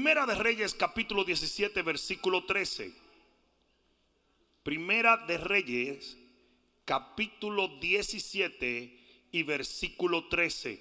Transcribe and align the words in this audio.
Primera 0.00 0.24
de 0.24 0.34
Reyes 0.34 0.72
capítulo 0.72 1.24
17 1.24 1.82
versículo 1.82 2.46
13. 2.46 2.90
Primera 4.62 5.18
de 5.26 5.36
Reyes 5.36 6.16
capítulo 6.86 7.68
17 7.78 9.28
y 9.30 9.42
versículo 9.42 10.26
13. 10.28 10.80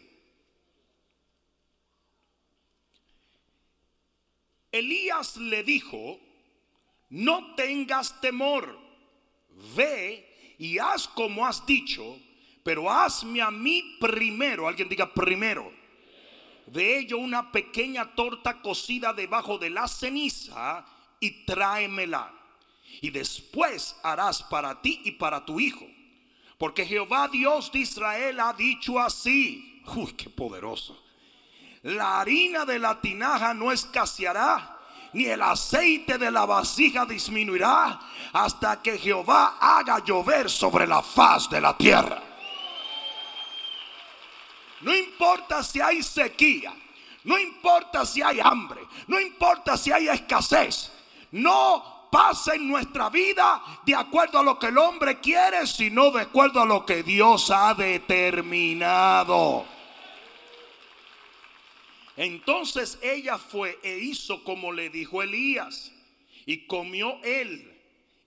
Elías 4.71 5.35
le 5.35 5.63
dijo, 5.63 6.17
no 7.09 7.55
tengas 7.55 8.21
temor, 8.21 8.79
ve 9.75 10.55
y 10.57 10.77
haz 10.77 11.09
como 11.09 11.45
has 11.45 11.65
dicho, 11.65 12.17
pero 12.63 12.89
hazme 12.89 13.41
a 13.41 13.51
mí 13.51 13.97
primero, 13.99 14.65
alguien 14.65 14.87
diga 14.87 15.13
primero, 15.13 15.77
de 16.71 16.99
ello 16.99 17.17
una 17.17 17.51
pequeña 17.51 18.13
torta 18.15 18.61
cocida 18.61 19.13
debajo 19.13 19.57
de 19.57 19.69
la 19.69 19.87
ceniza 19.87 20.85
y 21.19 21.45
tráemela. 21.45 22.31
Y 23.01 23.11
después 23.11 23.95
harás 24.03 24.43
para 24.43 24.81
ti 24.81 25.01
y 25.03 25.11
para 25.11 25.45
tu 25.45 25.59
hijo. 25.59 25.85
Porque 26.57 26.85
Jehová 26.85 27.27
Dios 27.29 27.71
de 27.71 27.79
Israel 27.79 28.39
ha 28.39 28.53
dicho 28.53 28.99
así. 28.99 29.81
Uy, 29.95 30.13
qué 30.13 30.29
poderoso. 30.29 31.01
La 31.83 32.19
harina 32.19 32.65
de 32.65 32.77
la 32.77 32.99
tinaja 32.99 33.53
no 33.53 33.71
escaseará, 33.71 34.77
ni 35.13 35.25
el 35.25 35.41
aceite 35.41 36.17
de 36.17 36.29
la 36.29 36.45
vasija 36.45 37.05
disminuirá, 37.05 37.99
hasta 38.33 38.81
que 38.81 38.97
Jehová 38.97 39.57
haga 39.59 40.03
llover 40.03 40.49
sobre 40.49 40.85
la 40.85 41.01
faz 41.01 41.49
de 41.49 41.61
la 41.61 41.77
tierra. 41.77 42.28
No 44.81 44.95
importa 44.95 45.63
si 45.63 45.81
hay 45.81 46.01
sequía, 46.01 46.73
no 47.23 47.37
importa 47.37 48.05
si 48.05 48.21
hay 48.21 48.39
hambre, 48.39 48.81
no 49.07 49.19
importa 49.19 49.77
si 49.77 49.91
hay 49.91 50.07
escasez. 50.07 50.91
No 51.31 52.07
pasa 52.11 52.55
en 52.55 52.67
nuestra 52.67 53.09
vida 53.09 53.61
de 53.85 53.95
acuerdo 53.95 54.39
a 54.39 54.43
lo 54.43 54.57
que 54.57 54.67
el 54.67 54.77
hombre 54.77 55.19
quiere, 55.19 55.67
sino 55.67 56.11
de 56.11 56.21
acuerdo 56.21 56.61
a 56.61 56.65
lo 56.65 56.85
que 56.85 57.03
Dios 57.03 57.51
ha 57.51 57.73
determinado. 57.73 59.65
Entonces 62.15 62.99
ella 63.01 63.37
fue 63.37 63.79
e 63.81 63.97
hizo 63.97 64.43
como 64.43 64.71
le 64.71 64.89
dijo 64.89 65.21
Elías, 65.21 65.91
y 66.45 66.65
comió 66.65 67.17
él 67.23 67.79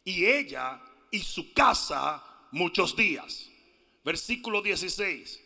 y 0.05 0.27
ella 0.27 0.81
y 1.11 1.21
su 1.21 1.53
casa 1.53 2.23
muchos 2.53 2.95
días. 2.97 3.51
Versículo 4.05 4.63
16. 4.63 5.41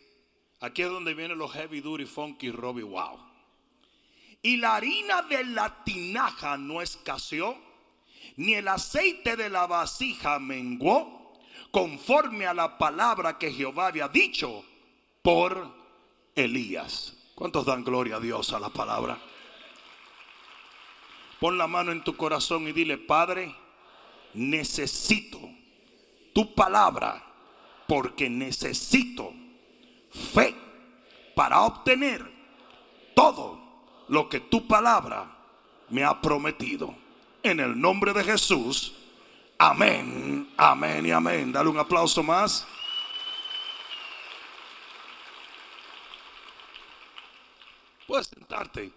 Aquí 0.59 0.81
es 0.81 0.89
donde 0.89 1.13
vienen 1.13 1.37
los 1.37 1.51
heavy 1.51 1.81
duty, 1.81 2.05
funky, 2.05 2.51
Robbie, 2.51 2.83
wow. 2.83 3.19
Y 4.41 4.57
la 4.57 4.75
harina 4.75 5.21
de 5.23 5.43
la 5.43 5.83
tinaja 5.83 6.57
no 6.57 6.81
escaseó, 6.81 7.57
ni 8.37 8.53
el 8.53 8.67
aceite 8.67 9.35
de 9.35 9.49
la 9.49 9.67
vasija 9.67 10.39
menguó, 10.39 11.33
conforme 11.71 12.47
a 12.47 12.53
la 12.53 12.77
palabra 12.77 13.37
que 13.37 13.51
Jehová 13.51 13.87
había 13.87 14.07
dicho 14.07 14.63
por 15.21 15.69
Elías. 16.35 17.15
¿Cuántos 17.35 17.65
dan 17.65 17.83
gloria 17.83 18.15
a 18.15 18.19
Dios 18.19 18.51
a 18.53 18.59
la 18.59 18.69
palabra? 18.69 19.19
Pon 21.39 21.57
la 21.57 21.67
mano 21.67 21.91
en 21.91 22.03
tu 22.03 22.15
corazón 22.15 22.67
y 22.67 22.71
dile, 22.71 22.97
Padre, 22.97 23.55
necesito 24.33 25.39
tu 26.33 26.55
palabra 26.55 27.23
porque 27.87 28.29
necesito 28.29 29.33
fe 30.17 30.55
para 31.35 31.61
obtener 31.61 32.25
todo 33.15 33.59
lo 34.07 34.27
que 34.29 34.39
tu 34.39 34.67
palabra 34.67 35.37
me 35.89 36.03
ha 36.03 36.19
prometido. 36.21 36.95
En 37.43 37.59
el 37.59 37.79
nombre 37.79 38.13
de 38.13 38.23
Jesús. 38.23 38.93
Amén, 39.57 40.51
amén 40.57 41.05
y 41.05 41.11
amén. 41.11 41.51
Dale 41.51 41.69
un 41.69 41.77
aplauso 41.77 42.21
más. 42.21 42.67
Puedes 48.05 48.27
sentarte. 48.27 48.91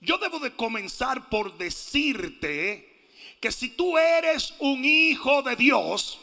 Yo 0.00 0.18
debo 0.18 0.38
de 0.38 0.54
comenzar 0.54 1.28
por 1.28 1.56
decirte 1.58 3.08
que 3.40 3.52
si 3.52 3.70
tú 3.70 3.98
eres 3.98 4.54
un 4.58 4.84
hijo 4.84 5.42
de 5.42 5.56
Dios, 5.56 6.18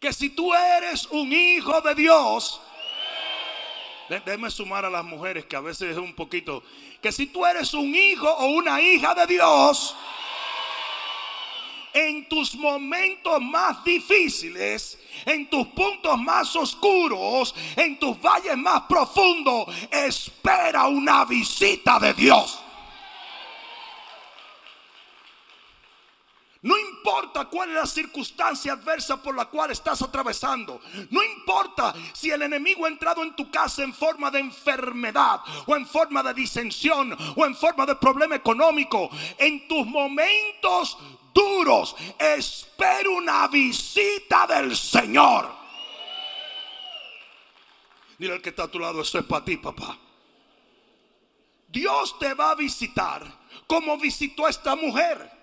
que 0.00 0.12
si 0.12 0.30
tú 0.30 0.54
eres 0.54 1.06
un 1.06 1.32
hijo 1.32 1.80
de 1.80 1.94
Dios, 1.94 2.60
déjeme 4.08 4.50
sumar 4.50 4.84
a 4.84 4.90
las 4.90 5.04
mujeres 5.04 5.44
que 5.46 5.56
a 5.56 5.60
veces 5.60 5.92
es 5.92 5.96
un 5.96 6.14
poquito, 6.14 6.62
que 7.02 7.10
si 7.10 7.26
tú 7.26 7.44
eres 7.44 7.74
un 7.74 7.94
hijo 7.94 8.28
o 8.28 8.46
una 8.46 8.80
hija 8.80 9.14
de 9.14 9.26
Dios, 9.26 9.96
en 11.92 12.28
tus 12.28 12.54
momentos 12.54 13.40
más 13.40 13.82
difíciles, 13.82 14.98
en 15.24 15.50
tus 15.50 15.66
puntos 15.68 16.16
más 16.18 16.54
oscuros, 16.54 17.54
en 17.74 17.98
tus 17.98 18.20
valles 18.20 18.56
más 18.56 18.82
profundos, 18.82 19.66
espera 19.90 20.86
una 20.86 21.24
visita 21.24 21.98
de 21.98 22.14
Dios. 22.14 22.60
No 26.62 26.76
importa 26.76 27.44
cuál 27.44 27.68
es 27.70 27.76
la 27.76 27.86
circunstancia 27.86 28.72
adversa 28.72 29.22
por 29.22 29.34
la 29.36 29.44
cual 29.44 29.70
estás 29.70 30.02
atravesando. 30.02 30.80
No 31.10 31.22
importa 31.22 31.94
si 32.12 32.30
el 32.30 32.42
enemigo 32.42 32.84
ha 32.84 32.88
entrado 32.88 33.22
en 33.22 33.36
tu 33.36 33.48
casa 33.50 33.84
en 33.84 33.94
forma 33.94 34.30
de 34.30 34.40
enfermedad 34.40 35.40
o 35.66 35.76
en 35.76 35.86
forma 35.86 36.22
de 36.22 36.34
disensión 36.34 37.16
o 37.36 37.46
en 37.46 37.54
forma 37.54 37.86
de 37.86 37.94
problema 37.94 38.34
económico. 38.34 39.08
En 39.38 39.68
tus 39.68 39.86
momentos 39.86 40.98
duros 41.32 41.94
espera 42.18 43.08
una 43.08 43.46
visita 43.46 44.46
del 44.48 44.76
Señor. 44.76 45.48
Mira 48.18 48.34
el 48.34 48.42
que 48.42 48.48
está 48.48 48.64
a 48.64 48.68
tu 48.68 48.80
lado, 48.80 49.00
eso 49.00 49.20
es 49.20 49.24
para 49.24 49.44
ti, 49.44 49.58
papá. 49.58 49.96
Dios 51.68 52.18
te 52.18 52.34
va 52.34 52.50
a 52.50 52.54
visitar 52.56 53.22
como 53.68 53.96
visitó 53.96 54.46
a 54.46 54.50
esta 54.50 54.74
mujer. 54.74 55.37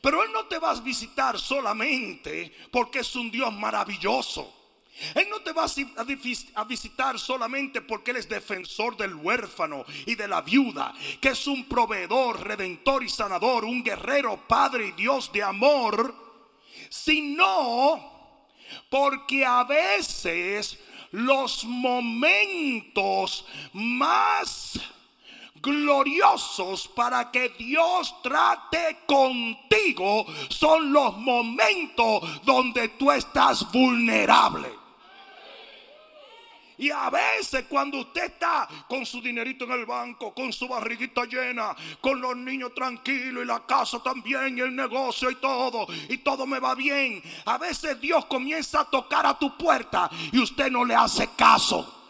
Pero 0.00 0.22
Él 0.22 0.32
no 0.32 0.46
te 0.46 0.58
va 0.58 0.70
a 0.70 0.80
visitar 0.80 1.38
solamente 1.38 2.52
porque 2.70 3.00
es 3.00 3.16
un 3.16 3.30
Dios 3.30 3.52
maravilloso. 3.52 4.60
Él 5.14 5.26
no 5.30 5.40
te 5.40 5.52
va 5.52 5.64
a 6.54 6.64
visitar 6.64 7.18
solamente 7.18 7.80
porque 7.80 8.10
Él 8.10 8.18
es 8.18 8.28
defensor 8.28 8.96
del 8.96 9.14
huérfano 9.14 9.84
y 10.06 10.14
de 10.14 10.28
la 10.28 10.42
viuda, 10.42 10.92
que 11.20 11.30
es 11.30 11.46
un 11.46 11.64
proveedor, 11.66 12.46
redentor 12.46 13.02
y 13.02 13.08
sanador, 13.08 13.64
un 13.64 13.82
guerrero, 13.82 14.46
Padre 14.46 14.88
y 14.88 14.92
Dios 14.92 15.32
de 15.32 15.42
amor, 15.42 16.14
sino 16.90 18.12
porque 18.90 19.44
a 19.44 19.64
veces 19.64 20.78
los 21.10 21.64
momentos 21.64 23.44
más 23.72 24.78
gloriosos 25.62 26.88
para 26.88 27.30
que 27.30 27.50
Dios 27.50 28.20
trate 28.22 28.98
contigo 29.06 30.26
son 30.48 30.92
los 30.92 31.16
momentos 31.16 32.44
donde 32.44 32.88
tú 32.88 33.12
estás 33.12 33.70
vulnerable. 33.70 34.82
Y 36.78 36.90
a 36.90 37.10
veces 37.10 37.66
cuando 37.68 37.98
usted 37.98 38.24
está 38.24 38.68
con 38.88 39.06
su 39.06 39.20
dinerito 39.20 39.64
en 39.66 39.72
el 39.72 39.86
banco, 39.86 40.34
con 40.34 40.52
su 40.52 40.66
barriguita 40.66 41.24
llena, 41.26 41.76
con 42.00 42.20
los 42.20 42.36
niños 42.36 42.74
tranquilos 42.74 43.44
y 43.44 43.46
la 43.46 43.64
casa 43.64 44.02
también 44.02 44.58
y 44.58 44.62
el 44.62 44.74
negocio 44.74 45.30
y 45.30 45.36
todo, 45.36 45.86
y 46.08 46.18
todo 46.18 46.44
me 46.44 46.58
va 46.58 46.74
bien, 46.74 47.22
a 47.44 47.56
veces 47.56 48.00
Dios 48.00 48.24
comienza 48.24 48.80
a 48.80 48.84
tocar 48.84 49.24
a 49.26 49.38
tu 49.38 49.56
puerta 49.56 50.10
y 50.32 50.40
usted 50.40 50.72
no 50.72 50.84
le 50.84 50.96
hace 50.96 51.28
caso. 51.36 52.01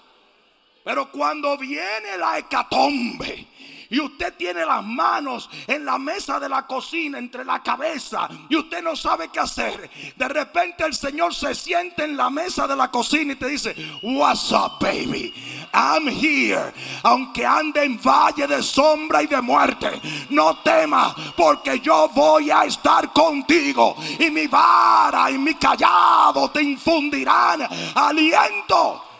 Pero 0.84 1.10
cuando 1.10 1.56
viene 1.56 2.16
la 2.18 2.38
hecatombe 2.38 3.46
y 3.88 4.00
usted 4.00 4.34
tiene 4.34 4.64
las 4.64 4.82
manos 4.82 5.50
en 5.66 5.84
la 5.84 5.98
mesa 5.98 6.40
de 6.40 6.48
la 6.48 6.66
cocina 6.66 7.18
entre 7.18 7.44
la 7.44 7.62
cabeza 7.62 8.28
y 8.48 8.56
usted 8.56 8.82
no 8.82 8.96
sabe 8.96 9.28
qué 9.28 9.38
hacer, 9.38 9.90
de 10.16 10.28
repente 10.28 10.84
el 10.84 10.94
Señor 10.94 11.34
se 11.34 11.54
siente 11.54 12.04
en 12.04 12.16
la 12.16 12.30
mesa 12.30 12.66
de 12.66 12.74
la 12.74 12.90
cocina 12.90 13.34
y 13.34 13.36
te 13.36 13.48
dice, 13.48 13.76
What's 14.02 14.50
up, 14.50 14.78
baby? 14.80 15.32
I'm 15.72 16.08
here. 16.08 16.72
Aunque 17.02 17.46
ande 17.46 17.84
en 17.84 18.00
valle 18.00 18.46
de 18.46 18.62
sombra 18.62 19.22
y 19.22 19.26
de 19.26 19.40
muerte, 19.40 19.88
no 20.30 20.58
temas, 20.58 21.14
porque 21.36 21.80
yo 21.80 22.08
voy 22.08 22.50
a 22.50 22.64
estar 22.64 23.12
contigo. 23.12 23.96
Y 24.18 24.30
mi 24.30 24.46
vara 24.48 25.30
y 25.30 25.38
mi 25.38 25.54
callado 25.54 26.50
te 26.50 26.62
infundirán 26.62 27.68
aliento. 27.94 29.11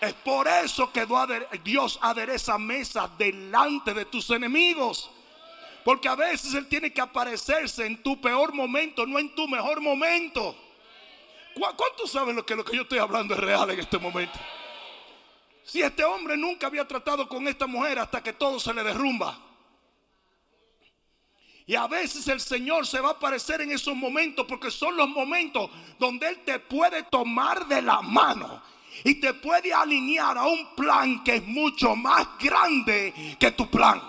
Es 0.00 0.12
por 0.14 0.46
eso 0.46 0.92
que 0.92 1.06
Dios 1.64 1.98
adereza 2.00 2.56
mesa 2.56 3.10
delante 3.18 3.92
de 3.92 4.04
tus 4.04 4.30
enemigos. 4.30 5.10
Porque 5.84 6.08
a 6.08 6.14
veces 6.14 6.54
Él 6.54 6.68
tiene 6.68 6.92
que 6.92 7.00
aparecerse 7.00 7.86
en 7.86 8.02
tu 8.02 8.20
peor 8.20 8.52
momento, 8.52 9.06
no 9.06 9.18
en 9.18 9.34
tu 9.34 9.48
mejor 9.48 9.80
momento. 9.80 10.54
¿Cuántos 11.54 12.12
saben 12.12 12.36
lo 12.36 12.46
que 12.46 12.54
lo 12.54 12.64
que 12.64 12.76
yo 12.76 12.82
estoy 12.82 12.98
hablando 12.98 13.34
es 13.34 13.40
real 13.40 13.70
en 13.70 13.80
este 13.80 13.98
momento? 13.98 14.38
Si 15.64 15.82
este 15.82 16.04
hombre 16.04 16.36
nunca 16.36 16.68
había 16.68 16.86
tratado 16.86 17.28
con 17.28 17.48
esta 17.48 17.66
mujer 17.66 17.98
hasta 17.98 18.22
que 18.22 18.32
todo 18.32 18.60
se 18.60 18.72
le 18.72 18.84
derrumba. 18.84 19.38
Y 21.66 21.74
a 21.74 21.86
veces 21.86 22.26
el 22.28 22.40
Señor 22.40 22.86
se 22.86 23.00
va 23.00 23.08
a 23.08 23.12
aparecer 23.12 23.60
en 23.60 23.72
esos 23.72 23.94
momentos 23.94 24.46
porque 24.46 24.70
son 24.70 24.96
los 24.96 25.08
momentos 25.08 25.68
donde 25.98 26.28
Él 26.28 26.44
te 26.44 26.60
puede 26.60 27.02
tomar 27.02 27.66
de 27.66 27.82
la 27.82 28.00
mano 28.00 28.62
y 29.04 29.14
te 29.16 29.34
puede 29.34 29.72
alinear 29.72 30.36
a 30.38 30.46
un 30.46 30.74
plan 30.74 31.22
que 31.24 31.36
es 31.36 31.46
mucho 31.46 31.94
más 31.96 32.26
grande 32.38 33.36
que 33.38 33.50
tu 33.52 33.68
plan. 33.70 34.00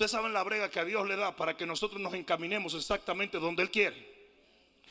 Ustedes 0.00 0.12
saben 0.12 0.32
la 0.32 0.42
brega 0.42 0.70
que 0.70 0.80
a 0.80 0.84
Dios 0.84 1.06
le 1.06 1.14
da 1.14 1.36
para 1.36 1.56
que 1.56 1.66
nosotros 1.66 2.00
nos 2.00 2.14
encaminemos 2.14 2.74
exactamente 2.74 3.38
donde 3.38 3.62
Él 3.62 3.70
quiere. 3.70 4.20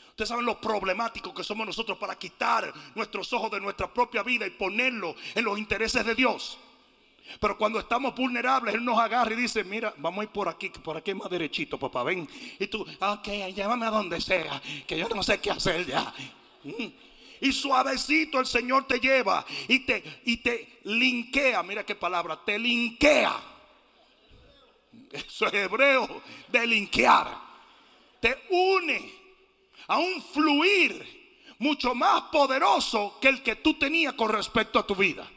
Ustedes 0.09 0.29
saben 0.29 0.45
lo 0.45 0.61
problemático 0.61 1.33
que 1.33 1.43
somos 1.43 1.65
nosotros 1.65 1.97
para 1.97 2.15
quitar 2.15 2.71
nuestros 2.93 3.33
ojos 3.33 3.49
de 3.49 3.59
nuestra 3.59 3.91
propia 3.91 4.21
vida 4.21 4.45
y 4.45 4.51
ponerlo 4.51 5.15
en 5.33 5.45
los 5.45 5.57
intereses 5.57 6.05
de 6.05 6.13
Dios. 6.13 6.59
Pero 7.39 7.57
cuando 7.57 7.79
estamos 7.79 8.15
vulnerables, 8.15 8.75
Él 8.75 8.83
nos 8.83 8.97
agarra 8.97 9.33
y 9.33 9.37
dice, 9.37 9.63
mira, 9.63 9.93
vamos 9.97 10.21
a 10.21 10.23
ir 10.23 10.29
por 10.29 10.49
aquí, 10.49 10.69
por 10.69 10.97
aquí 10.97 11.13
más 11.13 11.29
derechito, 11.29 11.77
papá, 11.77 12.03
ven. 12.03 12.27
Y 12.59 12.67
tú, 12.67 12.85
ok, 12.99 13.27
llévame 13.53 13.85
a 13.85 13.91
donde 13.91 14.19
sea, 14.19 14.61
que 14.87 14.97
yo 14.97 15.07
no 15.09 15.21
sé 15.21 15.39
qué 15.39 15.51
hacer 15.51 15.85
ya. 15.85 16.13
Mm. 16.63 16.87
Y 17.41 17.51
suavecito 17.53 18.39
el 18.39 18.45
Señor 18.45 18.85
te 18.85 18.99
lleva 18.99 19.45
y 19.67 19.79
te, 19.79 20.21
y 20.25 20.37
te 20.37 20.79
linkea, 20.83 21.63
mira 21.63 21.85
qué 21.85 21.95
palabra, 21.95 22.39
te 22.43 22.57
linkea. 22.59 23.35
Eso 25.11 25.47
es 25.47 25.53
hebreo, 25.53 26.21
de 26.47 26.67
linkear. 26.67 27.49
Te 28.19 28.43
une 28.49 29.13
a 29.87 29.97
un 29.97 30.21
fluir 30.21 31.55
mucho 31.59 31.95
más 31.95 32.23
poderoso 32.23 33.17
que 33.21 33.29
el 33.29 33.41
que 33.41 33.57
tú 33.57 33.75
tenías 33.75 34.13
con 34.13 34.29
respecto 34.29 34.79
a 34.79 34.85
tu 34.85 34.95
vida. 34.95 35.29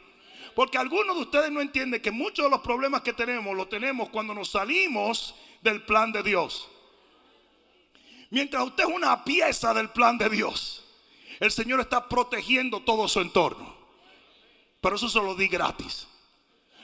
Porque 0.55 0.77
algunos 0.77 1.15
de 1.15 1.23
ustedes 1.23 1.51
no 1.51 1.61
entienden 1.61 2.01
que 2.01 2.11
muchos 2.11 2.45
de 2.45 2.49
los 2.49 2.61
problemas 2.61 3.01
que 3.01 3.13
tenemos 3.13 3.55
los 3.55 3.69
tenemos 3.69 4.09
cuando 4.09 4.33
nos 4.33 4.49
salimos 4.49 5.35
del 5.61 5.83
plan 5.83 6.11
de 6.11 6.23
Dios. 6.23 6.69
Mientras 8.29 8.63
usted 8.63 8.83
es 8.83 8.95
una 8.95 9.23
pieza 9.23 9.73
del 9.73 9.89
plan 9.89 10.17
de 10.17 10.29
Dios, 10.29 10.83
el 11.39 11.51
Señor 11.51 11.79
está 11.79 12.07
protegiendo 12.07 12.81
todo 12.81 13.07
su 13.07 13.19
entorno. 13.21 13.75
Pero 14.81 14.95
eso 14.95 15.07
se 15.07 15.19
lo 15.19 15.35
di 15.35 15.47
gratis. 15.47 16.07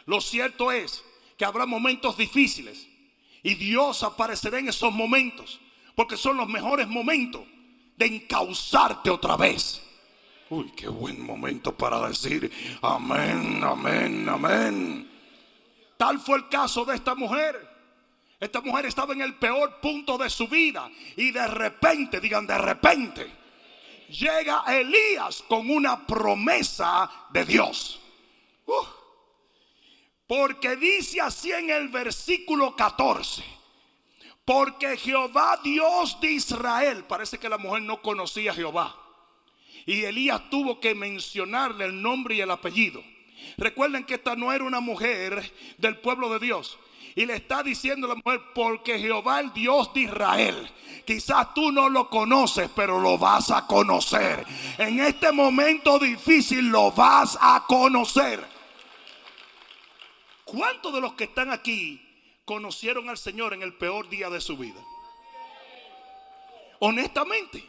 Lo 0.06 0.22
cierto 0.22 0.72
es 0.72 1.04
que 1.38 1.46
habrá 1.46 1.66
momentos 1.66 2.18
difíciles 2.18 2.88
y 3.44 3.56
Dios 3.56 4.04
aparecerá 4.04 4.60
en 4.60 4.70
esos 4.70 4.94
momentos 4.94 5.60
porque 5.96 6.18
son 6.18 6.38
los 6.38 6.48
mejores 6.48 6.88
momentos 6.88 7.44
de 7.98 8.06
encauzarte 8.06 9.10
otra 9.10 9.36
vez. 9.36 9.82
Uy, 10.50 10.72
qué 10.72 10.88
buen 10.88 11.24
momento 11.24 11.76
para 11.76 12.08
decir 12.08 12.52
amén, 12.82 13.62
amén, 13.64 14.28
amén. 14.28 15.12
Tal 15.96 16.20
fue 16.20 16.38
el 16.38 16.50
caso 16.50 16.86
de 16.86 16.96
esta 16.96 17.14
mujer. 17.14 17.70
Esta 18.40 18.62
mujer 18.62 18.86
estaba 18.86 19.14
en 19.14 19.22
el 19.22 19.36
peor 19.36 19.80
punto 19.80 20.18
de 20.18 20.30
su 20.30 20.48
vida 20.48 20.90
y 21.18 21.32
de 21.32 21.46
repente, 21.46 22.20
digan 22.20 22.48
de 22.48 22.58
repente, 22.58 23.30
llega 24.08 24.64
Elías 24.68 25.44
con 25.48 25.70
una 25.70 26.08
promesa 26.08 27.10
de 27.32 27.46
Dios. 27.46 28.00
porque 30.26 30.76
dice 30.76 31.22
así 31.22 31.52
en 31.52 31.70
el 31.70 31.90
versículo 31.90 32.76
14. 32.76 33.44
Porque 34.46 34.96
Jehová 34.98 35.60
Dios 35.64 36.20
de 36.22 36.32
Israel, 36.32 37.04
parece 37.06 37.38
que 37.38 37.50
la 37.50 37.58
mujer 37.58 37.82
no 37.82 38.02
conocía 38.02 38.52
a 38.52 38.56
Jehová. 38.56 39.09
Y 39.86 40.04
Elías 40.04 40.50
tuvo 40.50 40.80
que 40.80 40.96
mencionarle 40.96 41.86
el 41.86 42.02
nombre 42.02 42.36
y 42.36 42.42
el 42.42 42.52
apellido. 42.52 43.04
Recuerden 43.58 44.04
que 44.04 44.16
esta 44.16 44.36
no 44.36 44.52
era 44.52 44.64
una 44.64 44.80
mujer 44.80 45.52
del 45.78 45.98
pueblo 45.98 46.30
de 46.30 46.40
Dios. 46.40 46.78
Y 47.16 47.26
le 47.26 47.36
está 47.36 47.64
diciendo 47.64 48.08
la 48.08 48.16
mujer, 48.16 48.42
porque 48.54 49.00
Jehová 49.00 49.40
el 49.40 49.52
Dios 49.52 49.94
de 49.94 50.02
Israel. 50.02 50.72
Quizás 51.06 51.54
tú 51.54 51.72
no 51.72 51.90
lo 51.90 52.10
conoces, 52.10 52.70
pero 52.76 53.00
lo 53.00 53.18
vas 53.18 53.52
a 53.52 53.66
conocer. 53.66 54.46
En 54.78 55.00
este 55.00 55.32
momento 55.32 55.98
difícil 55.98 56.70
lo 56.70 56.92
vas 56.92 57.38
a 57.42 57.66
conocer. 57.68 58.46
¿Cuántos 60.44 60.94
de 60.94 61.02
los 61.02 61.14
que 61.14 61.26
están 61.26 61.52
aquí 61.52 62.02
conocieron 62.46 63.10
al 63.10 63.18
Señor 63.18 63.54
en 63.54 63.64
el 63.64 63.74
peor 63.74 64.08
día 64.10 64.30
de 64.30 64.42
su 64.42 64.58
vida? 64.58 64.80
Honestamente, 66.80 67.64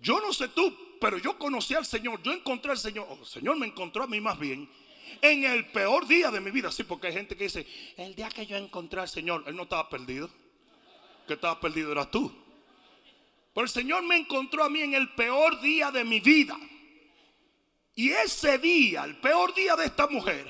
yo 0.00 0.20
no 0.20 0.32
sé 0.32 0.48
tú, 0.48 0.96
pero 1.00 1.18
yo 1.18 1.38
conocí 1.38 1.74
al 1.74 1.86
Señor, 1.86 2.22
yo 2.22 2.32
encontré 2.32 2.70
al 2.70 2.78
Señor, 2.78 3.06
el 3.18 3.26
Señor 3.26 3.56
me 3.56 3.66
encontró 3.66 4.04
a 4.04 4.06
mí 4.06 4.20
más 4.20 4.38
bien 4.38 4.68
en 5.22 5.44
el 5.44 5.66
peor 5.66 6.06
día 6.06 6.30
de 6.30 6.40
mi 6.40 6.50
vida. 6.50 6.70
Sí, 6.70 6.84
porque 6.84 7.08
hay 7.08 7.12
gente 7.12 7.36
que 7.36 7.44
dice, 7.44 7.66
el 7.96 8.14
día 8.14 8.28
que 8.28 8.46
yo 8.46 8.56
encontré 8.56 9.00
al 9.00 9.08
Señor, 9.08 9.44
Él 9.46 9.56
no 9.56 9.64
estaba 9.64 9.88
perdido. 9.88 10.30
Que 11.26 11.34
estaba 11.34 11.60
perdido 11.60 11.92
eras 11.92 12.10
tú. 12.10 12.32
Pero 13.54 13.64
el 13.64 13.70
Señor 13.70 14.02
me 14.04 14.16
encontró 14.16 14.64
a 14.64 14.70
mí 14.70 14.80
en 14.80 14.94
el 14.94 15.10
peor 15.14 15.60
día 15.60 15.90
de 15.90 16.04
mi 16.04 16.20
vida. 16.20 16.58
Y 17.94 18.10
ese 18.10 18.58
día, 18.58 19.04
el 19.04 19.16
peor 19.16 19.54
día 19.54 19.74
de 19.74 19.86
esta 19.86 20.06
mujer, 20.06 20.48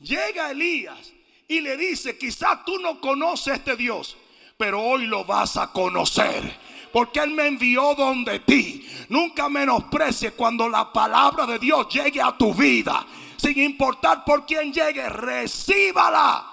llega 0.00 0.50
Elías 0.50 1.12
y 1.46 1.60
le 1.60 1.76
dice, 1.76 2.16
quizás 2.16 2.64
tú 2.64 2.78
no 2.78 3.00
conoces 3.00 3.48
a 3.48 3.56
este 3.56 3.76
Dios, 3.76 4.16
pero 4.56 4.80
hoy 4.80 5.06
lo 5.06 5.24
vas 5.24 5.58
a 5.58 5.70
conocer 5.70 6.56
porque 6.92 7.20
Él 7.20 7.30
me 7.30 7.46
envió 7.46 7.94
donde 7.94 8.40
ti. 8.40 8.86
Nunca 9.08 9.48
menosprecies 9.48 10.32
cuando 10.32 10.68
la 10.68 10.92
palabra 10.92 11.46
de 11.46 11.58
Dios 11.58 11.88
llegue 11.88 12.20
a 12.20 12.36
tu 12.36 12.52
vida. 12.54 13.06
Sin 13.36 13.58
importar 13.58 14.24
por 14.24 14.46
quién 14.46 14.72
llegue, 14.72 15.08
recíbala. 15.08 16.48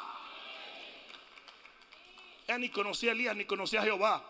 Él 2.48 2.62
ni 2.62 2.70
conocía 2.70 3.12
a 3.12 3.14
Elías 3.14 3.36
ni 3.36 3.46
conocía 3.46 3.82
a 3.82 3.84
Jehová. 3.84 4.24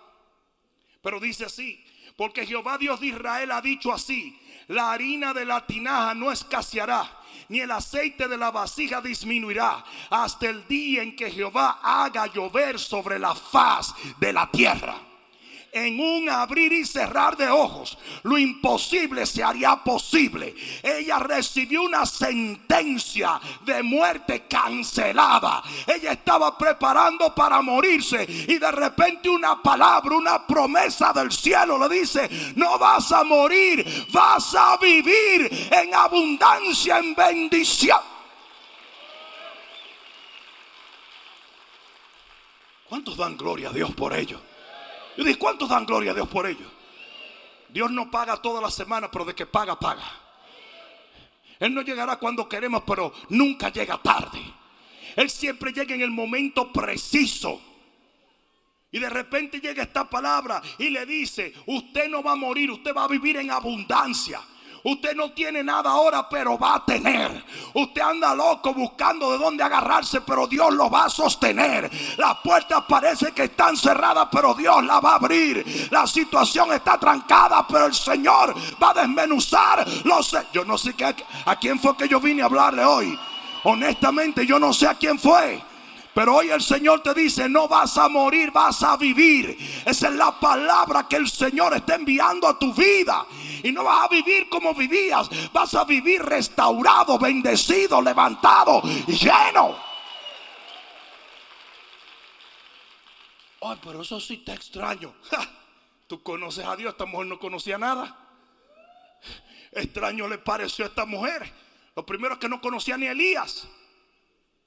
Pero 1.01 1.19
dice 1.19 1.45
así, 1.45 1.81
porque 2.17 2.45
Jehová 2.45 2.77
Dios 2.77 2.99
de 2.99 3.07
Israel 3.07 3.51
ha 3.51 3.61
dicho 3.61 3.93
así, 3.93 4.37
la 4.67 4.91
harina 4.91 5.33
de 5.33 5.45
la 5.45 5.65
tinaja 5.65 6.13
no 6.13 6.31
escaseará 6.31 7.19
ni 7.47 7.61
el 7.61 7.71
aceite 7.71 8.27
de 8.27 8.37
la 8.37 8.51
vasija 8.51 9.01
disminuirá 9.01 9.83
hasta 10.09 10.49
el 10.49 10.67
día 10.67 11.01
en 11.01 11.15
que 11.15 11.31
Jehová 11.31 11.79
haga 11.81 12.27
llover 12.27 12.77
sobre 12.77 13.17
la 13.17 13.33
faz 13.33 13.95
de 14.19 14.33
la 14.33 14.51
tierra 14.51 15.08
en 15.71 15.99
un 15.99 16.29
abrir 16.29 16.71
y 16.73 16.85
cerrar 16.85 17.37
de 17.37 17.49
ojos, 17.49 17.97
lo 18.23 18.37
imposible 18.37 19.25
se 19.25 19.43
haría 19.43 19.75
posible. 19.77 20.55
Ella 20.81 21.19
recibió 21.19 21.83
una 21.83 22.05
sentencia 22.05 23.39
de 23.61 23.83
muerte 23.83 24.45
cancelada. 24.47 25.63
Ella 25.87 26.13
estaba 26.13 26.57
preparando 26.57 27.33
para 27.33 27.61
morirse 27.61 28.25
y 28.47 28.57
de 28.57 28.71
repente 28.71 29.29
una 29.29 29.61
palabra, 29.61 30.15
una 30.15 30.45
promesa 30.45 31.13
del 31.13 31.31
cielo 31.31 31.77
le 31.77 31.99
dice, 31.99 32.29
no 32.55 32.77
vas 32.77 33.11
a 33.11 33.23
morir, 33.23 34.07
vas 34.11 34.55
a 34.55 34.77
vivir 34.77 35.69
en 35.71 35.93
abundancia, 35.93 36.99
en 36.99 37.15
bendición. 37.15 37.99
¿Cuántos 42.89 43.17
dan 43.17 43.37
gloria 43.37 43.69
a 43.69 43.71
Dios 43.71 43.91
por 43.93 44.13
ello? 44.13 44.48
Yo 45.19 45.25
dije, 45.25 45.37
¿cuántos 45.37 45.67
dan 45.67 45.85
gloria 45.85 46.11
a 46.11 46.13
Dios 46.13 46.29
por 46.29 46.47
ello? 46.47 46.65
Dios 47.67 47.91
no 47.91 48.09
paga 48.09 48.37
toda 48.37 48.61
la 48.61 48.71
semana, 48.71 49.11
pero 49.11 49.25
de 49.25 49.35
que 49.35 49.45
paga, 49.45 49.77
paga. 49.77 50.09
Él 51.59 51.73
no 51.73 51.81
llegará 51.81 52.15
cuando 52.15 52.47
queremos, 52.47 52.83
pero 52.87 53.11
nunca 53.27 53.67
llega 53.67 53.97
tarde. 53.97 54.39
Él 55.17 55.29
siempre 55.29 55.73
llega 55.73 55.93
en 55.93 55.99
el 55.99 56.09
momento 56.09 56.71
preciso. 56.71 57.59
Y 58.93 58.99
de 58.99 59.09
repente 59.09 59.59
llega 59.59 59.83
esta 59.83 60.09
palabra 60.09 60.61
y 60.77 60.89
le 60.89 61.05
dice, 61.05 61.53
usted 61.65 62.07
no 62.07 62.23
va 62.23 62.31
a 62.31 62.37
morir, 62.37 62.71
usted 62.71 62.95
va 62.95 63.03
a 63.03 63.09
vivir 63.09 63.35
en 63.35 63.51
abundancia. 63.51 64.39
Usted 64.83 65.15
no 65.15 65.31
tiene 65.31 65.63
nada 65.63 65.91
ahora, 65.91 66.27
pero 66.29 66.57
va 66.57 66.75
a 66.75 66.85
tener. 66.85 67.43
Usted 67.73 68.01
anda 68.01 68.33
loco 68.33 68.73
buscando 68.73 69.31
de 69.31 69.37
dónde 69.37 69.63
agarrarse, 69.63 70.21
pero 70.21 70.47
Dios 70.47 70.73
lo 70.73 70.89
va 70.89 71.05
a 71.05 71.09
sostener. 71.09 71.89
Las 72.17 72.37
puertas 72.37 72.83
parece 72.87 73.31
que 73.31 73.45
están 73.45 73.75
cerradas, 73.75 74.27
pero 74.31 74.53
Dios 74.53 74.83
la 74.85 74.99
va 74.99 75.13
a 75.13 75.15
abrir. 75.15 75.89
La 75.91 76.07
situación 76.07 76.71
está 76.73 76.97
trancada, 76.97 77.65
pero 77.67 77.87
el 77.87 77.93
Señor 77.93 78.55
va 78.81 78.91
a 78.91 79.01
desmenuzar. 79.01 79.85
Los... 80.05 80.35
Yo 80.53 80.63
no 80.63 80.77
sé 80.77 80.95
a 81.45 81.55
quién 81.57 81.79
fue 81.79 81.97
que 81.97 82.07
yo 82.07 82.19
vine 82.19 82.41
a 82.41 82.45
hablarle 82.45 82.83
hoy. 82.83 83.19
Honestamente, 83.63 84.45
yo 84.45 84.59
no 84.59 84.73
sé 84.73 84.87
a 84.87 84.95
quién 84.95 85.19
fue. 85.19 85.61
Pero 86.13 86.35
hoy 86.35 86.49
el 86.49 86.61
Señor 86.61 87.01
te 87.01 87.13
dice, 87.13 87.47
no 87.47 87.67
vas 87.67 87.97
a 87.97 88.09
morir, 88.09 88.51
vas 88.51 88.83
a 88.83 88.97
vivir. 88.97 89.57
Esa 89.85 90.09
es 90.09 90.15
la 90.15 90.37
palabra 90.37 91.07
que 91.07 91.15
el 91.15 91.29
Señor 91.29 91.73
está 91.75 91.95
enviando 91.95 92.47
a 92.47 92.57
tu 92.57 92.73
vida. 92.73 93.25
Y 93.63 93.71
no 93.71 93.83
vas 93.83 94.05
a 94.05 94.07
vivir 94.07 94.49
como 94.49 94.73
vivías, 94.73 95.29
vas 95.51 95.73
a 95.75 95.83
vivir 95.85 96.21
restaurado, 96.21 97.17
bendecido, 97.17 98.01
levantado 98.01 98.81
lleno. 99.07 99.89
Ay, 103.61 103.77
pero 103.83 104.01
eso 104.01 104.19
sí 104.19 104.35
está 104.35 104.53
extraño. 104.53 105.13
Tú 106.07 106.23
conoces 106.23 106.65
a 106.65 106.75
Dios, 106.75 106.91
esta 106.91 107.05
mujer 107.05 107.27
no 107.27 107.39
conocía 107.39 107.77
nada. 107.77 108.17
Extraño 109.71 110.27
le 110.27 110.37
pareció 110.37 110.85
a 110.85 110.87
esta 110.87 111.05
mujer. 111.05 111.51
Lo 111.95 112.05
primero 112.05 112.35
es 112.35 112.39
que 112.39 112.49
no 112.49 112.61
conocía 112.61 112.97
ni 112.97 113.07
a 113.07 113.11
Elías. 113.11 113.67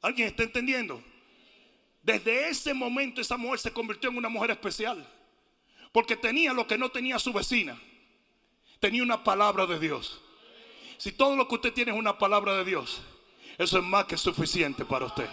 ¿Alguien 0.03 0.29
está 0.29 0.43
entendiendo? 0.43 1.03
Desde 2.03 2.49
ese 2.49 2.75
momento 2.75 3.21
esa 3.21 3.37
mujer 3.37 3.59
se 3.59 3.73
convirtió 3.73 4.11
en 4.11 4.19
una 4.19 4.29
mujer 4.29 4.51
especial. 4.51 5.09
Porque 5.93 6.17
tenía 6.17 6.53
lo 6.53 6.67
que 6.67 6.79
no 6.79 6.91
tenía 6.91 7.19
su 7.19 7.33
vecina. 7.33 7.81
Tenía 8.83 9.05
una 9.05 9.23
palabra 9.23 9.65
de 9.65 9.79
Dios. 9.79 10.21
Si 10.99 11.13
todo 11.13 11.37
lo 11.37 11.47
que 11.47 11.55
usted 11.55 11.73
tiene 11.73 11.93
es 11.93 11.97
una 11.97 12.19
palabra 12.19 12.57
de 12.57 12.65
Dios, 12.65 13.01
eso 13.57 13.79
es 13.79 13.85
más 13.85 14.07
que 14.07 14.17
suficiente 14.17 14.85
para 14.85 15.07
usted. 15.07 15.31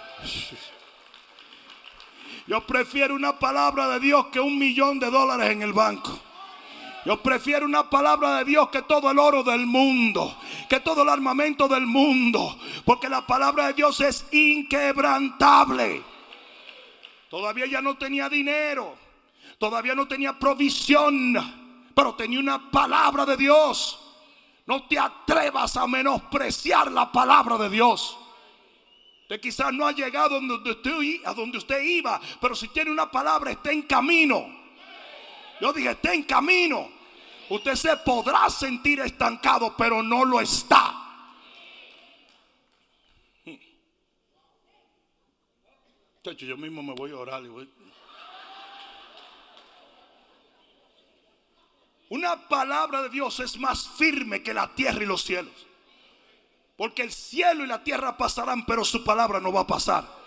Yo 2.45 2.61
prefiero 2.67 3.15
una 3.15 3.39
palabra 3.39 3.87
de 3.87 3.99
Dios 4.01 4.27
que 4.27 4.39
un 4.39 4.59
millón 4.59 4.99
de 4.99 5.09
dólares 5.09 5.49
en 5.49 5.63
el 5.63 5.73
banco. 5.73 6.19
Yo 7.07 7.23
prefiero 7.23 7.65
una 7.65 7.89
palabra 7.89 8.37
de 8.37 8.45
Dios 8.45 8.69
que 8.69 8.83
todo 8.83 9.09
el 9.09 9.17
oro 9.17 9.41
del 9.41 9.65
mundo, 9.65 10.37
que 10.69 10.79
todo 10.81 11.01
el 11.01 11.09
armamento 11.09 11.67
del 11.67 11.87
mundo, 11.87 12.55
porque 12.85 13.09
la 13.09 13.25
palabra 13.25 13.65
de 13.65 13.73
Dios 13.73 13.99
es 14.01 14.27
inquebrantable. 14.31 16.03
Todavía 17.31 17.65
ya 17.65 17.81
no 17.81 17.97
tenía 17.97 18.29
dinero, 18.29 18.95
todavía 19.57 19.95
no 19.95 20.07
tenía 20.07 20.37
provisión, 20.37 21.68
pero 21.93 22.15
tenía 22.15 22.39
una 22.39 22.71
palabra 22.71 23.25
de 23.25 23.37
Dios. 23.37 23.99
No 24.65 24.83
te 24.87 24.99
atrevas 24.99 25.75
a 25.77 25.87
menospreciar 25.87 26.91
la 26.91 27.11
palabra 27.11 27.57
de 27.57 27.69
Dios. 27.69 28.17
Usted 29.23 29.41
quizás 29.41 29.73
no 29.73 29.85
ha 29.85 29.91
llegado 29.91 30.35
a 30.35 30.39
donde, 30.39 30.69
usted, 31.57 31.81
iba, 31.81 32.19
pero 32.41 32.55
si 32.55 32.67
tiene 32.69 32.91
una 32.91 33.09
palabra, 33.09 33.51
está 33.51 33.71
en 33.71 33.83
camino. 33.83 34.47
Yo 35.61 35.73
dije, 35.73 35.91
está 35.91 36.13
en 36.13 36.23
camino. 36.23 36.89
Usted 37.49 37.75
se 37.75 37.97
podrá 37.97 38.49
sentir 38.49 38.99
estancado, 38.99 39.75
pero 39.77 40.01
no 40.01 40.25
lo 40.25 40.39
está. 40.39 40.99
yo 46.37 46.57
mismo 46.57 46.83
me 46.83 46.93
voy 46.93 47.11
a 47.11 47.17
orar 47.17 47.43
y 47.43 47.47
voy. 47.47 47.69
Una 52.09 52.47
palabra 52.47 53.03
de 53.03 53.09
Dios 53.09 53.39
es 53.39 53.57
más 53.59 53.87
firme 53.87 54.41
que 54.41 54.53
la 54.53 54.73
tierra 54.73 55.03
y 55.03 55.05
los 55.05 55.23
cielos. 55.23 55.53
Porque 56.75 57.03
el 57.03 57.11
cielo 57.11 57.63
y 57.63 57.67
la 57.67 57.83
tierra 57.83 58.17
pasarán, 58.17 58.65
pero 58.65 58.83
su 58.83 59.03
palabra 59.03 59.39
no 59.39 59.53
va 59.53 59.61
a 59.61 59.67
pasar. 59.67 60.19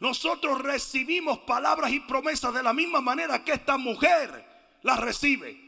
Nosotros 0.00 0.60
recibimos 0.60 1.38
palabras 1.40 1.90
y 1.92 2.00
promesas 2.00 2.52
de 2.52 2.62
la 2.62 2.74
misma 2.74 3.00
manera 3.00 3.42
que 3.42 3.52
esta 3.52 3.78
mujer 3.78 4.44
las 4.82 5.00
recibe. 5.00 5.66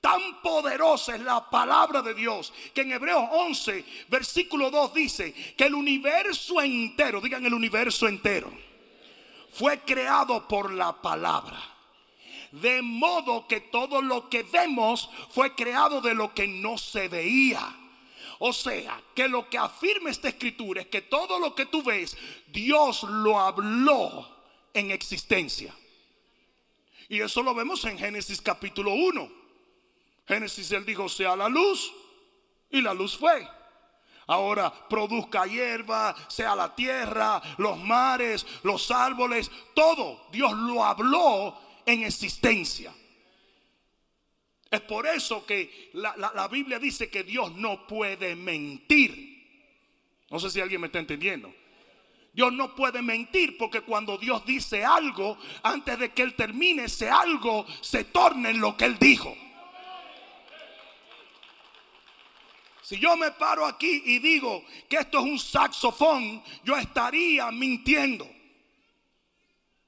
Tan 0.00 0.42
poderosa 0.42 1.14
es 1.14 1.22
la 1.22 1.48
palabra 1.48 2.02
de 2.02 2.14
Dios 2.14 2.52
que 2.74 2.82
en 2.82 2.92
Hebreos 2.92 3.24
11, 3.32 3.84
versículo 4.08 4.70
2 4.70 4.94
dice 4.94 5.32
que 5.56 5.64
el 5.64 5.74
universo 5.74 6.60
entero, 6.60 7.20
digan 7.20 7.44
el 7.46 7.54
universo 7.54 8.06
entero, 8.06 8.52
fue 9.52 9.80
creado 9.80 10.46
por 10.46 10.72
la 10.72 11.00
palabra. 11.00 11.75
De 12.62 12.80
modo 12.80 13.46
que 13.46 13.60
todo 13.60 14.00
lo 14.00 14.30
que 14.30 14.42
vemos 14.42 15.10
fue 15.30 15.54
creado 15.54 16.00
de 16.00 16.14
lo 16.14 16.32
que 16.32 16.48
no 16.48 16.78
se 16.78 17.08
veía. 17.08 17.76
O 18.38 18.52
sea, 18.52 19.02
que 19.14 19.28
lo 19.28 19.50
que 19.50 19.58
afirma 19.58 20.10
esta 20.10 20.28
escritura 20.28 20.80
es 20.80 20.86
que 20.88 21.02
todo 21.02 21.38
lo 21.38 21.54
que 21.54 21.66
tú 21.66 21.82
ves, 21.82 22.16
Dios 22.48 23.02
lo 23.02 23.38
habló 23.38 24.26
en 24.72 24.90
existencia. 24.90 25.74
Y 27.10 27.20
eso 27.20 27.42
lo 27.42 27.54
vemos 27.54 27.84
en 27.84 27.98
Génesis 27.98 28.40
capítulo 28.40 28.92
1. 28.92 29.30
Génesis 30.26 30.72
él 30.72 30.86
dijo, 30.86 31.10
sea 31.10 31.36
la 31.36 31.50
luz, 31.50 31.92
y 32.70 32.80
la 32.80 32.94
luz 32.94 33.18
fue. 33.18 33.46
Ahora 34.28 34.72
produzca 34.88 35.46
hierba, 35.46 36.16
sea 36.28 36.56
la 36.56 36.74
tierra, 36.74 37.40
los 37.58 37.78
mares, 37.78 38.46
los 38.62 38.90
árboles, 38.90 39.50
todo. 39.74 40.26
Dios 40.32 40.52
lo 40.52 40.82
habló 40.82 41.65
en 41.86 42.02
existencia. 42.02 42.92
Es 44.70 44.80
por 44.80 45.06
eso 45.06 45.46
que 45.46 45.90
la, 45.94 46.48
Biblia 46.48 46.78
dice 46.78 47.08
que 47.08 47.22
Dios 47.22 47.52
no 47.52 47.86
puede 47.86 48.34
mentir. 48.34 49.34
No 50.28 50.40
sé 50.40 50.50
si 50.50 50.60
alguien 50.60 50.80
me 50.80 50.88
está 50.88 50.98
entendiendo. 50.98 51.54
Dios 52.32 52.52
no 52.52 52.74
puede 52.74 53.00
mentir 53.00 53.56
porque 53.56 53.80
cuando 53.80 54.18
Dios 54.18 54.44
dice 54.44 54.84
algo, 54.84 55.38
antes 55.62 55.98
de 55.98 56.12
que 56.12 56.22
Él 56.22 56.34
termine 56.34 56.84
ese 56.84 57.08
algo, 57.08 57.64
se 57.80 58.04
torna 58.04 58.50
en 58.50 58.60
lo 58.60 58.76
que 58.76 58.84
Él 58.84 58.98
dijo. 58.98 59.34
Si 62.82 62.98
yo 62.98 63.16
me 63.16 63.30
paro 63.32 63.64
aquí 63.64 64.02
y 64.04 64.18
digo 64.18 64.64
que 64.88 64.96
esto 64.96 65.18
es 65.18 65.24
un 65.24 65.38
saxofón, 65.38 66.42
yo 66.62 66.76
estaría 66.76 67.50
mintiendo. 67.50 68.28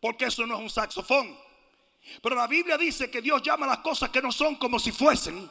Porque 0.00 0.24
eso 0.24 0.46
no 0.46 0.56
es 0.56 0.60
un 0.62 0.70
saxofón. 0.70 1.47
Pero 2.22 2.34
la 2.34 2.46
Biblia 2.46 2.76
dice 2.76 3.10
que 3.10 3.22
Dios 3.22 3.42
llama 3.42 3.66
las 3.66 3.78
cosas 3.78 4.10
que 4.10 4.22
no 4.22 4.32
son 4.32 4.56
como 4.56 4.78
si 4.78 4.92
fuesen. 4.92 5.48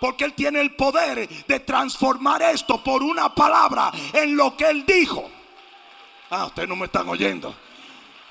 Porque 0.00 0.24
Él 0.24 0.34
tiene 0.34 0.60
el 0.60 0.74
poder 0.74 1.28
de 1.28 1.60
transformar 1.60 2.42
esto 2.42 2.82
por 2.82 3.02
una 3.02 3.34
palabra 3.34 3.92
en 4.12 4.36
lo 4.36 4.56
que 4.56 4.68
Él 4.68 4.84
dijo. 4.86 5.30
Ah, 6.30 6.46
ustedes 6.46 6.68
no 6.68 6.76
me 6.76 6.86
están 6.86 7.08
oyendo. 7.08 7.54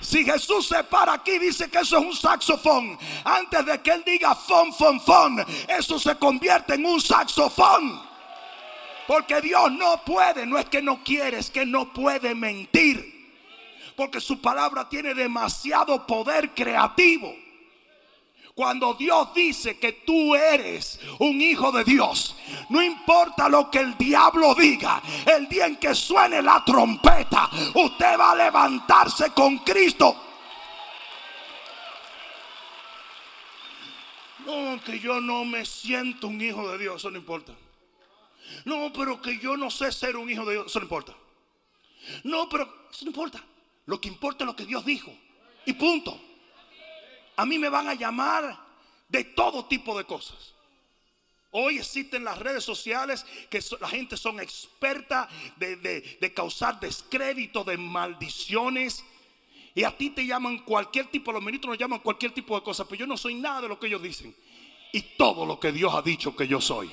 Si 0.01 0.25
Jesús 0.25 0.67
se 0.67 0.83
para 0.83 1.13
aquí 1.13 1.31
y 1.31 1.39
dice 1.39 1.69
que 1.69 1.79
eso 1.79 1.97
es 1.97 2.05
un 2.05 2.15
saxofón, 2.15 2.97
antes 3.23 3.65
de 3.65 3.81
que 3.81 3.91
Él 3.91 4.03
diga 4.05 4.35
fon, 4.35 4.73
fon, 4.73 4.99
fon, 4.99 5.45
eso 5.67 5.97
se 5.97 6.15
convierte 6.17 6.75
en 6.75 6.85
un 6.85 6.99
saxofón. 6.99 8.01
Porque 9.07 9.39
Dios 9.41 9.71
no 9.71 10.03
puede, 10.03 10.45
no 10.45 10.57
es 10.57 10.65
que 10.65 10.81
no 10.81 11.03
quiere, 11.03 11.37
es 11.39 11.49
que 11.49 11.65
no 11.65 11.93
puede 11.93 12.35
mentir. 12.35 13.13
Porque 13.95 14.19
su 14.19 14.41
palabra 14.41 14.89
tiene 14.89 15.13
demasiado 15.13 16.05
poder 16.05 16.53
creativo. 16.53 17.33
Cuando 18.55 18.93
Dios 18.93 19.33
dice 19.33 19.77
que 19.77 19.91
tú 19.91 20.33
eres 20.33 20.97
un 21.19 21.41
hijo 21.41 21.73
de 21.73 21.83
Dios, 21.83 22.37
no 22.69 22.81
importa 22.81 23.49
lo 23.49 23.69
que 23.69 23.79
el 23.79 23.97
diablo 23.97 24.55
diga, 24.55 25.03
el 25.25 25.49
día 25.49 25.65
en 25.65 25.75
que 25.75 25.93
suene 25.93 26.41
la 26.41 26.63
trompeta, 26.63 27.49
usted 27.73 28.17
va 28.17 28.31
a 28.31 28.35
levantarse 28.35 29.31
con 29.31 29.57
Cristo. 29.57 30.15
No, 34.45 34.81
que 34.85 35.01
yo 35.01 35.19
no 35.19 35.43
me 35.43 35.65
siento 35.65 36.27
un 36.27 36.39
hijo 36.39 36.71
de 36.71 36.77
Dios, 36.77 36.95
eso 36.95 37.11
no 37.11 37.17
importa. 37.17 37.51
No, 38.63 38.93
pero 38.93 39.21
que 39.21 39.37
yo 39.37 39.57
no 39.57 39.69
sé 39.69 39.91
ser 39.91 40.15
un 40.15 40.29
hijo 40.29 40.45
de 40.45 40.53
Dios, 40.53 40.67
eso 40.67 40.79
no 40.79 40.85
importa. 40.85 41.13
No, 42.23 42.47
pero 42.47 42.87
eso 42.89 43.03
no 43.03 43.09
importa. 43.09 43.43
Lo 43.85 43.99
que 43.99 44.07
importa 44.07 44.45
es 44.45 44.47
lo 44.47 44.55
que 44.55 44.65
Dios 44.65 44.85
dijo. 44.85 45.11
Y 45.65 45.73
punto 45.73 46.17
a 47.35 47.45
mí 47.45 47.57
me 47.59 47.69
van 47.69 47.87
a 47.89 47.93
llamar 47.93 48.57
de 49.07 49.23
todo 49.23 49.65
tipo 49.65 49.97
de 49.97 50.05
cosas. 50.05 50.55
Hoy 51.57 51.77
existen 51.77 52.25
las 52.25 52.37
redes 52.37 52.65
sociales 52.65 53.25
que 53.49 53.63
la 53.79 53.87
gente 53.87 54.17
son 54.17 54.41
experta 54.41 55.29
de, 55.55 56.33
causar 56.35 56.81
descrédito, 56.81 57.63
de 57.63 57.77
maldiciones. 57.77 59.05
Y 59.73 59.83
a 59.83 59.95
ti 59.95 60.09
te 60.09 60.25
llaman 60.25 60.59
cualquier 60.59 61.07
tipo, 61.07 61.31
los 61.31 61.41
ministros 61.41 61.71
nos 61.71 61.79
llaman 61.79 61.99
cualquier 61.99 62.33
tipo 62.33 62.55
de 62.55 62.63
cosas, 62.63 62.85
pero 62.89 62.99
yo 62.99 63.07
no 63.07 63.15
soy 63.15 63.35
nada 63.35 63.61
de 63.61 63.67
lo 63.69 63.79
que 63.79 63.87
ellos 63.87 64.01
dicen. 64.01 64.35
Y 64.91 65.01
todo 65.17 65.45
lo 65.45 65.57
que 65.57 65.71
Dios 65.71 65.93
ha 65.95 66.01
dicho 66.01 66.35
que 66.35 66.45
yo 66.45 66.59
soy. 66.59 66.91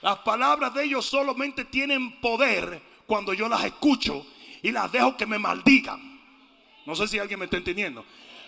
Las 0.00 0.20
palabras 0.20 0.72
de 0.72 0.84
ellos 0.84 1.04
solamente 1.04 1.66
tienen 1.66 2.20
poder 2.22 2.80
cuando 3.06 3.34
yo 3.34 3.50
las 3.50 3.64
escucho 3.64 4.26
y 4.62 4.72
las 4.72 4.90
dejo 4.90 5.14
que 5.14 5.26
me 5.26 5.38
maldigan. 5.38 6.09
No 6.90 6.96
sé 6.96 7.06
si 7.06 7.20
alguien 7.20 7.38
me 7.38 7.44
está 7.44 7.56
entendiendo. 7.56 8.04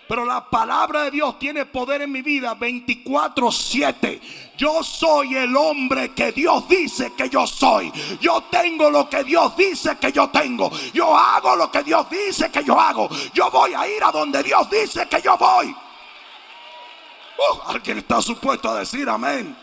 Pero 0.09 0.25
la 0.25 0.51
palabra 0.51 1.05
de 1.05 1.13
Dios 1.13 1.39
tiene 1.39 1.65
poder 1.65 2.03
en 2.03 2.11
mi 2.11 2.23
vida 2.23 2.57
24/7. 2.57 4.21
Yo 4.59 4.83
soy 4.83 5.37
el 5.37 5.55
hombre 5.55 6.13
que 6.13 6.33
Dios 6.33 6.69
dice 6.69 7.13
que 7.17 7.29
yo 7.29 7.47
soy. 7.47 7.93
Yo 8.21 8.43
tengo 8.51 8.91
lo 8.91 9.09
que 9.09 9.23
Dios 9.23 9.57
dice 9.57 9.97
que 9.99 10.11
yo 10.11 10.29
tengo. 10.31 10.73
Yo 10.93 11.17
hago 11.17 11.55
lo 11.55 11.71
que 11.71 11.85
Dios 11.85 12.11
dice 12.11 12.51
que 12.51 12.65
yo 12.65 12.79
hago. 12.81 13.09
Yo 13.33 13.49
voy 13.49 13.75
a 13.75 13.89
ir 13.89 14.03
a 14.03 14.11
donde 14.11 14.43
Dios 14.43 14.69
dice 14.69 15.07
que 15.07 15.23
yo 15.23 15.37
voy. 15.37 15.69
Uh, 15.69 17.61
alguien 17.69 17.99
está 17.99 18.21
supuesto 18.21 18.71
a 18.71 18.81
decir 18.81 19.09
amén. 19.09 19.57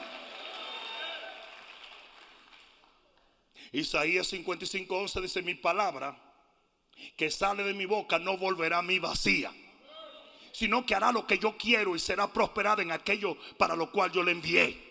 Isaías 3.74 4.32
55:11 4.32 5.22
dice 5.22 5.42
mi 5.42 5.56
palabra 5.56 6.29
que 7.16 7.30
sale 7.30 7.64
de 7.64 7.74
mi 7.74 7.86
boca 7.86 8.20
no 8.20 8.38
volverá 8.38 8.80
a 8.80 8.82
mí 8.82 9.00
vacía, 9.00 9.52
sino 10.52 10.86
que 10.86 10.96
hará 10.96 11.12
lo 11.12 11.28
que 11.28 11.38
yo 11.38 11.58
quiero 11.58 11.96
y 11.96 12.00
será 12.00 12.32
prosperada 12.32 12.82
en 12.82 12.92
aquello 12.92 13.38
para 13.58 13.76
lo 13.76 13.92
cual 13.92 14.12
yo 14.12 14.24
le 14.24 14.32
envié. 14.32 14.90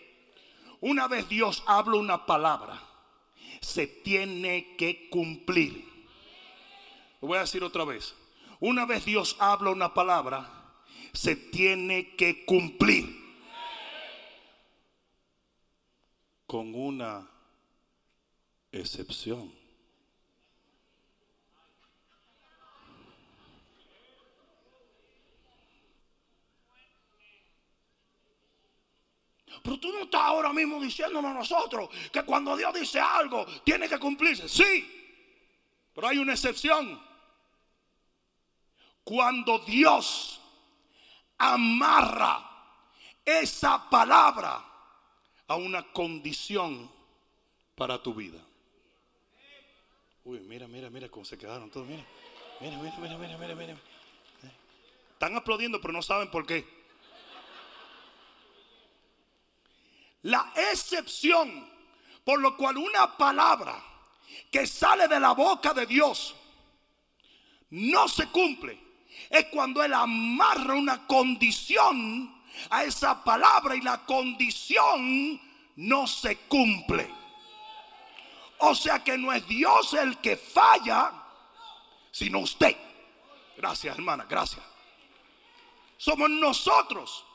Una 0.81 1.07
vez 1.07 1.27
Dios 1.27 1.63
habla 1.65 1.97
una 1.97 2.25
palabra, 2.25 2.81
se 3.61 3.87
tiene 3.87 4.75
que 4.77 5.09
cumplir. 5.09 5.85
Lo 7.21 7.27
voy 7.27 7.37
a 7.37 7.41
decir 7.41 7.63
otra 7.63 7.83
vez. 7.83 8.15
Una 8.59 8.85
vez 8.85 9.05
Dios 9.05 9.35
habla 9.39 9.71
una 9.71 9.93
palabra, 9.93 10.49
se 11.13 11.35
tiene 11.35 12.15
que 12.15 12.45
cumplir. 12.45 13.17
Con 16.45 16.73
una 16.73 17.29
excepción. 18.71 19.58
Pero 29.63 29.79
tú 29.79 29.91
no 29.91 29.99
estás 29.99 30.21
ahora 30.21 30.53
mismo 30.53 30.79
diciéndonos 30.79 31.31
a 31.31 31.33
nosotros 31.33 31.89
que 32.11 32.23
cuando 32.23 32.55
Dios 32.55 32.73
dice 32.73 32.99
algo 32.99 33.45
tiene 33.63 33.87
que 33.87 33.99
cumplirse. 33.99 34.47
Sí, 34.47 34.99
pero 35.93 36.07
hay 36.07 36.17
una 36.17 36.33
excepción. 36.33 37.01
Cuando 39.03 39.59
Dios 39.59 40.39
amarra 41.37 42.49
esa 43.25 43.89
palabra 43.89 44.63
a 45.47 45.55
una 45.55 45.91
condición 45.91 46.91
para 47.75 48.01
tu 48.01 48.13
vida. 48.13 48.39
Uy, 50.25 50.39
mira, 50.41 50.67
mira, 50.67 50.89
mira 50.89 51.09
cómo 51.09 51.25
se 51.25 51.37
quedaron 51.37 51.71
todos. 51.71 51.87
Mira, 51.87 52.05
mira, 52.59 52.77
mira, 52.77 52.97
mira, 52.97 53.17
mira, 53.17 53.37
mira, 53.37 53.55
mira. 53.55 53.77
Están 55.13 55.35
aplaudiendo, 55.35 55.81
pero 55.81 55.91
no 55.91 56.01
saben 56.01 56.29
por 56.29 56.45
qué. 56.45 56.78
La 60.23 60.51
excepción 60.71 61.69
por 62.23 62.39
lo 62.39 62.55
cual 62.55 62.77
una 62.77 63.17
palabra 63.17 63.83
que 64.51 64.67
sale 64.67 65.07
de 65.07 65.19
la 65.19 65.31
boca 65.31 65.73
de 65.73 65.85
Dios 65.85 66.35
no 67.71 68.07
se 68.07 68.27
cumple 68.27 68.79
es 69.29 69.45
cuando 69.45 69.83
Él 69.83 69.93
amarra 69.93 70.75
una 70.75 71.07
condición 71.07 72.43
a 72.69 72.83
esa 72.83 73.23
palabra 73.23 73.75
y 73.75 73.81
la 73.81 74.05
condición 74.05 75.41
no 75.77 76.07
se 76.07 76.37
cumple. 76.47 77.09
O 78.59 78.75
sea 78.75 79.03
que 79.03 79.17
no 79.17 79.31
es 79.31 79.47
Dios 79.47 79.93
el 79.93 80.17
que 80.17 80.35
falla, 80.35 81.11
sino 82.11 82.39
usted. 82.39 82.75
Gracias, 83.55 83.95
hermana, 83.97 84.25
gracias. 84.29 84.63
Somos 85.97 86.29
nosotros. 86.29 87.25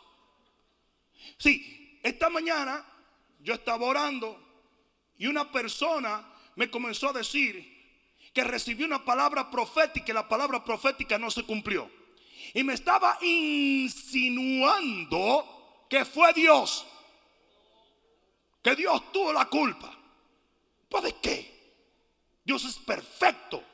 Sí, 1.38 1.83
esta 2.04 2.28
mañana 2.28 2.84
yo 3.40 3.54
estaba 3.54 3.86
orando 3.86 4.38
y 5.16 5.26
una 5.26 5.50
persona 5.50 6.22
me 6.54 6.70
comenzó 6.70 7.08
a 7.08 7.14
decir 7.14 7.72
que 8.34 8.44
recibió 8.44 8.84
una 8.84 9.02
palabra 9.02 9.50
profética 9.50 10.12
y 10.12 10.14
la 10.14 10.28
palabra 10.28 10.62
profética 10.62 11.18
no 11.18 11.30
se 11.30 11.44
cumplió. 11.44 11.90
Y 12.52 12.62
me 12.62 12.74
estaba 12.74 13.16
insinuando 13.22 14.26
que 15.88 16.04
fue 16.04 16.34
Dios. 16.34 16.84
Que 18.62 18.76
Dios 18.76 19.10
tuvo 19.10 19.32
la 19.32 19.46
culpa. 19.46 19.96
¿Pues 20.90 21.04
de 21.04 21.14
qué? 21.22 21.54
Dios 22.44 22.66
es 22.66 22.76
perfecto. 22.76 23.64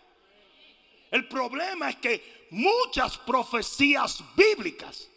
El 1.11 1.27
problema 1.27 1.91
es 1.91 1.97
que 1.97 2.47
muchas 2.51 3.19
profecías 3.19 4.23
bíblicas 4.37 5.09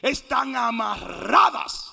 están 0.00 0.54
amarradas 0.54 1.91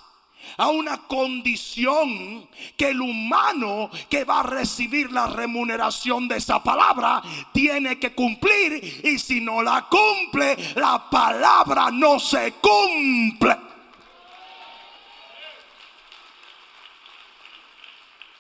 a 0.58 0.70
una 0.70 0.98
condición 1.08 2.48
que 2.78 2.90
el 2.90 3.02
humano 3.02 3.90
que 4.10 4.24
va 4.24 4.42
a 4.42 4.44
recibir 4.44 5.12
la 5.12 5.28
remuneración 5.28 6.28
de 6.28 6.38
esa 6.38 6.62
palabra 6.64 7.22
tiene 7.54 8.00
que 8.00 8.14
cumplir 8.14 9.02
y 9.04 9.18
si 9.20 9.42
no 9.42 9.62
la 9.62 9.88
cumple, 9.88 10.58
la 10.76 11.10
palabra 11.10 11.90
no 11.92 12.20
se 12.20 12.54
cumple. 12.54 13.58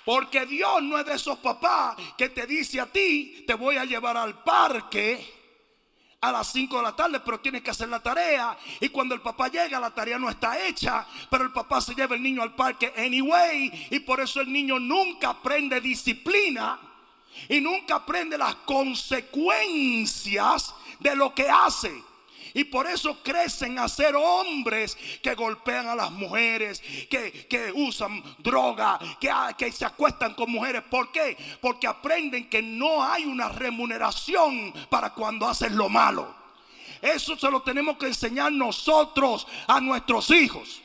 Porque 0.06 0.46
Dios 0.48 0.82
no 0.82 0.98
es 0.98 1.06
de 1.06 1.14
esos 1.14 1.38
papás 1.38 1.96
que 2.18 2.30
te 2.30 2.48
dice 2.48 2.82
a 2.82 2.88
ti, 2.88 3.44
te 3.46 3.54
voy 3.54 3.78
a 3.78 3.86
llevar 3.86 4.18
al 4.18 4.44
parque 4.44 5.39
a 6.22 6.34
las 6.34 6.52
5 6.52 6.76
de 6.78 6.84
la 6.84 6.96
tarde, 6.96 7.20
pero 7.22 7.40
tienes 7.40 7.62
que 7.62 7.72
hacer 7.72 7.88
la 7.88 8.02
tarea. 8.02 8.58
Y 8.80 8.90
cuando 8.90 9.16
el 9.16 9.22
papá 9.22 9.48
llega, 9.48 9.80
la 9.80 9.92
tarea 9.92 10.20
no 10.20 10.30
está 10.30 10.68
hecha, 10.68 11.08
pero 11.30 11.46
el 11.46 11.52
papá 11.52 11.80
se 11.80 11.96
lleva 11.96 12.16
el 12.16 12.24
niño 12.24 12.42
al 12.42 12.56
parque 12.56 12.94
anyway. 12.98 13.88
Y 13.90 14.00
por 14.00 14.20
eso 14.20 14.42
el 14.42 14.52
niño 14.52 14.80
nunca 14.80 15.30
aprende 15.30 15.80
disciplina 15.80 16.78
y 17.48 17.62
nunca 17.62 17.96
aprende 17.96 18.38
las 18.38 18.56
consecuencias 18.56 20.76
de 21.00 21.16
lo 21.16 21.34
que 21.34 21.50
hace. 21.50 22.04
Y 22.54 22.64
por 22.66 22.88
eso 22.88 23.22
crecen 23.24 23.78
a 23.80 23.88
ser 23.88 24.16
hombres 24.16 24.98
que 25.22 25.36
golpean 25.36 25.88
a 25.88 25.96
las 25.96 26.12
mujeres, 26.12 26.82
que, 27.10 27.72
usan 27.76 28.24
droga, 28.40 29.00
que, 29.20 29.32
que 29.58 29.72
se 29.72 29.86
acuestan 29.86 30.34
con 30.34 30.52
mujeres. 30.52 30.84
¿Por 30.90 31.12
qué? 31.12 31.38
Porque 31.62 31.88
aprenden 31.88 32.50
que 32.50 32.62
no 32.62 33.04
hay 33.04 33.26
una 33.26 33.50
remuneración 33.50 34.74
para 34.90 35.14
cuando 35.14 35.48
hacen 35.48 35.76
lo 35.78 35.90
malo. 35.90 36.36
Eso 37.02 37.38
se 37.38 37.50
lo 37.50 37.62
tenemos 37.62 37.98
que 37.98 38.08
enseñar 38.08 38.52
nosotros 38.52 39.48
a 39.68 39.80
nuestros 39.80 40.30
hijos. 40.32 40.82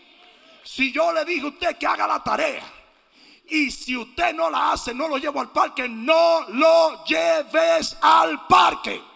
Si 0.63 0.93
yo 0.93 1.13
le 1.13 1.25
dije 1.25 1.43
a 1.43 1.49
usted 1.49 1.77
que 1.77 1.87
haga 1.87 2.07
la 2.07 2.23
tarea 2.23 2.65
y 3.49 3.71
si 3.71 3.97
usted 3.97 4.35
no 4.35 4.49
la 4.49 4.73
hace, 4.73 4.95
no 4.95 5.09
lo 5.09 5.19
llevo 5.19 5.41
al 5.41 5.51
parque, 5.51 5.89
no 5.89 6.43
lo 6.49 7.05
lleves 7.05 7.97
al 8.01 8.47
parque 8.47 9.14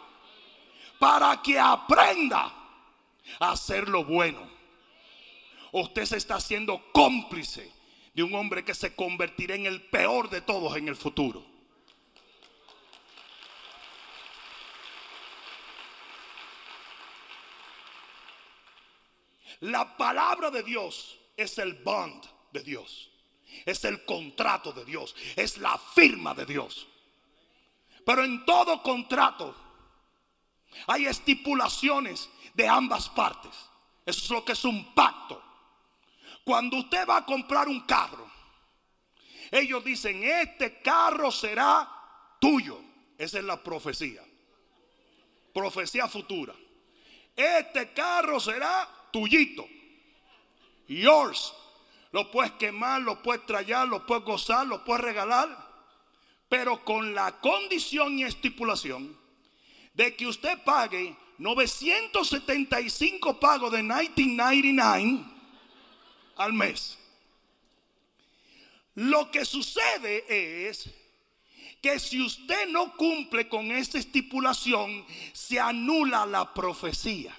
para 0.99 1.41
que 1.43 1.59
aprenda 1.59 2.53
a 3.39 3.53
hacer 3.53 3.89
lo 3.89 4.05
bueno. 4.05 4.49
Usted 5.73 6.05
se 6.05 6.17
está 6.17 6.37
haciendo 6.37 6.83
cómplice 6.93 7.73
de 8.15 8.23
un 8.23 8.35
hombre 8.35 8.65
que 8.65 8.75
se 8.75 8.95
convertirá 8.95 9.55
en 9.55 9.67
el 9.67 9.83
peor 9.83 10.29
de 10.29 10.41
todos 10.41 10.77
en 10.77 10.89
el 10.89 10.97
futuro. 10.97 11.45
La 19.61 19.97
palabra 19.97 20.51
de 20.51 20.63
Dios 20.63 21.19
es 21.37 21.59
el 21.59 21.75
bond 21.75 22.25
de 22.53 22.61
Dios. 22.63 23.11
Es 23.67 23.85
el 23.85 24.05
contrato 24.05 24.73
de 24.73 24.85
Dios. 24.85 25.15
Es 25.37 25.59
la 25.59 25.79
firma 25.79 26.35
de 26.35 26.47
Dios. 26.47 26.87
Pero 28.05 28.25
en 28.25 28.45
todo 28.45 28.83
contrato 28.83 29.68
hay 30.87 31.07
estipulaciones 31.07 32.29
de 32.55 32.69
ambas 32.69 33.09
partes. 33.09 33.53
Eso 34.05 34.25
es 34.25 34.31
lo 34.31 34.45
que 34.45 34.53
es 34.53 34.65
un 34.65 34.95
pacto. 34.95 35.43
Cuando 36.45 36.79
usted 36.79 37.07
va 37.07 37.19
a 37.19 37.27
comprar 37.27 37.69
un 37.69 37.81
carro, 37.83 38.27
ellos 39.51 39.85
dicen, 39.85 40.23
este 40.25 40.81
carro 40.81 41.31
será 41.31 41.89
tuyo. 42.41 42.81
Esa 43.17 43.39
es 43.39 43.45
la 43.45 43.63
profecía. 43.63 44.23
Profecía 45.53 46.09
futura. 46.09 46.55
Este 47.35 47.93
carro 47.93 48.41
será 48.41 48.89
tuyito. 49.11 49.67
Yours. 50.87 51.55
Lo 52.13 52.31
puedes 52.31 52.53
quemar, 52.53 53.03
lo 53.03 53.23
puedes 53.23 53.45
trallar, 53.45 53.87
lo 53.87 54.07
puedes 54.07 54.25
gozar, 54.25 54.67
lo 54.67 54.85
puedes 54.85 55.05
regalar. 55.05 55.69
Pero 56.49 56.85
con 56.85 57.15
la 57.15 57.41
condición 57.41 58.19
y 58.19 58.25
estipulación 58.25 59.19
de 59.99 60.15
que 60.15 60.29
usted 60.29 60.57
pague 60.63 61.17
975 61.39 63.41
pagos 63.41 63.73
de 63.73 63.83
1999 63.83 65.25
al 66.37 66.53
mes. 66.53 66.97
Lo 68.95 69.29
que 69.33 69.45
sucede 69.45 70.69
es 70.69 70.89
que 71.83 71.99
si 71.99 72.23
usted 72.23 72.69
no 72.69 72.97
cumple 72.97 73.49
con 73.49 73.73
esta 73.73 73.99
estipulación, 73.99 75.05
se 75.33 75.59
anula 75.59 76.25
la 76.27 76.55
profecía. 76.55 77.37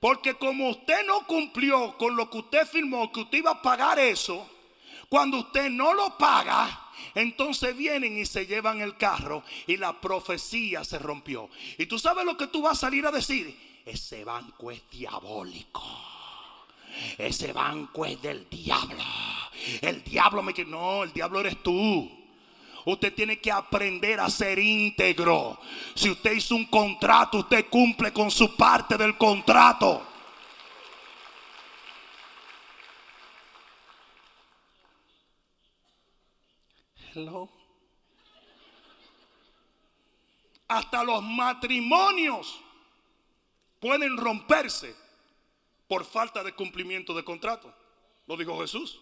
Porque 0.00 0.34
como 0.34 0.70
usted 0.70 1.06
no 1.06 1.24
cumplió 1.28 1.96
con 1.98 2.16
lo 2.16 2.28
que 2.28 2.38
usted 2.38 2.66
firmó, 2.66 3.12
que 3.12 3.20
usted 3.20 3.38
iba 3.38 3.52
a 3.52 3.62
pagar 3.62 4.00
eso, 4.00 4.44
cuando 5.08 5.38
usted 5.38 5.70
no 5.70 5.94
lo 5.94 6.18
paga, 6.18 6.90
entonces 7.14 7.76
vienen 7.76 8.18
y 8.18 8.26
se 8.26 8.46
llevan 8.46 8.80
el 8.80 8.96
carro 8.96 9.42
y 9.66 9.76
la 9.76 10.00
profecía 10.00 10.84
se 10.84 10.98
rompió. 10.98 11.48
Y 11.78 11.86
tú 11.86 11.98
sabes 11.98 12.24
lo 12.24 12.36
que 12.36 12.46
tú 12.46 12.62
vas 12.62 12.78
a 12.78 12.80
salir 12.82 13.06
a 13.06 13.10
decir. 13.10 13.72
Ese 13.84 14.24
banco 14.24 14.70
es 14.70 14.82
diabólico. 14.90 15.82
Ese 17.18 17.52
banco 17.52 18.04
es 18.04 18.20
del 18.22 18.48
diablo. 18.48 19.02
El 19.80 20.02
diablo 20.04 20.42
me... 20.42 20.52
No, 20.66 21.02
el 21.02 21.12
diablo 21.12 21.40
eres 21.40 21.62
tú. 21.62 22.10
Usted 22.84 23.14
tiene 23.14 23.38
que 23.38 23.50
aprender 23.50 24.20
a 24.20 24.28
ser 24.28 24.58
íntegro. 24.58 25.58
Si 25.94 26.10
usted 26.10 26.32
hizo 26.32 26.54
un 26.54 26.66
contrato, 26.66 27.38
usted 27.38 27.66
cumple 27.68 28.12
con 28.12 28.30
su 28.30 28.56
parte 28.56 28.96
del 28.96 29.16
contrato. 29.16 30.11
Hasta 40.72 41.04
los 41.04 41.22
matrimonios 41.22 42.58
pueden 43.78 44.16
romperse 44.16 44.94
por 45.86 46.04
falta 46.04 46.42
de 46.42 46.54
cumplimiento 46.54 47.12
de 47.12 47.24
contrato. 47.24 47.74
Lo 48.26 48.36
dijo 48.36 48.58
Jesús. 48.60 48.98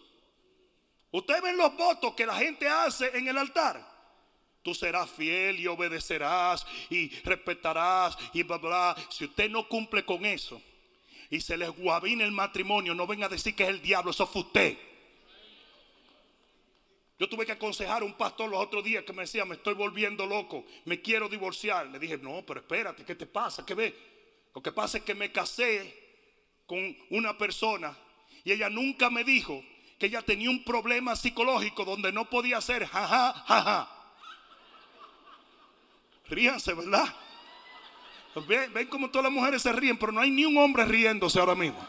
Ustedes 1.13 1.43
ven 1.43 1.57
los 1.57 1.77
votos 1.77 2.15
que 2.15 2.27
la 2.27 2.35
gente 2.35 2.69
hace 2.69 3.17
en 3.17 3.29
el 3.29 3.39
altar. 3.39 3.89
Tú 4.63 4.75
serás 4.75 5.09
fiel 5.11 5.61
y 5.61 5.67
obedecerás 5.69 6.67
y 6.91 7.09
respetarás 7.21 8.19
y 8.33 8.43
bla, 8.43 8.59
bla. 8.59 8.97
Si 9.09 9.25
usted 9.25 9.49
no 9.49 9.69
cumple 9.69 10.05
con 10.05 10.27
eso 10.27 10.61
y 11.31 11.41
se 11.41 11.57
les 11.57 11.71
guabina 11.71 12.25
el 12.25 12.33
matrimonio, 12.33 12.95
no 12.95 13.07
venga 13.07 13.27
a 13.27 13.31
decir 13.31 13.55
que 13.55 13.63
es 13.63 13.69
el 13.69 13.81
diablo, 13.81 14.11
eso 14.11 14.27
fue 14.27 14.43
usted. 14.43 14.79
Yo 17.21 17.29
tuve 17.29 17.45
que 17.45 17.53
aconsejar 17.53 18.01
a 18.01 18.07
un 18.07 18.15
pastor 18.15 18.49
los 18.49 18.59
otros 18.59 18.83
días 18.83 19.05
que 19.05 19.13
me 19.13 19.25
decía, 19.25 19.45
me 19.45 19.57
estoy 19.57 19.75
volviendo 19.75 20.25
loco, 20.25 20.65
me 20.87 21.03
quiero 21.03 21.29
divorciar. 21.29 21.87
Le 21.89 21.99
dije, 21.99 22.17
no, 22.17 22.43
pero 22.47 22.61
espérate, 22.61 23.05
¿qué 23.05 23.15
te 23.15 23.27
pasa? 23.27 23.67
¿Qué 23.67 23.75
ve? 23.75 23.95
Lo 24.55 24.63
que 24.63 24.73
pasa 24.73 24.97
es 24.97 25.05
que 25.05 25.15
me 25.15 25.31
casé 25.31 25.95
con 26.65 26.97
una 27.11 27.37
persona 27.37 27.95
y 28.43 28.53
ella 28.53 28.71
nunca 28.71 29.11
me 29.11 29.23
dijo 29.23 29.63
que 29.99 30.07
ella 30.07 30.23
tenía 30.23 30.49
un 30.49 30.65
problema 30.65 31.15
psicológico 31.15 31.85
donde 31.85 32.11
no 32.11 32.25
podía 32.31 32.57
hacer 32.57 32.87
jaja, 32.87 33.35
jaja. 33.47 33.91
Ríanse, 36.27 36.73
¿verdad? 36.73 37.15
Ven, 38.49 38.73
ven 38.73 38.87
como 38.87 39.11
todas 39.11 39.25
las 39.25 39.33
mujeres 39.33 39.61
se 39.61 39.73
ríen, 39.73 39.99
pero 39.99 40.11
no 40.11 40.23
hay 40.23 40.31
ni 40.31 40.47
un 40.47 40.57
hombre 40.57 40.87
riéndose 40.87 41.39
ahora 41.39 41.55
mismo. 41.55 41.87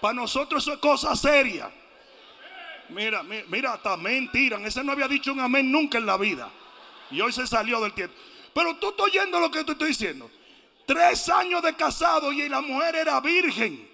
Para 0.00 0.14
nosotros 0.14 0.62
eso 0.62 0.74
es 0.74 0.78
cosa 0.78 1.16
seria. 1.16 1.72
Mira, 2.90 3.22
mira, 3.22 3.44
mira, 3.48 3.72
hasta 3.74 3.92
amén 3.92 4.30
tiran. 4.32 4.64
Ese 4.64 4.82
no 4.82 4.92
había 4.92 5.08
dicho 5.08 5.32
un 5.32 5.40
amén 5.40 5.70
nunca 5.70 5.98
en 5.98 6.06
la 6.06 6.16
vida. 6.16 6.50
Y 7.10 7.20
hoy 7.20 7.32
se 7.32 7.46
salió 7.46 7.80
del 7.80 7.92
tiempo. 7.92 8.14
Pero 8.54 8.76
tú 8.76 8.90
estás 8.90 9.06
oyendo 9.06 9.38
lo 9.40 9.50
que 9.50 9.64
te 9.64 9.72
estoy 9.72 9.88
diciendo. 9.88 10.30
Tres 10.86 11.28
años 11.28 11.62
de 11.62 11.74
casado 11.76 12.32
y 12.32 12.48
la 12.48 12.60
mujer 12.60 12.96
era 12.96 13.20
virgen. 13.20 13.88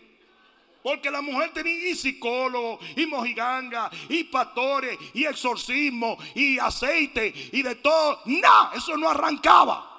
Porque 0.83 1.11
la 1.11 1.23
mujer 1.23 1.51
tenía 1.53 1.89
y 1.89 1.95
psicólogo, 1.95 2.79
y 2.95 3.07
mojiganga, 3.07 3.91
y 4.11 4.25
pastores, 4.25 4.99
y 5.15 5.25
exorcismo, 5.25 6.19
y 6.35 6.59
aceite, 6.59 7.33
y 7.53 7.63
de 7.63 7.77
todo. 7.77 8.21
Nada, 8.27 8.73
eso 8.77 8.95
no 8.97 9.09
arrancaba. 9.09 9.91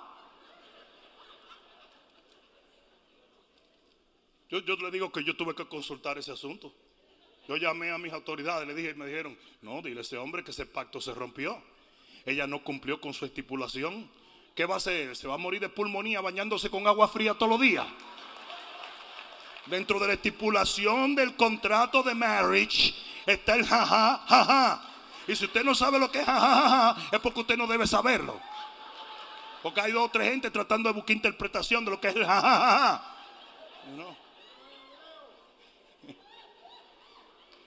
Yo 4.47 4.59
le 4.61 4.91
digo 4.91 5.11
que 5.11 5.23
yo 5.23 5.35
tuve 5.35 5.55
que 5.55 5.67
consultar 5.67 6.17
ese 6.19 6.31
asunto. 6.31 6.71
Yo 7.47 7.57
llamé 7.57 7.91
a 7.91 7.97
mis 7.97 8.11
autoridades, 8.11 8.67
le 8.67 8.73
dije, 8.73 8.91
y 8.91 8.93
me 8.95 9.05
dijeron, 9.05 9.37
no, 9.61 9.81
dile 9.81 9.99
a 9.99 10.01
ese 10.01 10.17
hombre 10.17 10.43
que 10.43 10.51
ese 10.51 10.65
pacto 10.65 10.99
se 10.99 11.13
rompió. 11.13 11.61
Ella 12.25 12.47
no 12.47 12.63
cumplió 12.63 12.99
con 12.99 13.13
su 13.13 13.25
estipulación. 13.25 14.09
¿Qué 14.55 14.65
va 14.65 14.75
a 14.75 14.77
hacer? 14.77 15.15
¿Se 15.15 15.27
va 15.27 15.35
a 15.35 15.37
morir 15.37 15.61
de 15.61 15.69
pulmonía 15.69 16.21
bañándose 16.21 16.69
con 16.69 16.87
agua 16.87 17.07
fría 17.07 17.35
todos 17.35 17.51
los 17.51 17.61
días? 17.61 17.85
Dentro 19.67 19.99
de 19.99 20.07
la 20.07 20.13
estipulación 20.13 21.15
del 21.15 21.35
contrato 21.35 22.01
de 22.01 22.15
marriage 22.15 22.93
está 23.25 23.55
el 23.55 23.65
jaja, 23.65 24.23
jaja. 24.27 24.89
Y 25.27 25.35
si 25.35 25.45
usted 25.45 25.63
no 25.63 25.75
sabe 25.75 25.99
lo 25.99 26.11
que 26.11 26.19
es 26.19 26.25
jaja, 26.25 26.95
es 27.11 27.19
porque 27.19 27.41
usted 27.41 27.57
no 27.57 27.67
debe 27.67 27.85
saberlo. 27.85 28.39
Porque 29.61 29.81
hay 29.81 29.91
dos 29.91 30.05
o 30.05 30.09
tres 30.09 30.29
gente 30.29 30.51
tratando 30.51 30.89
de 30.89 30.93
buscar 30.93 31.15
interpretación 31.15 31.85
de 31.85 31.91
lo 31.91 31.99
que 31.99 32.07
es 32.09 32.15
el 32.15 32.25
jaja. 32.25 33.03
No. 33.95 34.24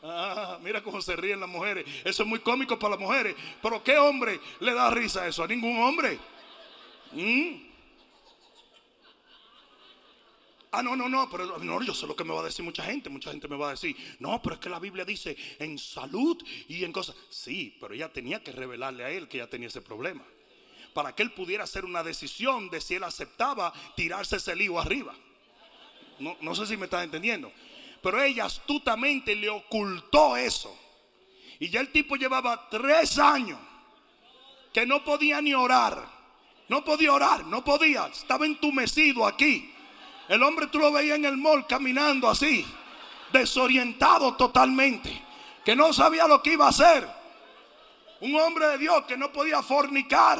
Ah, 0.02 0.58
mira 0.62 0.82
cómo 0.82 1.00
se 1.00 1.16
ríen 1.16 1.40
las 1.40 1.48
mujeres. 1.48 1.84
Eso 2.04 2.22
es 2.22 2.28
muy 2.28 2.38
cómico 2.40 2.78
para 2.78 2.92
las 2.92 3.00
mujeres. 3.00 3.34
Pero 3.60 3.82
¿qué 3.82 3.98
hombre 3.98 4.40
le 4.60 4.72
da 4.72 4.90
risa 4.90 5.22
a 5.22 5.28
eso? 5.28 5.42
A 5.42 5.48
ningún 5.48 5.80
hombre. 5.82 6.18
¿Mm? 7.12 7.68
Ah, 10.70 10.82
no, 10.82 10.94
no, 10.94 11.08
no, 11.08 11.28
pero 11.30 11.58
no, 11.58 11.82
yo 11.82 11.94
sé 11.94 12.06
lo 12.06 12.14
que 12.14 12.24
me 12.24 12.34
va 12.34 12.40
a 12.40 12.44
decir 12.44 12.64
mucha 12.64 12.84
gente. 12.84 13.08
Mucha 13.08 13.30
gente 13.30 13.48
me 13.48 13.56
va 13.56 13.68
a 13.68 13.70
decir, 13.70 13.96
no, 14.20 14.40
pero 14.42 14.54
es 14.54 14.60
que 14.60 14.68
la 14.68 14.78
Biblia 14.78 15.04
dice 15.04 15.36
en 15.58 15.78
salud 15.78 16.40
y 16.68 16.84
en 16.84 16.92
cosas. 16.92 17.16
Sí, 17.30 17.76
pero 17.80 17.94
ella 17.94 18.12
tenía 18.12 18.42
que 18.42 18.52
revelarle 18.52 19.04
a 19.04 19.10
él 19.10 19.28
que 19.28 19.38
ya 19.38 19.48
tenía 19.48 19.68
ese 19.68 19.80
problema. 19.80 20.24
Para 20.92 21.14
que 21.14 21.22
él 21.22 21.32
pudiera 21.32 21.64
hacer 21.64 21.84
una 21.84 22.02
decisión 22.02 22.70
de 22.70 22.80
si 22.80 22.94
él 22.94 23.04
aceptaba 23.04 23.72
tirarse 23.96 24.36
ese 24.36 24.54
lío 24.54 24.78
arriba. 24.78 25.14
No, 26.18 26.36
no 26.40 26.54
sé 26.54 26.66
si 26.66 26.76
me 26.76 26.84
estás 26.84 27.04
entendiendo. 27.04 27.52
Pero 28.02 28.22
ella 28.22 28.44
astutamente 28.44 29.34
le 29.34 29.48
ocultó 29.48 30.36
eso. 30.36 30.76
Y 31.58 31.70
ya 31.70 31.80
el 31.80 31.90
tipo 31.90 32.16
llevaba 32.16 32.68
tres 32.68 33.18
años 33.18 33.58
que 34.72 34.86
no 34.86 35.02
podía 35.02 35.40
ni 35.40 35.54
orar. 35.54 36.06
No 36.68 36.84
podía 36.84 37.12
orar, 37.12 37.46
no 37.46 37.64
podía. 37.64 38.06
Estaba 38.06 38.46
entumecido 38.46 39.26
aquí. 39.26 39.74
El 40.28 40.42
hombre 40.42 40.66
tú 40.66 40.78
lo 40.78 40.92
veías 40.92 41.16
en 41.16 41.24
el 41.24 41.38
mall 41.38 41.66
caminando 41.66 42.28
así, 42.28 42.64
desorientado 43.32 44.36
totalmente, 44.36 45.22
que 45.64 45.74
no 45.74 45.92
sabía 45.94 46.28
lo 46.28 46.42
que 46.42 46.52
iba 46.52 46.66
a 46.66 46.70
hacer. 46.70 47.08
Un 48.20 48.34
hombre 48.36 48.66
de 48.68 48.78
Dios 48.78 49.04
que 49.06 49.16
no 49.16 49.32
podía 49.32 49.62
fornicar. 49.62 50.38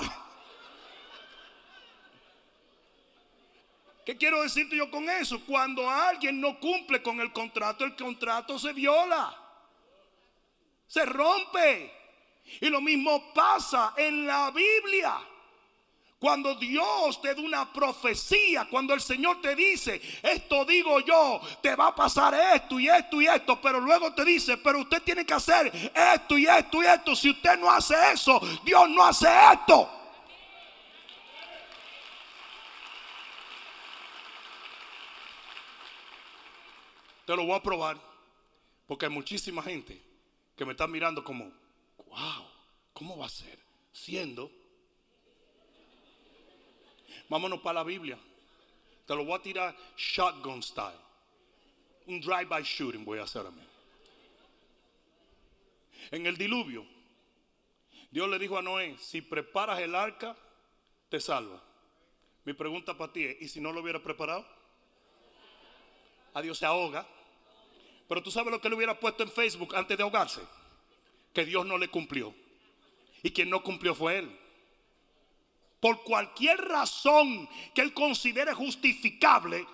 ¿Qué 4.08 4.16
quiero 4.16 4.42
decirte 4.42 4.74
yo 4.74 4.90
con 4.90 5.06
eso? 5.10 5.38
Cuando 5.44 5.86
alguien 5.86 6.40
no 6.40 6.58
cumple 6.58 7.02
con 7.02 7.20
el 7.20 7.30
contrato, 7.30 7.84
el 7.84 7.94
contrato 7.94 8.58
se 8.58 8.72
viola. 8.72 9.36
Se 10.86 11.04
rompe. 11.04 11.92
Y 12.62 12.70
lo 12.70 12.80
mismo 12.80 13.34
pasa 13.34 13.92
en 13.98 14.26
la 14.26 14.50
Biblia. 14.50 15.14
Cuando 16.18 16.54
Dios 16.54 17.20
te 17.20 17.34
da 17.34 17.42
una 17.42 17.70
profecía, 17.70 18.66
cuando 18.70 18.94
el 18.94 19.02
Señor 19.02 19.42
te 19.42 19.54
dice, 19.54 20.00
esto 20.22 20.64
digo 20.64 21.00
yo, 21.00 21.42
te 21.60 21.76
va 21.76 21.88
a 21.88 21.94
pasar 21.94 22.32
esto 22.54 22.80
y 22.80 22.88
esto 22.88 23.20
y 23.20 23.26
esto, 23.26 23.60
pero 23.60 23.78
luego 23.78 24.14
te 24.14 24.24
dice, 24.24 24.56
pero 24.56 24.78
usted 24.78 25.02
tiene 25.02 25.26
que 25.26 25.34
hacer 25.34 25.70
esto 25.94 26.38
y 26.38 26.46
esto 26.46 26.82
y 26.82 26.86
esto. 26.86 27.14
Si 27.14 27.28
usted 27.28 27.58
no 27.58 27.70
hace 27.70 27.94
eso, 28.14 28.40
Dios 28.64 28.88
no 28.88 29.04
hace 29.04 29.28
esto. 29.52 29.97
Te 37.28 37.36
lo 37.36 37.44
voy 37.44 37.56
a 37.56 37.62
probar. 37.62 38.00
Porque 38.86 39.04
hay 39.04 39.12
muchísima 39.12 39.62
gente 39.62 40.00
que 40.56 40.64
me 40.64 40.72
está 40.72 40.86
mirando 40.86 41.22
como, 41.22 41.52
wow, 42.06 42.48
¿cómo 42.94 43.18
va 43.18 43.26
a 43.26 43.28
ser? 43.28 43.58
Siendo. 43.92 44.50
Vámonos 47.28 47.60
para 47.60 47.80
la 47.80 47.84
Biblia. 47.84 48.18
Te 49.06 49.14
lo 49.14 49.26
voy 49.26 49.34
a 49.34 49.42
tirar 49.42 49.76
shotgun 49.94 50.62
style. 50.62 50.96
Un 52.06 52.18
drive-by 52.18 52.62
shooting 52.62 53.04
voy 53.04 53.18
a 53.18 53.24
hacer 53.24 53.46
a 53.46 53.50
mí. 53.50 53.62
En 56.10 56.24
el 56.24 56.38
diluvio, 56.38 56.86
Dios 58.10 58.26
le 58.26 58.38
dijo 58.38 58.56
a 58.56 58.62
Noé, 58.62 58.96
si 58.96 59.20
preparas 59.20 59.78
el 59.80 59.94
arca, 59.94 60.34
te 61.10 61.20
salva. 61.20 61.62
Mi 62.46 62.54
pregunta 62.54 62.96
para 62.96 63.12
ti 63.12 63.24
es, 63.24 63.42
¿y 63.42 63.48
si 63.48 63.60
no 63.60 63.70
lo 63.70 63.82
hubiera 63.82 64.02
preparado? 64.02 64.46
A 66.32 66.40
Dios 66.40 66.56
se 66.56 66.64
ahoga. 66.64 67.06
Pero 68.08 68.22
tú 68.22 68.30
sabes 68.30 68.50
lo 68.50 68.60
que 68.60 68.68
le 68.68 68.74
hubiera 68.74 68.98
puesto 68.98 69.22
en 69.22 69.30
Facebook 69.30 69.76
antes 69.76 69.96
de 69.96 70.02
ahogarse. 70.02 70.40
Que 71.34 71.44
Dios 71.44 71.66
no 71.66 71.76
le 71.76 71.88
cumplió. 71.88 72.34
Y 73.22 73.30
quien 73.30 73.50
no 73.50 73.62
cumplió 73.62 73.94
fue 73.94 74.18
él. 74.18 74.40
Por 75.80 76.02
cualquier 76.02 76.58
razón 76.58 77.48
que 77.74 77.82
él 77.82 77.92
considere 77.92 78.54
justificable, 78.54 79.66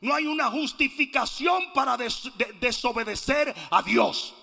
no 0.00 0.14
hay 0.14 0.26
una 0.26 0.50
justificación 0.50 1.72
para 1.74 1.98
desobedecer 2.60 3.54
a 3.70 3.82
Dios. 3.82 4.34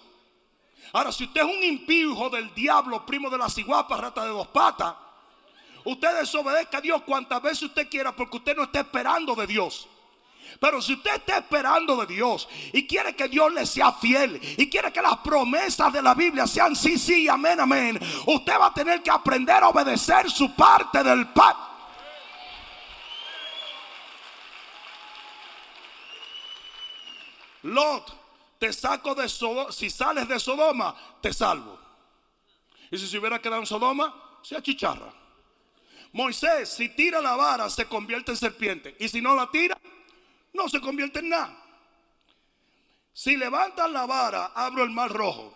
Ahora, 0.94 1.12
si 1.12 1.24
usted 1.24 1.42
es 1.42 1.48
un 1.48 1.64
impío, 1.64 2.30
del 2.30 2.54
diablo, 2.54 3.06
primo 3.06 3.30
de 3.30 3.38
la 3.38 3.50
ciguapa, 3.50 3.98
rata 3.98 4.24
de 4.24 4.30
dos 4.30 4.48
patas, 4.48 4.96
usted 5.86 6.20
desobedezca 6.20 6.78
a 6.78 6.82
Dios 6.82 7.02
cuantas 7.04 7.42
veces 7.42 7.64
usted 7.64 7.90
quiera 7.90 8.16
porque 8.16 8.38
usted 8.38 8.56
no 8.56 8.64
está 8.64 8.82
esperando 8.82 9.36
de 9.36 9.48
Dios. 9.48 9.88
Pero 10.60 10.82
si 10.82 10.94
usted 10.94 11.16
está 11.16 11.38
esperando 11.38 11.96
de 11.98 12.14
Dios 12.14 12.48
y 12.74 12.88
quiere 12.88 13.16
que 13.16 13.28
Dios 13.28 13.54
le 13.54 13.66
sea 13.66 13.92
fiel 13.94 14.40
y 14.58 14.70
quiere 14.70 14.92
que 14.92 15.02
las 15.02 15.18
promesas 15.18 15.94
de 15.94 16.02
la 16.02 16.14
Biblia 16.14 16.48
sean 16.48 16.76
sí, 16.76 16.98
sí, 16.98 17.28
amén, 17.28 17.60
amén, 17.60 18.00
usted 18.26 18.54
va 18.60 18.68
a 18.68 18.74
tener 18.74 19.04
que 19.04 19.12
aprender 19.12 19.64
a 19.64 19.70
obedecer 19.70 20.30
su 20.30 20.54
parte 20.56 21.04
del 21.04 21.28
pacto. 21.28 21.68
Lot, 27.64 28.18
te 28.60 28.72
saco 28.72 29.14
de 29.14 29.28
Sodoma. 29.28 29.72
Si 29.72 29.90
sales 29.90 30.28
de 30.28 30.40
Sodoma, 30.40 30.96
te 31.22 31.34
salvo. 31.34 31.78
Y 32.90 32.98
si 32.98 33.08
se 33.08 33.18
hubiera 33.18 33.42
quedado 33.42 33.62
en 33.62 33.68
Sodoma, 33.68 34.40
se 34.42 34.56
achicharra. 34.56 35.14
Moisés, 36.14 36.70
si 36.70 36.90
tira 36.90 37.22
la 37.22 37.36
vara, 37.36 37.70
se 37.70 37.86
convierte 37.86 38.32
en 38.32 38.38
serpiente. 38.38 38.96
Y 39.00 39.10
si 39.10 39.22
no 39.22 39.36
la 39.36 39.52
tira, 39.52 39.78
no 40.58 40.68
se 40.68 40.82
convierte 40.82 41.20
en 41.20 41.30
nada. 41.30 41.64
Si 43.14 43.38
levantan 43.38 43.94
la 43.94 44.06
vara, 44.06 44.52
abro 44.54 44.84
el 44.84 44.90
mar 44.90 45.12
rojo. 45.12 45.56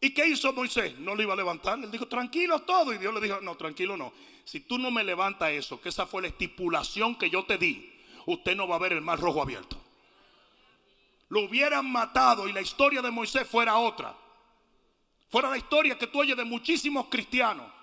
¿Y 0.00 0.14
qué 0.14 0.26
hizo 0.26 0.52
Moisés? 0.52 0.98
No 0.98 1.14
lo 1.14 1.22
iba 1.22 1.32
a 1.32 1.36
levantar. 1.36 1.78
Él 1.78 1.90
dijo, 1.90 2.06
tranquilo 2.06 2.62
todo. 2.62 2.92
Y 2.92 2.98
Dios 2.98 3.12
le 3.12 3.20
dijo, 3.20 3.40
no, 3.40 3.56
tranquilo 3.56 3.96
no. 3.96 4.12
Si 4.44 4.60
tú 4.60 4.78
no 4.78 4.90
me 4.90 5.02
levantas 5.02 5.50
eso, 5.50 5.80
que 5.80 5.88
esa 5.88 6.06
fue 6.06 6.22
la 6.22 6.28
estipulación 6.28 7.16
que 7.16 7.28
yo 7.28 7.44
te 7.44 7.58
di, 7.58 7.92
usted 8.26 8.54
no 8.54 8.68
va 8.68 8.76
a 8.76 8.78
ver 8.78 8.92
el 8.92 9.00
mar 9.00 9.18
rojo 9.18 9.42
abierto. 9.42 9.76
Lo 11.28 11.40
hubieran 11.40 11.90
matado 11.90 12.48
y 12.48 12.52
la 12.52 12.60
historia 12.60 13.02
de 13.02 13.10
Moisés 13.10 13.48
fuera 13.48 13.76
otra. 13.78 14.16
Fuera 15.28 15.50
la 15.50 15.56
historia 15.56 15.98
que 15.98 16.06
tú 16.06 16.20
oyes 16.20 16.36
de 16.36 16.44
muchísimos 16.44 17.06
cristianos. 17.08 17.75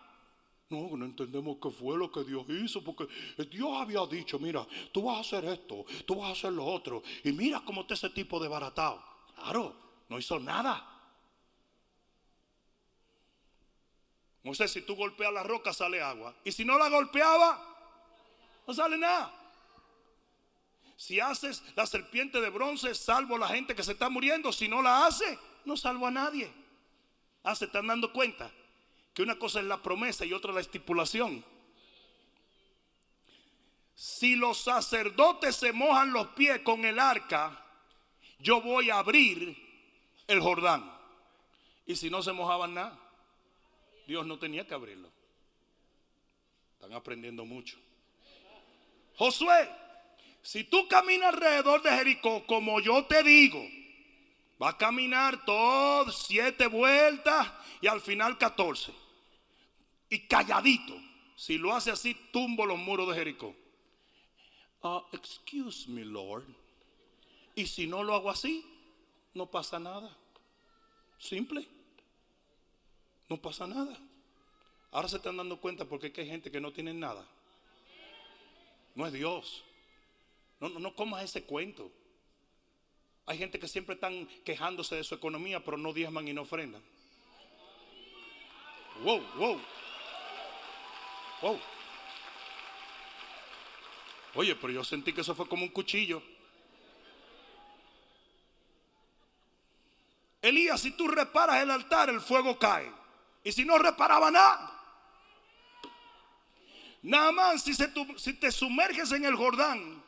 No, 0.73 0.97
no 0.97 1.05
entendemos 1.05 1.57
qué 1.61 1.69
fue 1.69 1.95
lo 1.95 2.11
que 2.11 2.23
Dios 2.23 2.45
hizo, 2.49 2.83
porque 2.83 3.07
Dios 3.45 3.69
había 3.73 4.03
dicho, 4.07 4.39
mira, 4.39 4.65
tú 4.91 5.03
vas 5.03 5.17
a 5.17 5.19
hacer 5.19 5.45
esto, 5.45 5.85
tú 6.03 6.15
vas 6.15 6.29
a 6.29 6.31
hacer 6.31 6.51
lo 6.51 6.65
otro. 6.65 7.03
Y 7.23 7.31
mira 7.31 7.61
cómo 7.63 7.81
está 7.81 7.93
ese 7.93 8.09
tipo 8.09 8.39
de 8.39 8.47
baratado. 8.47 9.03
Claro, 9.35 9.75
no 10.09 10.17
hizo 10.17 10.39
nada. 10.39 10.89
Moisés, 14.41 14.71
si 14.71 14.81
tú 14.81 14.95
golpeas 14.95 15.31
la 15.31 15.43
roca 15.43 15.71
sale 15.73 16.01
agua. 16.01 16.35
Y 16.43 16.51
si 16.51 16.65
no 16.65 16.79
la 16.79 16.89
golpeaba, 16.89 17.63
no 18.65 18.73
sale 18.73 18.97
nada. 18.97 19.31
Si 20.97 21.19
haces 21.19 21.63
la 21.75 21.85
serpiente 21.85 22.41
de 22.41 22.49
bronce, 22.49 22.95
salvo 22.95 23.35
a 23.35 23.39
la 23.39 23.47
gente 23.49 23.75
que 23.75 23.83
se 23.83 23.91
está 23.91 24.09
muriendo. 24.09 24.51
Si 24.51 24.67
no 24.67 24.81
la 24.81 25.05
hace, 25.05 25.37
no 25.65 25.77
salvo 25.77 26.07
a 26.07 26.11
nadie. 26.11 26.51
Ah, 27.43 27.53
se 27.53 27.65
están 27.65 27.85
dando 27.85 28.11
cuenta 28.11 28.51
que 29.13 29.21
una 29.21 29.37
cosa 29.37 29.59
es 29.59 29.65
la 29.65 29.81
promesa 29.81 30.25
y 30.25 30.33
otra 30.33 30.53
la 30.53 30.61
estipulación. 30.61 31.45
Si 33.95 34.35
los 34.35 34.57
sacerdotes 34.57 35.55
se 35.55 35.71
mojan 35.71 36.11
los 36.11 36.27
pies 36.29 36.61
con 36.61 36.83
el 36.83 36.97
arca, 36.97 37.63
yo 38.39 38.61
voy 38.61 38.89
a 38.89 38.97
abrir 38.97 39.55
el 40.27 40.41
Jordán. 40.41 40.91
Y 41.85 41.95
si 41.95 42.09
no 42.09 42.23
se 42.23 42.31
mojaban 42.31 42.73
nada, 42.73 42.99
Dios 44.07 44.25
no 44.25 44.39
tenía 44.39 44.65
que 44.67 44.73
abrirlo. 44.73 45.09
Están 46.73 46.93
aprendiendo 46.93 47.45
mucho. 47.45 47.77
Josué, 49.15 49.69
si 50.41 50.63
tú 50.63 50.87
caminas 50.87 51.33
alrededor 51.33 51.81
de 51.83 51.91
Jericó, 51.91 52.45
como 52.47 52.79
yo 52.79 53.05
te 53.05 53.21
digo, 53.21 53.63
va 54.61 54.69
a 54.69 54.77
caminar 54.77 55.45
todas 55.45 56.15
siete 56.27 56.67
vueltas 56.67 57.47
y 57.79 57.87
al 57.87 58.01
final 58.01 58.37
catorce. 58.37 58.91
Y 60.13 60.27
calladito. 60.27 60.93
Si 61.35 61.57
lo 61.57 61.73
hace 61.73 61.89
así, 61.89 62.13
tumbo 62.31 62.67
los 62.67 62.77
muros 62.77 63.07
de 63.07 63.15
Jericó. 63.15 63.55
Uh, 64.83 65.01
excuse 65.11 65.89
me, 65.89 66.05
Lord. 66.05 66.45
Y 67.55 67.65
si 67.65 67.87
no 67.87 68.03
lo 68.03 68.13
hago 68.13 68.29
así, 68.29 68.63
no 69.33 69.47
pasa 69.47 69.79
nada. 69.79 70.15
Simple. 71.17 71.67
No 73.27 73.37
pasa 73.37 73.65
nada. 73.65 73.97
Ahora 74.91 75.07
se 75.07 75.15
están 75.15 75.35
dando 75.35 75.59
cuenta 75.59 75.83
porque 75.83 76.13
hay 76.15 76.27
gente 76.27 76.51
que 76.51 76.61
no 76.61 76.71
tiene 76.71 76.93
nada. 76.93 77.25
No 78.93 79.07
es 79.07 79.13
Dios. 79.13 79.63
No, 80.59 80.69
no, 80.69 80.79
no 80.79 80.95
comas 80.95 81.23
ese 81.23 81.43
cuento. 81.43 81.91
Hay 83.25 83.39
gente 83.39 83.57
que 83.57 83.67
siempre 83.67 83.95
están 83.95 84.27
quejándose 84.45 84.95
de 84.95 85.03
su 85.03 85.15
economía, 85.15 85.65
pero 85.65 85.77
no 85.77 85.91
diezman 85.91 86.27
y 86.27 86.33
no 86.33 86.43
ofrendan. 86.43 86.83
Wow, 89.03 89.19
wow. 89.37 89.59
Wow. 91.43 91.59
Oye, 94.35 94.55
pero 94.55 94.71
yo 94.71 94.83
sentí 94.85 95.11
que 95.11 95.19
eso 95.19 95.35
fue 95.35 95.45
como 95.45 95.63
un 95.63 95.71
cuchillo. 95.71 96.23
Elías, 100.41 100.79
si 100.79 100.91
tú 100.91 101.09
reparas 101.09 101.61
el 101.61 101.69
altar, 101.69 102.09
el 102.09 102.21
fuego 102.21 102.57
cae. 102.57 102.89
Y 103.43 103.51
si 103.51 103.65
no 103.65 103.77
reparaba 103.77 104.31
nada. 104.31 104.71
Nada 107.01 107.33
más 107.33 107.61
si, 107.61 107.73
si 107.73 108.33
te 108.35 108.49
sumerges 108.49 109.11
en 109.11 109.25
el 109.25 109.35
Jordán, 109.35 110.01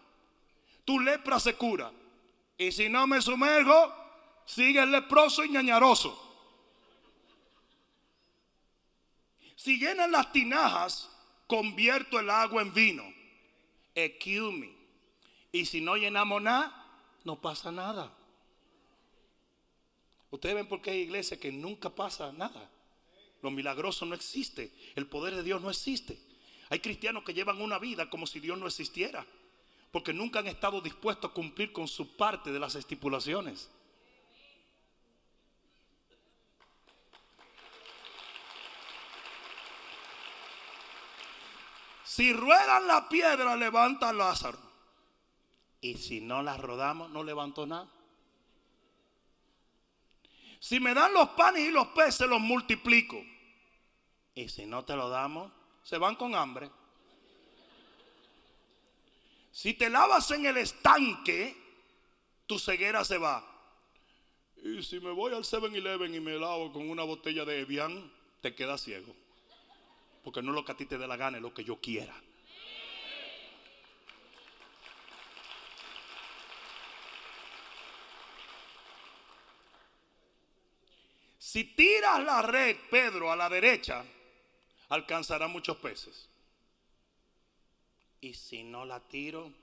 tu 0.86 1.02
lepra 1.02 1.38
se 1.38 1.56
cura. 1.56 1.92
Y 2.58 2.72
si 2.72 2.88
no 2.88 3.08
me 3.08 3.22
sumergo, 3.22 3.94
sigue 4.46 4.80
el 4.80 4.90
leproso 4.90 5.44
y 5.44 5.50
ñañaroso. 5.50 6.22
Si 9.58 9.78
llenan 9.78 10.14
las 10.14 10.32
tinajas, 10.32 11.10
convierto 11.48 12.20
el 12.20 12.30
agua 12.30 12.62
en 12.62 12.74
vino. 12.74 13.04
Excuse 13.94 14.74
Y 15.52 15.66
si 15.66 15.82
no 15.82 15.96
llenamos 15.96 16.42
nada, 16.42 16.86
no 17.24 17.40
pasa 17.40 17.72
nada. 17.72 18.12
Ustedes 20.32 20.56
ven 20.56 20.68
por 20.68 20.82
qué 20.82 20.92
hay 20.92 21.00
iglesias 21.00 21.40
que 21.40 21.52
nunca 21.52 21.90
pasa 21.90 22.32
nada. 22.34 22.70
Lo 23.42 23.52
milagroso 23.52 24.06
no 24.06 24.16
existe. 24.16 24.72
El 24.96 25.08
poder 25.08 25.36
de 25.36 25.44
Dios 25.44 25.62
no 25.62 25.70
existe. 25.70 26.20
Hay 26.70 26.80
cristianos 26.80 27.24
que 27.24 27.34
llevan 27.34 27.62
una 27.62 27.80
vida 27.80 28.10
como 28.10 28.28
si 28.28 28.40
Dios 28.40 28.58
no 28.58 28.68
existiera. 28.68 29.26
Porque 29.92 30.14
nunca 30.14 30.40
han 30.40 30.48
estado 30.48 30.82
dispuestos 30.82 31.32
a 31.32 31.34
cumplir 31.34 31.72
con 31.72 31.88
su 31.88 32.18
parte 32.18 32.52
de 32.52 32.60
las 32.60 32.76
estipulaciones. 32.76 33.70
Si 42.16 42.32
ruedan 42.32 42.88
la 42.88 43.10
piedra, 43.10 43.58
levanta 43.58 44.14
Lázaro. 44.14 44.58
Y 45.82 45.96
si 45.96 46.22
no 46.22 46.42
la 46.42 46.56
rodamos, 46.56 47.10
no 47.10 47.26
levanto 47.26 47.66
nada. 47.66 47.90
Si 50.62 50.80
me 50.80 50.94
dan 50.94 51.14
los 51.14 51.32
panes 51.32 51.68
y 51.68 51.72
los 51.72 51.88
peces, 51.88 52.26
los 52.30 52.40
multiplico. 52.40 53.22
Y 54.34 54.48
si 54.48 54.66
no 54.66 54.86
te 54.86 54.96
lo 54.96 55.10
damos, 55.10 55.52
se 55.84 55.98
van 55.98 56.16
con 56.16 56.36
hambre. 56.36 56.72
Si 59.52 59.74
te 59.74 59.90
lavas 59.90 60.32
en 60.32 60.46
el 60.46 60.56
estanque, 60.56 61.54
tu 62.46 62.58
ceguera 62.58 63.04
se 63.04 63.18
va. 63.18 63.46
Y 64.64 64.82
si 64.84 65.02
me 65.02 65.12
voy 65.12 65.34
al 65.34 65.44
7-Eleven 65.44 66.16
y 66.16 66.22
me 66.22 66.40
lavo 66.40 66.72
con 66.72 66.90
una 66.90 67.04
botella 67.04 67.44
de 67.44 67.60
Evian, 67.60 68.10
te 68.40 68.56
quedas 68.56 68.84
ciego. 68.84 69.25
Porque 70.26 70.42
no 70.42 70.50
es 70.52 70.56
lo 70.56 70.66
que 70.66 70.72
a 70.72 70.76
ti 70.76 70.88
te 70.88 70.98
dé 70.98 71.06
la 71.06 71.18
gana, 71.18 71.38
es 71.38 71.44
lo 71.44 71.54
que 71.54 71.64
yo 71.64 71.80
quiera. 71.80 72.20
Si 81.38 81.64
tiras 81.64 82.24
la 82.24 82.42
red, 82.42 82.76
Pedro, 82.90 83.32
a 83.32 83.36
la 83.36 83.48
derecha, 83.48 84.04
alcanzará 84.90 85.48
muchos 85.48 85.78
peces. 85.78 86.28
Y 88.20 88.34
si 88.34 88.64
no 88.64 88.84
la 88.84 89.00
tiro, 89.00 89.54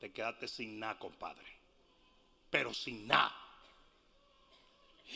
te 0.00 0.10
quedaste 0.10 0.48
sin 0.48 0.80
nada, 0.80 0.98
compadre. 0.98 1.44
Pero 2.48 2.72
sin 2.72 3.06
nada. 3.06 3.43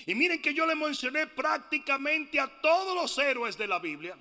Y 0.07 0.15
miren 0.15 0.41
que 0.41 0.55
yo 0.55 0.67
le 0.67 0.75
mencioné 0.75 1.27
prácticamente 1.27 2.39
a 2.39 2.47
todos 2.61 2.95
los 2.95 3.19
héroes 3.19 3.57
de 3.57 3.67
la 3.67 3.79
Biblia. 3.79 4.17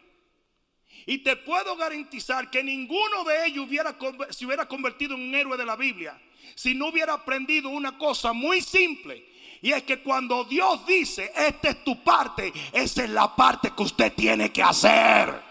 Y 1.06 1.20
te 1.20 1.36
puedo 1.36 1.76
garantizar 1.76 2.50
que 2.50 2.64
ninguno 2.64 3.24
de 3.24 3.46
ellos 3.48 3.68
hubiera, 3.68 3.96
se 4.30 4.46
hubiera 4.46 4.68
convertido 4.68 5.16
en 5.16 5.22
un 5.22 5.36
héroe 5.36 5.58
de 5.58 5.66
la 5.66 5.76
Biblia 5.76 6.20
si 6.56 6.74
no 6.74 6.88
hubiera 6.88 7.14
aprendido 7.14 7.70
una 7.70 7.98
cosa 7.98 8.34
muy 8.34 8.62
simple. 8.62 9.26
Y 9.62 9.72
es 9.72 9.84
que 9.84 10.02
cuando 10.02 10.44
Dios 10.44 10.86
dice, 10.86 11.32
esta 11.36 11.70
es 11.70 11.84
tu 11.84 12.04
parte, 12.04 12.54
esa 12.72 13.04
es 13.04 13.10
la 13.10 13.36
parte 13.36 13.72
que 13.76 13.84
usted 13.84 14.14
tiene 14.14 14.52
que 14.52 14.62
hacer. 14.62 15.42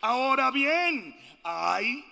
Ahora 0.00 0.50
bien, 0.50 1.18
hay 1.42 2.04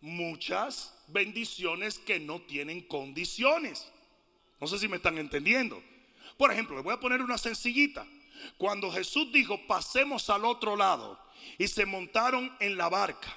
muchas 0.00 0.95
bendiciones 1.08 1.98
que 1.98 2.20
no 2.20 2.40
tienen 2.40 2.82
condiciones. 2.82 3.90
No 4.60 4.66
sé 4.66 4.78
si 4.78 4.88
me 4.88 4.96
están 4.96 5.18
entendiendo. 5.18 5.82
Por 6.36 6.52
ejemplo, 6.52 6.76
le 6.76 6.82
voy 6.82 6.94
a 6.94 7.00
poner 7.00 7.22
una 7.22 7.38
sencillita. 7.38 8.06
Cuando 8.58 8.90
Jesús 8.90 9.32
dijo, 9.32 9.66
pasemos 9.66 10.28
al 10.30 10.44
otro 10.44 10.76
lado, 10.76 11.18
y 11.58 11.68
se 11.68 11.86
montaron 11.86 12.54
en 12.60 12.76
la 12.76 12.88
barca, 12.88 13.34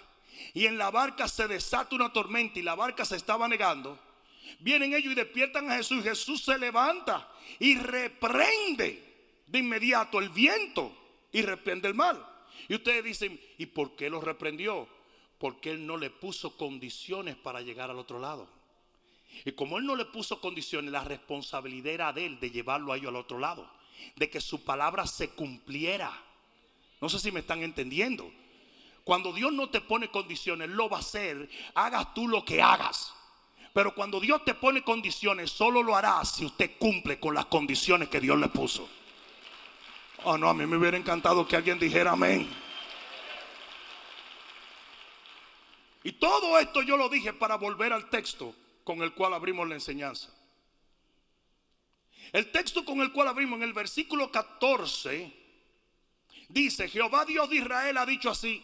y 0.53 0.65
en 0.65 0.77
la 0.77 0.91
barca 0.91 1.27
se 1.27 1.47
desata 1.47 1.95
una 1.95 2.12
tormenta 2.12 2.60
y 2.60 2.63
la 2.63 2.75
barca 2.75 3.05
se 3.05 3.15
estaba 3.15 3.47
negando, 3.47 3.99
Vienen 4.60 4.93
ellos 4.93 5.13
y 5.13 5.15
despiertan 5.15 5.69
a 5.69 5.77
Jesús. 5.77 6.03
Jesús 6.03 6.43
se 6.43 6.58
levanta 6.58 7.29
y 7.60 7.77
reprende 7.77 9.03
de 9.45 9.60
inmediato 9.60 10.19
el 10.19 10.29
viento 10.29 10.95
y 11.32 11.41
reprende 11.41 11.88
el 11.88 11.93
mal. 11.93 12.25
Y 12.67 12.75
ustedes 12.75 13.03
dicen, 13.03 13.39
¿y 13.58 13.67
por 13.67 13.95
qué 13.95 14.10
lo 14.10 14.21
reprendió? 14.21 14.88
Porque 15.39 15.71
él 15.71 15.88
no 15.88 15.97
le 15.97 16.10
puso 16.10 16.56
condiciones 16.58 17.36
para 17.36 17.62
llegar 17.62 17.89
al 17.89 17.97
otro 17.97 18.19
lado. 18.19 18.47
Y 19.45 19.54
como 19.54 19.78
él 19.78 19.86
no 19.86 19.95
le 19.95 20.06
puso 20.06 20.41
condiciones, 20.41 20.91
la 20.91 21.04
responsabilidad 21.04 21.93
era 21.93 22.13
de 22.13 22.25
él 22.25 22.39
de 22.39 22.52
llevarlo 22.52 22.91
a 22.91 22.97
ellos 22.97 23.10
al 23.10 23.15
otro 23.15 23.39
lado. 23.39 23.69
De 24.15 24.30
que 24.30 24.41
su 24.41 24.63
palabra 24.63 25.08
se 25.08 25.30
cumpliera. 25.30 26.12
No 27.02 27.10
sé 27.10 27.19
si 27.19 27.32
me 27.32 27.39
están 27.39 27.63
entendiendo. 27.63 28.30
Cuando 29.04 29.32
Dios 29.34 29.52
no 29.54 29.69
te 29.69 29.82
pone 29.82 30.10
condiciones, 30.10 30.69
lo 30.69 30.89
va 30.89 30.97
a 30.97 30.99
hacer. 30.99 31.49
Hagas 31.73 32.13
tú 32.13 32.28
lo 32.28 32.43
que 32.43 32.62
hagas. 32.62 33.13
Pero 33.73 33.95
cuando 33.95 34.19
Dios 34.19 34.43
te 34.43 34.56
pone 34.56 34.84
condiciones, 34.84 35.52
solo 35.52 35.82
lo 35.84 35.95
hará 35.95 36.23
si 36.25 36.45
usted 36.45 36.78
cumple 36.78 37.19
con 37.19 37.34
las 37.34 37.45
condiciones 37.45 38.10
que 38.10 38.19
Dios 38.19 38.38
le 38.38 38.49
puso. 38.49 38.89
Oh, 40.23 40.38
no, 40.38 40.49
a 40.49 40.54
mí 40.54 40.65
me 40.65 40.75
hubiera 40.75 40.97
encantado 40.97 41.47
que 41.47 41.56
alguien 41.56 41.80
dijera 41.80 42.12
amén. 42.12 42.49
Y 46.03 46.13
todo 46.13 46.57
esto 46.59 46.81
yo 46.81 46.97
lo 46.97 47.09
dije 47.09 47.33
para 47.33 47.55
volver 47.55 47.93
al 47.93 48.09
texto 48.09 48.55
con 48.83 49.01
el 49.01 49.13
cual 49.13 49.33
abrimos 49.33 49.67
la 49.67 49.75
enseñanza. 49.75 50.33
El 52.31 52.51
texto 52.51 52.85
con 52.85 53.01
el 53.01 53.12
cual 53.12 53.27
abrimos 53.27 53.57
en 53.57 53.63
el 53.63 53.73
versículo 53.73 54.31
14 54.31 55.33
dice, 56.47 56.88
Jehová 56.88 57.25
Dios 57.25 57.49
de 57.49 57.57
Israel 57.57 57.97
ha 57.97 58.05
dicho 58.05 58.29
así, 58.29 58.63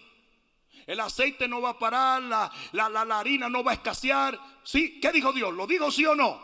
el 0.85 0.99
aceite 0.99 1.47
no 1.47 1.61
va 1.61 1.71
a 1.71 1.79
parar, 1.79 2.21
la, 2.21 2.51
la, 2.73 3.19
harina 3.19 3.49
no 3.49 3.63
va 3.63 3.71
a 3.71 3.75
escasear. 3.75 4.39
¿Sí? 4.63 4.99
¿Qué 4.99 5.11
dijo 5.11 5.33
Dios? 5.33 5.53
¿Lo 5.53 5.65
dijo 5.65 5.91
sí 5.91 6.05
o 6.05 6.15
no? 6.15 6.41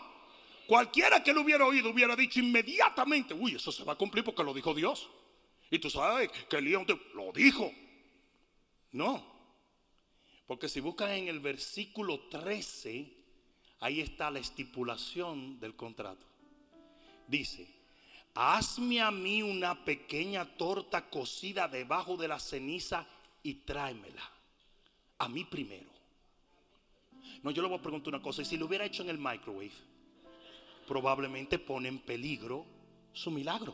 Cualquiera 0.66 1.24
que 1.24 1.34
lo 1.34 1.42
hubiera 1.42 1.66
oído 1.66 1.90
hubiera 1.90 2.16
dicho 2.16 2.40
inmediatamente, 2.40 3.34
uy, 3.34 3.56
eso 3.56 3.72
se 3.72 3.84
va 3.84 3.94
a 3.94 3.98
cumplir 3.98 4.24
porque 4.24 4.44
lo 4.44 4.54
dijo 4.54 4.74
Dios. 4.74 5.10
Y 5.70 5.80
tú 5.80 5.90
sabes 5.90 6.30
que 6.50 6.58
Elías 6.58 6.84
lo 7.14 7.32
dijo. 7.34 7.72
No. 8.92 9.31
Porque 10.52 10.68
si 10.68 10.82
buscan 10.82 11.12
en 11.12 11.30
el 11.30 11.40
versículo 11.40 12.28
13, 12.30 13.10
ahí 13.80 14.02
está 14.02 14.30
la 14.30 14.40
estipulación 14.40 15.58
del 15.62 15.78
contrato. 15.78 16.26
Dice, 17.26 17.66
hazme 18.36 19.00
a 19.00 19.12
mí 19.12 19.42
una 19.42 19.86
pequeña 19.86 20.44
torta 20.58 21.10
cocida 21.10 21.70
debajo 21.70 22.18
de 22.18 22.28
la 22.28 22.38
ceniza 22.38 23.08
y 23.42 23.54
tráemela. 23.64 24.30
A 25.20 25.30
mí 25.30 25.46
primero. 25.46 25.90
No, 27.44 27.52
yo 27.52 27.62
le 27.62 27.70
voy 27.70 27.78
a 27.78 27.82
preguntar 27.82 28.14
una 28.14 28.22
cosa. 28.22 28.42
Y 28.42 28.46
si 28.46 28.58
lo 28.58 28.66
hubiera 28.66 28.84
hecho 28.84 29.04
en 29.04 29.10
el 29.10 29.20
microwave, 29.20 29.72
probablemente 30.86 31.60
pone 31.60 31.88
en 31.88 32.00
peligro 32.00 32.66
su 33.14 33.32
milagro. 33.32 33.74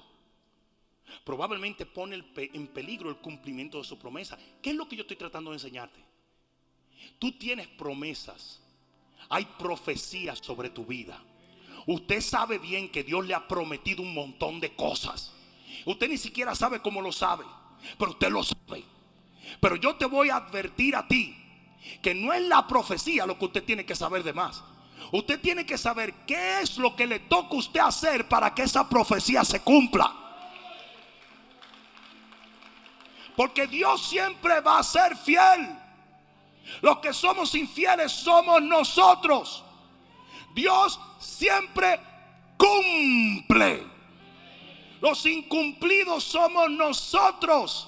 Probablemente 1.24 1.88
pone 1.88 2.24
en 2.36 2.68
peligro 2.68 3.10
el 3.10 3.18
cumplimiento 3.18 3.80
de 3.80 3.84
su 3.84 3.98
promesa. 3.98 4.38
¿Qué 4.62 4.70
es 4.70 4.76
lo 4.76 4.88
que 4.88 4.96
yo 4.96 5.02
estoy 5.02 5.18
tratando 5.18 5.50
de 5.50 5.56
enseñarte? 5.56 6.07
Tú 7.20 7.32
tienes 7.38 7.68
promesas. 7.68 8.60
Hay 9.30 9.46
profecías 9.58 10.40
sobre 10.40 10.70
tu 10.70 10.86
vida. 10.86 11.22
Usted 11.86 12.22
sabe 12.22 12.60
bien 12.60 12.90
que 12.90 13.04
Dios 13.04 13.26
le 13.26 13.34
ha 13.34 13.48
prometido 13.48 14.02
un 14.02 14.14
montón 14.14 14.60
de 14.60 14.74
cosas. 14.76 15.34
Usted 15.86 16.10
ni 16.10 16.18
siquiera 16.18 16.54
sabe 16.54 16.82
cómo 16.82 17.02
lo 17.02 17.12
sabe, 17.12 17.46
pero 17.98 18.12
usted 18.12 18.30
lo 18.30 18.44
sabe. 18.44 18.84
Pero 19.60 19.76
yo 19.78 19.96
te 19.96 20.06
voy 20.06 20.30
a 20.30 20.38
advertir 20.38 20.96
a 20.96 21.08
ti 21.08 21.36
que 22.02 22.14
no 22.14 22.34
es 22.34 22.42
la 22.44 22.68
profecía 22.68 23.26
lo 23.26 23.38
que 23.38 23.46
usted 23.46 23.64
tiene 23.64 23.86
que 23.86 23.96
saber 23.96 24.24
de 24.24 24.34
más. 24.34 24.64
Usted 25.12 25.40
tiene 25.40 25.66
que 25.66 25.78
saber 25.78 26.14
qué 26.26 26.60
es 26.62 26.78
lo 26.78 26.96
que 26.96 27.08
le 27.08 27.20
toca 27.20 27.56
a 27.56 27.60
usted 27.60 27.80
hacer 27.80 28.28
para 28.28 28.54
que 28.54 28.64
esa 28.64 28.90
profecía 28.90 29.44
se 29.46 29.62
cumpla. 29.62 30.14
Porque 33.36 33.68
Dios 33.68 34.10
siempre 34.10 34.60
va 34.60 34.80
a 34.80 34.84
ser 34.84 35.16
fiel. 35.16 35.87
Los 36.82 37.00
que 37.00 37.14
somos 37.14 37.54
infieles 37.56 38.12
somos 38.12 38.62
nosotros. 38.62 39.64
Dios 40.54 41.00
siempre 41.20 42.00
cumple. 42.58 43.84
Los 45.02 45.26
incumplidos 45.26 46.24
somos 46.24 46.70
nosotros. 46.72 47.88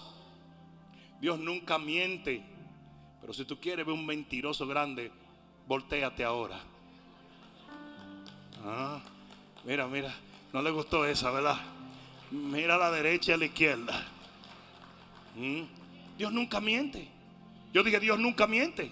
Dios 1.20 1.40
nunca 1.40 1.78
miente. 1.78 2.44
Pero 3.22 3.34
si 3.34 3.46
tú 3.46 3.60
quieres 3.60 3.86
ver 3.86 3.94
un 3.94 4.06
mentiroso 4.06 4.66
grande, 4.68 5.12
volteate 5.68 6.24
ahora. 6.24 6.60
Ah, 8.64 9.00
mira, 9.66 9.88
mira, 9.88 10.14
no 10.54 10.62
le 10.62 10.72
gustó 10.72 11.06
esa, 11.06 11.32
¿verdad? 11.32 11.60
Mira 12.32 12.76
a 12.76 12.78
la 12.78 12.92
derecha 12.92 13.32
y 13.32 13.34
a 13.36 13.38
la 13.38 13.46
izquierda. 13.46 14.06
Mm, 15.36 15.62
Dios 16.18 16.32
nunca 16.32 16.60
miente. 16.60 17.19
Yo 17.74 17.84
dije, 17.84 18.00
Dios 18.00 18.18
nunca 18.20 18.48
miente. 18.48 18.92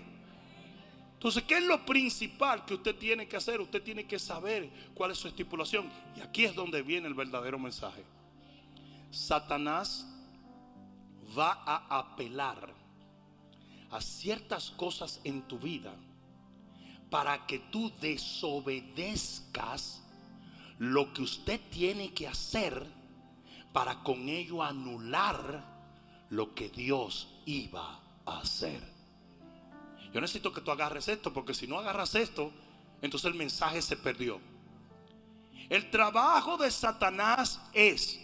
Entonces, 1.14 1.44
¿qué 1.44 1.58
es 1.58 1.64
lo 1.64 1.84
principal 1.84 2.66
que 2.66 2.76
usted 2.76 2.96
tiene 2.96 3.28
que 3.28 3.38
hacer? 3.38 3.60
Usted 3.60 3.82
tiene 3.82 4.06
que 4.06 4.20
saber 4.20 4.70
cuál 4.94 5.10
es 5.12 5.18
su 5.18 5.28
estipulación. 5.28 5.90
Y 6.16 6.22
aquí 6.22 6.46
es 6.46 6.54
donde 6.54 6.84
viene 6.84 7.08
el 7.08 7.16
verdadero 7.16 7.58
mensaje. 7.58 8.04
Satanás 9.10 10.08
va 11.38 11.64
a 11.66 11.98
apelar 11.98 12.72
a 13.90 14.00
ciertas 14.00 14.70
cosas 14.72 15.20
en 15.24 15.42
tu 15.44 15.58
vida 15.58 15.94
para 17.10 17.48
que 17.48 17.60
tú 17.60 17.92
desobedezcas 18.00 20.04
lo 20.78 21.14
que 21.14 21.24
usted 21.24 21.60
tiene 21.72 22.14
que 22.14 22.28
hacer 22.28 22.86
para 23.74 24.04
con 24.04 24.30
ello 24.30 24.62
anular 24.62 25.64
lo 26.30 26.54
que 26.54 26.70
Dios 26.70 27.28
iba 27.46 28.07
hacer. 28.28 28.82
Yo 30.14 30.22
necesito 30.22 30.54
que 30.54 30.62
tú 30.62 30.72
agarres 30.72 31.08
esto, 31.08 31.34
porque 31.34 31.54
si 31.54 31.68
no 31.68 31.80
agarras 31.80 32.16
esto, 32.16 32.52
entonces 33.02 33.32
el 33.32 33.38
mensaje 33.38 33.82
se 33.82 33.98
perdió. 33.98 34.40
El 35.70 35.90
trabajo 35.90 36.58
de 36.58 36.72
Satanás 36.72 37.62
es 37.74 38.20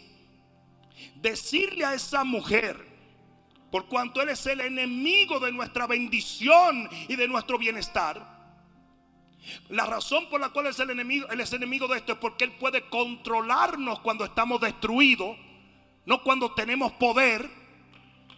decirle 1.15 1.85
a 1.85 1.93
esa 1.93 2.23
mujer, 2.23 2.93
por 3.71 3.87
cuanto 3.87 4.21
Él 4.21 4.29
es 4.29 4.45
el 4.45 4.61
enemigo 4.61 5.39
de 5.39 5.51
nuestra 5.51 5.87
bendición 5.87 6.87
y 7.07 7.15
de 7.15 7.27
nuestro 7.27 7.57
bienestar. 7.57 8.33
La 9.69 9.85
razón 9.85 10.29
por 10.29 10.39
la 10.39 10.49
cual 10.49 10.67
es 10.67 10.79
el 10.79 10.91
enemigo, 10.91 11.27
Él 11.29 11.41
es 11.41 11.51
enemigo 11.53 11.87
de 11.87 11.97
esto 11.97 12.13
es 12.13 12.19
porque 12.19 12.45
Él 12.45 12.51
puede 12.53 12.87
controlarnos 12.89 13.99
cuando 13.99 14.25
estamos 14.25 14.61
destruidos, 14.61 15.37
no 16.05 16.23
cuando 16.23 16.53
tenemos 16.53 16.93
poder. 16.93 17.62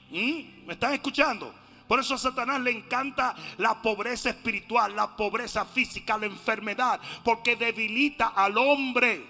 ¿Mm? 0.09 0.65
¿Me 0.65 0.73
están 0.73 0.93
escuchando? 0.93 1.53
Por 1.87 1.99
eso 1.99 2.15
a 2.15 2.17
Satanás 2.17 2.61
le 2.61 2.71
encanta 2.71 3.35
la 3.57 3.81
pobreza 3.81 4.29
espiritual, 4.29 4.95
la 4.95 5.15
pobreza 5.15 5.65
física, 5.65 6.17
la 6.17 6.25
enfermedad, 6.25 6.99
porque 7.23 7.55
debilita 7.55 8.29
al 8.29 8.57
hombre. 8.57 9.25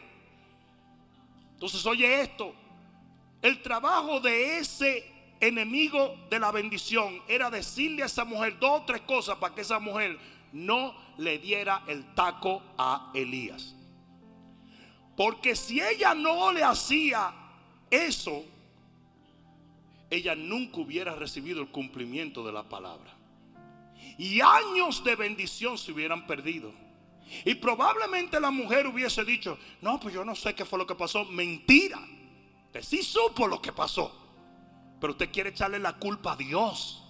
Entonces, 1.53 1.85
oye 1.85 2.21
esto, 2.21 2.53
el 3.41 3.61
trabajo 3.61 4.19
de 4.21 4.59
ese 4.59 5.11
enemigo 5.39 6.15
de 6.29 6.39
la 6.39 6.51
bendición 6.51 7.21
era 7.27 7.49
decirle 7.49 8.03
a 8.03 8.05
esa 8.05 8.23
mujer 8.23 8.57
dos 8.59 8.81
o 8.81 8.85
tres 8.85 9.01
cosas 9.01 9.37
para 9.37 9.53
que 9.53 9.61
esa 9.61 9.79
mujer 9.79 10.17
no 10.53 10.95
le 11.17 11.37
diera 11.37 11.83
el 11.87 12.13
taco 12.15 12.61
a 12.77 13.11
Elías. 13.13 13.75
Porque 15.17 15.55
si 15.55 15.81
ella 15.81 16.13
no 16.13 16.51
le 16.51 16.63
hacía 16.63 17.33
eso, 17.89 18.43
ella 20.15 20.35
nunca 20.35 20.79
hubiera 20.79 21.15
recibido 21.15 21.61
el 21.61 21.67
cumplimiento 21.67 22.45
de 22.45 22.51
la 22.51 22.63
palabra. 22.63 23.13
Y 24.17 24.41
años 24.41 25.03
de 25.03 25.15
bendición 25.15 25.77
se 25.77 25.91
hubieran 25.91 26.25
perdido. 26.25 26.73
Y 27.43 27.55
probablemente 27.55 28.39
la 28.39 28.51
mujer 28.51 28.87
hubiese 28.87 29.23
dicho, 29.25 29.57
no, 29.81 29.99
pues 29.99 30.13
yo 30.13 30.23
no 30.23 30.35
sé 30.35 30.53
qué 30.53 30.63
fue 30.63 30.79
lo 30.79 30.87
que 30.87 30.95
pasó. 30.95 31.25
Mentira. 31.25 31.99
Que 32.71 32.83
sí 32.83 33.03
supo 33.03 33.47
lo 33.47 33.61
que 33.61 33.71
pasó. 33.71 34.13
Pero 34.99 35.13
usted 35.13 35.31
quiere 35.31 35.49
echarle 35.49 35.79
la 35.79 35.93
culpa 35.93 36.33
a 36.33 36.35
Dios. 36.35 37.01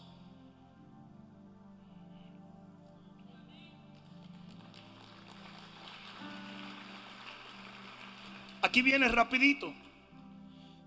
Aquí 8.61 8.81
viene 8.81 9.07
rapidito. 9.09 9.73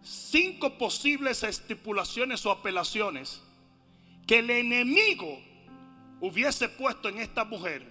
Cinco 0.09 0.79
posibles 0.79 1.43
estipulaciones 1.43 2.47
o 2.47 2.51
apelaciones 2.51 3.43
que 4.27 4.39
el 4.39 4.49
enemigo 4.49 5.39
hubiese 6.23 6.71
puesto 6.71 7.11
en 7.11 7.19
esta 7.19 7.45
mujer 7.45 7.87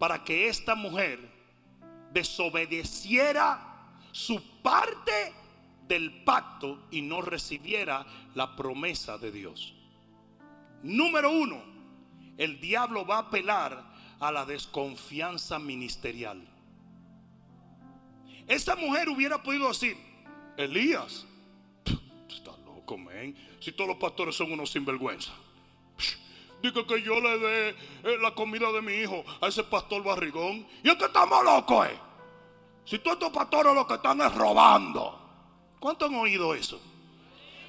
para 0.00 0.24
que 0.24 0.48
esta 0.48 0.74
mujer 0.74 1.20
desobedeciera 2.12 3.94
su 4.10 4.42
parte 4.62 5.32
del 5.86 6.24
pacto 6.24 6.88
y 6.90 7.02
no 7.02 7.22
recibiera 7.22 8.04
la 8.34 8.56
promesa 8.56 9.16
de 9.16 9.30
Dios. 9.30 9.74
Número 10.82 11.30
uno, 11.30 11.62
el 12.36 12.60
diablo 12.60 13.06
va 13.06 13.18
a 13.18 13.20
apelar 13.28 13.84
a 14.18 14.32
la 14.32 14.44
desconfianza 14.44 15.60
ministerial. 15.60 16.42
Esa 18.48 18.74
mujer 18.74 19.08
hubiera 19.08 19.40
podido 19.40 19.68
decir, 19.68 19.96
Elías, 20.56 21.27
está 22.88 22.96
loco, 22.96 22.98
men. 22.98 23.36
Si 23.60 23.72
todos 23.72 23.88
los 23.88 23.98
pastores 23.98 24.36
son 24.36 24.52
unos 24.52 24.70
sinvergüenza. 24.70 25.32
Digo 26.62 26.86
que 26.86 27.02
yo 27.02 27.20
le 27.20 27.38
dé 27.38 27.68
eh, 27.70 28.18
la 28.20 28.32
comida 28.32 28.70
de 28.72 28.82
mi 28.82 28.92
hijo 28.94 29.24
a 29.40 29.48
ese 29.48 29.62
pastor 29.64 30.02
barrigón. 30.02 30.66
Y 30.82 30.88
es 30.88 30.96
que 30.96 31.04
estamos 31.04 31.44
locos, 31.44 31.86
eh. 31.86 31.98
Si 32.84 32.98
todos 32.98 33.18
estos 33.18 33.30
pastores 33.30 33.74
lo 33.74 33.86
que 33.86 33.94
están 33.94 34.20
es 34.20 34.34
robando. 34.34 35.20
¿Cuánto 35.78 36.06
han 36.06 36.14
oído 36.14 36.54
eso? 36.54 36.80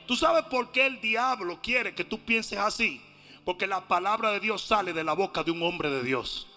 ¿Tú 0.07 0.15
sabes 0.15 0.43
por 0.45 0.71
qué 0.71 0.87
el 0.87 0.99
diablo 0.99 1.59
quiere 1.61 1.93
que 1.93 2.03
tú 2.03 2.19
pienses 2.19 2.57
así? 2.57 3.01
Porque 3.45 3.67
la 3.67 3.87
palabra 3.87 4.31
de 4.31 4.39
Dios 4.39 4.63
sale 4.63 4.93
de 4.93 5.03
la 5.03 5.13
boca 5.13 5.43
de 5.43 5.51
un 5.51 5.61
hombre 5.61 5.89
de 5.89 6.01
Dios. 6.01 6.47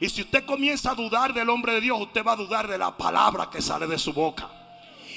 Y 0.00 0.08
si 0.08 0.22
usted 0.22 0.46
comienza 0.46 0.92
a 0.92 0.94
dudar 0.94 1.34
del 1.34 1.50
hombre 1.50 1.74
de 1.74 1.80
Dios, 1.82 2.00
usted 2.00 2.24
va 2.24 2.32
a 2.32 2.36
dudar 2.36 2.66
de 2.66 2.78
la 2.78 2.96
palabra 2.96 3.50
que 3.50 3.60
sale 3.60 3.86
de 3.86 3.98
su 3.98 4.12
boca. 4.12 4.61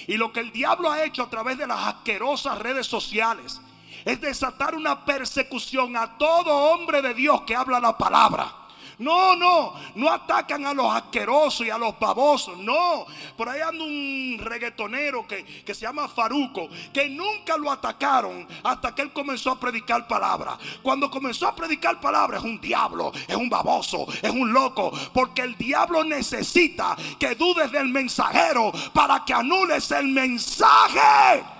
Y 0.07 0.17
lo 0.17 0.31
que 0.31 0.39
el 0.39 0.51
diablo 0.51 0.91
ha 0.91 1.03
hecho 1.03 1.23
a 1.23 1.29
través 1.29 1.57
de 1.57 1.67
las 1.67 1.87
asquerosas 1.87 2.59
redes 2.59 2.87
sociales 2.87 3.59
es 4.03 4.21
desatar 4.21 4.75
una 4.75 5.03
persecución 5.03 5.97
a 5.97 6.17
todo 6.17 6.53
hombre 6.71 7.01
de 7.01 7.13
Dios 7.13 7.41
que 7.41 7.55
habla 7.55 7.79
la 7.79 7.97
palabra. 7.97 8.64
No, 8.99 9.35
no, 9.35 9.73
no 9.95 10.11
atacan 10.11 10.65
a 10.65 10.73
los 10.73 10.93
asquerosos 10.93 11.67
y 11.67 11.69
a 11.69 11.77
los 11.77 11.99
babosos. 11.99 12.57
No, 12.57 13.05
por 13.37 13.49
ahí 13.49 13.61
anda 13.61 13.83
un 13.83 14.37
reggaetonero 14.39 15.27
que, 15.27 15.43
que 15.43 15.73
se 15.73 15.81
llama 15.81 16.07
Faruco, 16.07 16.69
que 16.93 17.09
nunca 17.09 17.57
lo 17.57 17.71
atacaron 17.71 18.47
hasta 18.63 18.93
que 18.95 19.01
él 19.01 19.11
comenzó 19.11 19.51
a 19.51 19.59
predicar 19.59 20.07
palabra. 20.07 20.57
Cuando 20.81 21.09
comenzó 21.09 21.47
a 21.47 21.55
predicar 21.55 21.99
palabra 21.99 22.37
es 22.37 22.43
un 22.43 22.59
diablo, 22.59 23.11
es 23.27 23.35
un 23.35 23.49
baboso, 23.49 24.05
es 24.21 24.31
un 24.31 24.51
loco, 24.53 24.91
porque 25.13 25.41
el 25.41 25.57
diablo 25.57 26.03
necesita 26.03 26.95
que 27.19 27.35
dudes 27.35 27.71
del 27.71 27.89
mensajero 27.89 28.71
para 28.93 29.23
que 29.25 29.33
anules 29.33 29.91
el 29.91 30.07
mensaje. 30.07 31.54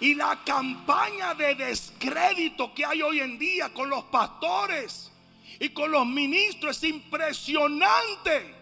Y 0.00 0.14
la 0.14 0.42
campaña 0.44 1.34
de 1.34 1.54
descrédito 1.54 2.72
que 2.72 2.84
hay 2.84 3.02
hoy 3.02 3.20
en 3.20 3.38
día 3.38 3.72
con 3.72 3.90
los 3.90 4.04
pastores 4.04 5.10
y 5.58 5.70
con 5.70 5.90
los 5.90 6.06
ministros 6.06 6.76
es 6.76 6.84
impresionante. 6.84 8.54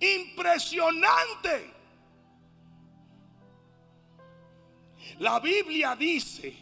Impresionante. 0.00 1.74
La 5.18 5.40
Biblia 5.40 5.96
dice 5.96 6.54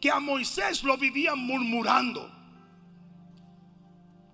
que 0.00 0.10
a 0.10 0.20
Moisés 0.20 0.82
lo 0.82 0.96
vivían 0.96 1.38
murmurando. 1.38 2.35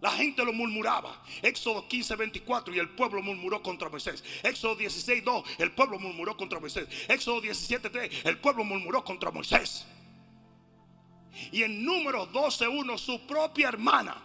La 0.03 0.11
gente 0.11 0.44
lo 0.44 0.53
murmuraba. 0.53 1.22
Éxodo 1.42 1.86
15, 1.86 2.16
24 2.16 2.74
y 2.74 2.80
el 2.80 2.88
pueblo 2.88 3.22
murmuró 3.22 3.62
contra 3.62 3.88
Moisés. 3.88 4.24
Éxodo 4.42 4.74
16, 4.74 5.24
2, 5.24 5.44
el 5.59 5.70
pueblo 5.70 5.96
murmuró 6.00 6.36
contra 6.36 6.59
Moisés. 6.59 6.88
Éxodo 7.09 7.40
17, 7.40 7.88
3, 7.88 8.24
el 8.24 8.38
pueblo 8.38 8.64
murmuró 8.64 9.05
contra 9.05 9.30
Moisés. 9.30 9.86
Y 11.53 11.62
en 11.62 11.84
número 11.84 12.26
12, 12.26 12.66
1, 12.66 12.98
su 12.98 13.24
propia 13.28 13.68
hermana 13.68 14.20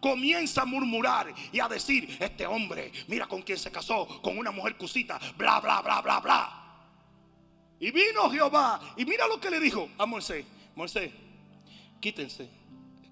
comienza 0.00 0.62
a 0.62 0.66
murmurar 0.66 1.34
y 1.50 1.58
a 1.58 1.66
decir, 1.66 2.16
este 2.20 2.46
hombre, 2.46 2.92
mira 3.08 3.26
con 3.26 3.42
quién 3.42 3.58
se 3.58 3.72
casó, 3.72 4.06
con 4.22 4.38
una 4.38 4.52
mujer 4.52 4.76
cusita, 4.76 5.18
bla, 5.36 5.58
bla, 5.58 5.82
bla, 5.82 6.00
bla, 6.00 6.20
bla. 6.20 6.64
Y 7.80 7.90
vino 7.90 8.30
Jehová 8.30 8.94
y 8.96 9.04
mira 9.04 9.26
lo 9.26 9.40
que 9.40 9.50
le 9.50 9.58
dijo 9.58 9.90
a 9.98 10.06
Moisés. 10.06 10.46
Moisés, 10.76 11.10
quítense. 12.00 12.48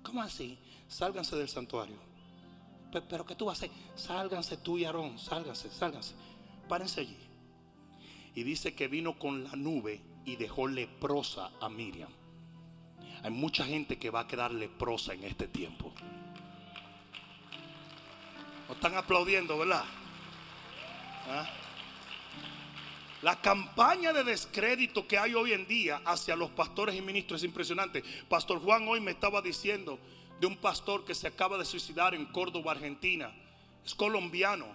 ¿Cómo 0.05 0.23
así? 0.23 0.57
Sálganse 0.89 1.37
del 1.37 1.49
santuario. 1.49 1.97
Pero, 3.09 3.27
¿qué 3.27 3.35
tú 3.35 3.47
vas 3.47 3.63
a 3.63 3.67
hacer? 3.67 3.77
Sálganse 3.95 4.57
tú 4.57 4.79
y 4.79 4.85
Aarón, 4.85 5.19
sálganse, 5.19 5.71
sálganse. 5.71 6.15
Párense 6.69 7.01
allí. 7.01 7.17
Y 8.35 8.43
dice 8.43 8.75
que 8.75 8.89
vino 8.89 9.19
con 9.19 9.45
la 9.45 9.57
nube 9.57 10.01
y 10.25 10.37
dejó 10.37 10.67
leprosa 10.67 11.51
a 11.61 11.69
Miriam. 11.69 12.11
Hay 13.23 13.31
mucha 13.31 13.65
gente 13.65 13.99
que 13.99 14.11
va 14.11 14.21
a 14.21 14.27
quedar 14.27 14.53
leprosa 14.53 15.15
en 15.15 15.25
este 15.25 15.49
tiempo. 15.49 15.93
¿No 18.69 18.75
están 18.75 18.95
aplaudiendo, 18.95 19.59
verdad? 19.59 19.85
¿Ah? 21.29 21.49
La 23.23 23.41
campaña 23.41 24.13
de 24.13 24.25
descrédito 24.25 25.07
que 25.07 25.19
hay 25.19 25.35
hoy 25.35 25.53
en 25.53 25.67
día 25.67 26.03
hacia 26.05 26.37
los 26.37 26.51
pastores 26.51 26.95
y 26.95 27.03
ministros 27.03 27.41
es 27.41 27.45
impresionante. 27.45 28.05
Pastor 28.29 28.61
Juan 28.61 28.87
hoy 28.87 29.01
me 29.01 29.13
estaba 29.13 29.41
diciendo 29.41 29.99
de 30.41 30.47
un 30.47 30.57
pastor 30.57 31.05
que 31.05 31.15
se 31.15 31.27
acaba 31.27 31.59
de 31.59 31.65
suicidar 31.65 32.15
en 32.15 32.27
Córdoba, 32.27 32.73
Argentina. 32.73 33.33
Es 33.85 33.95
colombiano, 33.95 34.67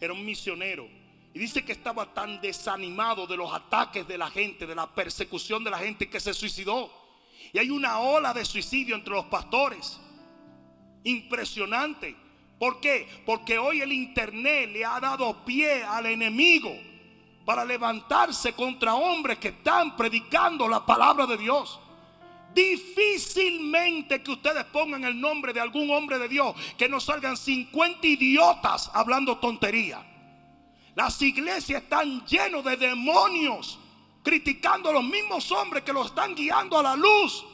era 0.00 0.12
un 0.12 0.24
misionero. 0.24 0.88
Y 1.32 1.38
dice 1.38 1.64
que 1.64 1.72
estaba 1.72 2.12
tan 2.12 2.40
desanimado 2.40 3.26
de 3.26 3.36
los 3.36 3.52
ataques 3.52 4.06
de 4.06 4.18
la 4.18 4.30
gente, 4.30 4.66
de 4.66 4.74
la 4.74 4.92
persecución 4.92 5.62
de 5.62 5.70
la 5.70 5.78
gente, 5.78 6.08
que 6.08 6.18
se 6.18 6.34
suicidó. 6.34 6.90
Y 7.52 7.58
hay 7.58 7.70
una 7.70 8.00
ola 8.00 8.34
de 8.34 8.44
suicidio 8.44 8.96
entre 8.96 9.14
los 9.14 9.26
pastores. 9.26 10.00
Impresionante. 11.04 12.16
¿Por 12.58 12.80
qué? 12.80 13.08
Porque 13.24 13.58
hoy 13.58 13.80
el 13.80 13.92
Internet 13.92 14.70
le 14.70 14.84
ha 14.84 15.00
dado 15.00 15.44
pie 15.44 15.82
al 15.82 16.06
enemigo 16.06 16.70
para 17.44 17.64
levantarse 17.64 18.52
contra 18.52 18.94
hombres 18.94 19.38
que 19.38 19.48
están 19.48 19.96
predicando 19.96 20.68
la 20.68 20.84
palabra 20.84 21.26
de 21.26 21.36
Dios. 21.36 21.79
Difícilmente 22.54 24.22
que 24.22 24.32
ustedes 24.32 24.64
pongan 24.64 25.04
el 25.04 25.20
nombre 25.20 25.52
de 25.52 25.60
algún 25.60 25.90
hombre 25.90 26.18
de 26.18 26.28
Dios 26.28 26.54
que 26.76 26.88
no 26.88 26.98
salgan 26.98 27.36
50 27.36 28.06
idiotas 28.06 28.90
hablando 28.92 29.38
tontería. 29.38 30.04
Las 30.94 31.20
iglesias 31.22 31.82
están 31.82 32.24
llenas 32.26 32.64
de 32.64 32.76
demonios 32.76 33.78
criticando 34.22 34.90
a 34.90 34.92
los 34.92 35.04
mismos 35.04 35.50
hombres 35.52 35.82
que 35.84 35.92
los 35.92 36.06
están 36.06 36.34
guiando 36.34 36.78
a 36.78 36.82
la 36.82 36.96
luz. 36.96 37.44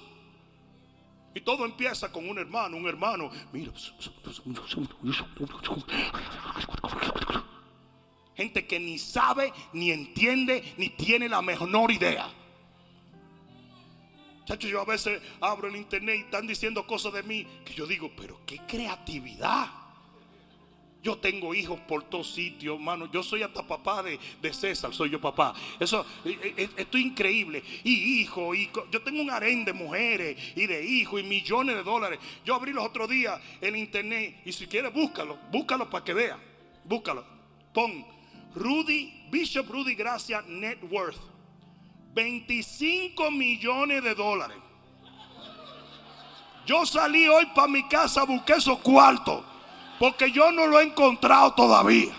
Y 1.34 1.40
todo 1.42 1.66
empieza 1.66 2.10
con 2.10 2.28
un 2.28 2.38
hermano, 2.38 2.78
un 2.78 2.88
hermano. 2.88 3.30
Mira. 3.52 3.70
Gente 8.34 8.66
que 8.66 8.80
ni 8.80 8.98
sabe, 8.98 9.52
ni 9.74 9.90
entiende, 9.90 10.74
ni 10.78 10.88
tiene 10.90 11.28
la 11.28 11.42
menor 11.42 11.92
idea. 11.92 12.26
Chacho, 14.46 14.68
yo 14.68 14.80
a 14.80 14.84
veces 14.84 15.20
abro 15.40 15.66
el 15.66 15.74
internet 15.74 16.16
y 16.18 16.20
están 16.20 16.46
diciendo 16.46 16.86
cosas 16.86 17.12
de 17.12 17.24
mí 17.24 17.44
que 17.64 17.74
yo 17.74 17.84
digo, 17.84 18.12
pero 18.16 18.40
qué 18.46 18.60
creatividad. 18.66 19.68
Yo 21.02 21.18
tengo 21.18 21.54
hijos 21.54 21.78
por 21.80 22.04
todos 22.04 22.32
sitios, 22.32 22.76
hermano. 22.76 23.10
Yo 23.12 23.22
soy 23.22 23.42
hasta 23.42 23.66
papá 23.66 24.02
de, 24.02 24.18
César, 24.52 24.94
soy 24.94 25.10
yo 25.10 25.20
papá. 25.20 25.52
Eso, 25.78 26.06
e, 26.24 26.30
e, 26.30 26.54
e, 26.62 26.70
esto 26.76 26.96
es 26.98 27.04
increíble. 27.04 27.62
Y 27.84 28.20
hijo, 28.20 28.54
y 28.54 28.70
yo 28.90 29.02
tengo 29.02 29.20
un 29.20 29.30
harén 29.30 29.64
de 29.64 29.72
mujeres 29.72 30.36
y 30.56 30.66
de 30.66 30.84
hijos 30.84 31.20
y 31.20 31.24
millones 31.24 31.76
de 31.76 31.82
dólares. 31.82 32.18
Yo 32.44 32.54
abrí 32.54 32.72
los 32.72 32.84
otros 32.84 33.08
días 33.08 33.40
el 33.60 33.76
internet 33.76 34.42
y 34.44 34.52
si 34.52 34.66
quieres 34.66 34.92
búscalo, 34.92 35.38
búscalo 35.50 35.90
para 35.90 36.04
que 36.04 36.14
vea. 36.14 36.38
Búscalo. 36.84 37.24
Pon 37.72 38.04
Rudy, 38.54 39.26
Bishop 39.30 39.68
Rudy 39.68 39.94
Gracia 39.94 40.42
Net 40.46 40.78
Worth. 40.90 41.35
25 42.16 43.30
millones 43.30 44.02
de 44.02 44.14
dólares. 44.14 44.56
Yo 46.64 46.86
salí 46.86 47.28
hoy 47.28 47.44
para 47.54 47.68
mi 47.68 47.86
casa, 47.88 48.24
busqué 48.24 48.54
esos 48.54 48.78
cuartos, 48.78 49.44
porque 49.98 50.32
yo 50.32 50.50
no 50.50 50.66
lo 50.66 50.80
he 50.80 50.84
encontrado 50.84 51.52
todavía. 51.52 52.14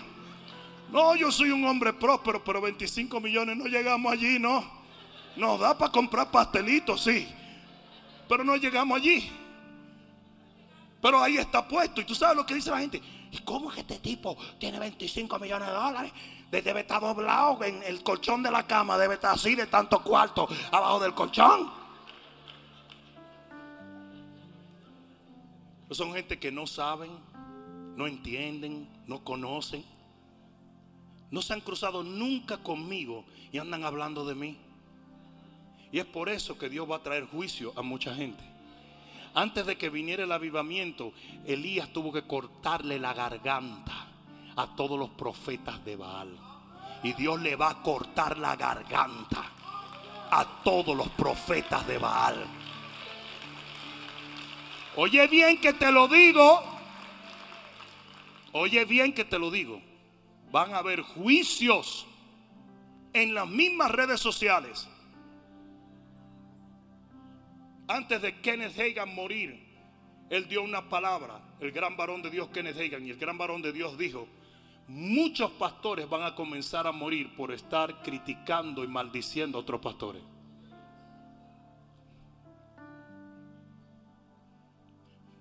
No, 0.90 1.16
yo 1.16 1.32
soy 1.32 1.50
un 1.50 1.64
hombre 1.64 1.92
próspero, 1.92 2.42
pero 2.44 2.60
25 2.60 3.20
millones 3.20 3.56
no 3.56 3.66
llegamos 3.66 4.12
allí, 4.12 4.38
no. 4.38 4.64
Nos 5.36 5.58
da 5.58 5.76
para 5.76 5.90
comprar 5.90 6.30
pastelitos, 6.30 7.02
sí, 7.02 7.28
pero 8.28 8.44
no 8.44 8.56
llegamos 8.56 8.96
allí. 8.96 9.28
Pero 11.02 11.20
ahí 11.20 11.38
está 11.38 11.66
puesto. 11.66 12.00
Y 12.00 12.04
tú 12.04 12.14
sabes 12.14 12.36
lo 12.36 12.46
que 12.46 12.54
dice 12.54 12.70
la 12.70 12.78
gente. 12.78 13.02
¿Y 13.30 13.38
cómo 13.38 13.68
es 13.68 13.74
que 13.74 13.80
este 13.82 13.98
tipo 13.98 14.36
tiene 14.58 14.78
25 14.78 15.38
millones 15.38 15.68
de 15.68 15.74
dólares? 15.74 16.12
Debe 16.50 16.80
estar 16.80 17.00
doblado 17.00 17.62
en 17.62 17.82
el 17.82 18.02
colchón 18.02 18.42
de 18.42 18.50
la 18.50 18.66
cama, 18.66 18.96
debe 18.96 19.14
estar 19.14 19.34
así 19.34 19.54
de 19.54 19.66
tanto 19.66 20.02
cuarto 20.02 20.48
abajo 20.72 20.98
del 21.00 21.14
colchón. 21.14 21.70
Son 25.90 26.12
gente 26.14 26.38
que 26.38 26.50
no 26.50 26.66
saben, 26.66 27.10
no 27.96 28.06
entienden, 28.06 28.88
no 29.06 29.22
conocen. 29.24 29.84
No 31.30 31.42
se 31.42 31.52
han 31.52 31.60
cruzado 31.60 32.02
nunca 32.02 32.58
conmigo 32.58 33.26
y 33.52 33.58
andan 33.58 33.84
hablando 33.84 34.24
de 34.24 34.34
mí. 34.34 34.58
Y 35.92 35.98
es 35.98 36.06
por 36.06 36.30
eso 36.30 36.56
que 36.56 36.70
Dios 36.70 36.90
va 36.90 36.96
a 36.96 37.02
traer 37.02 37.26
juicio 37.26 37.72
a 37.76 37.82
mucha 37.82 38.14
gente. 38.14 38.42
Antes 39.34 39.66
de 39.66 39.76
que 39.76 39.90
viniera 39.90 40.24
el 40.24 40.32
avivamiento, 40.32 41.12
Elías 41.44 41.92
tuvo 41.92 42.12
que 42.12 42.26
cortarle 42.26 42.98
la 42.98 43.12
garganta 43.12 44.07
a 44.58 44.66
todos 44.74 44.98
los 44.98 45.10
profetas 45.10 45.84
de 45.84 45.94
Baal. 45.94 46.36
Y 47.04 47.12
Dios 47.12 47.40
le 47.40 47.54
va 47.54 47.70
a 47.70 47.82
cortar 47.82 48.38
la 48.38 48.56
garganta 48.56 49.44
a 50.30 50.62
todos 50.64 50.96
los 50.96 51.08
profetas 51.10 51.86
de 51.86 51.96
Baal. 51.96 52.44
Oye 54.96 55.28
bien 55.28 55.60
que 55.60 55.74
te 55.74 55.92
lo 55.92 56.08
digo. 56.08 56.60
Oye 58.50 58.84
bien 58.84 59.12
que 59.14 59.24
te 59.24 59.38
lo 59.38 59.48
digo. 59.52 59.80
Van 60.50 60.74
a 60.74 60.78
haber 60.78 61.02
juicios 61.02 62.04
en 63.12 63.34
las 63.34 63.46
mismas 63.46 63.92
redes 63.92 64.18
sociales. 64.18 64.88
Antes 67.86 68.20
de 68.20 68.40
Kenneth 68.40 68.76
Hagan 68.76 69.14
morir, 69.14 69.68
él 70.30 70.48
dio 70.48 70.64
una 70.64 70.88
palabra, 70.88 71.40
el 71.60 71.70
gran 71.70 71.96
varón 71.96 72.22
de 72.22 72.30
Dios 72.30 72.48
Kenneth 72.48 72.76
Hagan, 72.76 73.06
y 73.06 73.10
el 73.10 73.18
gran 73.18 73.38
varón 73.38 73.62
de 73.62 73.72
Dios 73.72 73.96
dijo, 73.96 74.26
muchos 74.88 75.50
pastores 75.52 76.08
van 76.08 76.22
a 76.22 76.34
comenzar 76.34 76.86
a 76.86 76.92
morir 76.92 77.36
por 77.36 77.52
estar 77.52 78.02
criticando 78.02 78.82
y 78.82 78.88
maldiciendo 78.88 79.58
a 79.58 79.60
otros 79.60 79.80
pastores. 79.80 80.22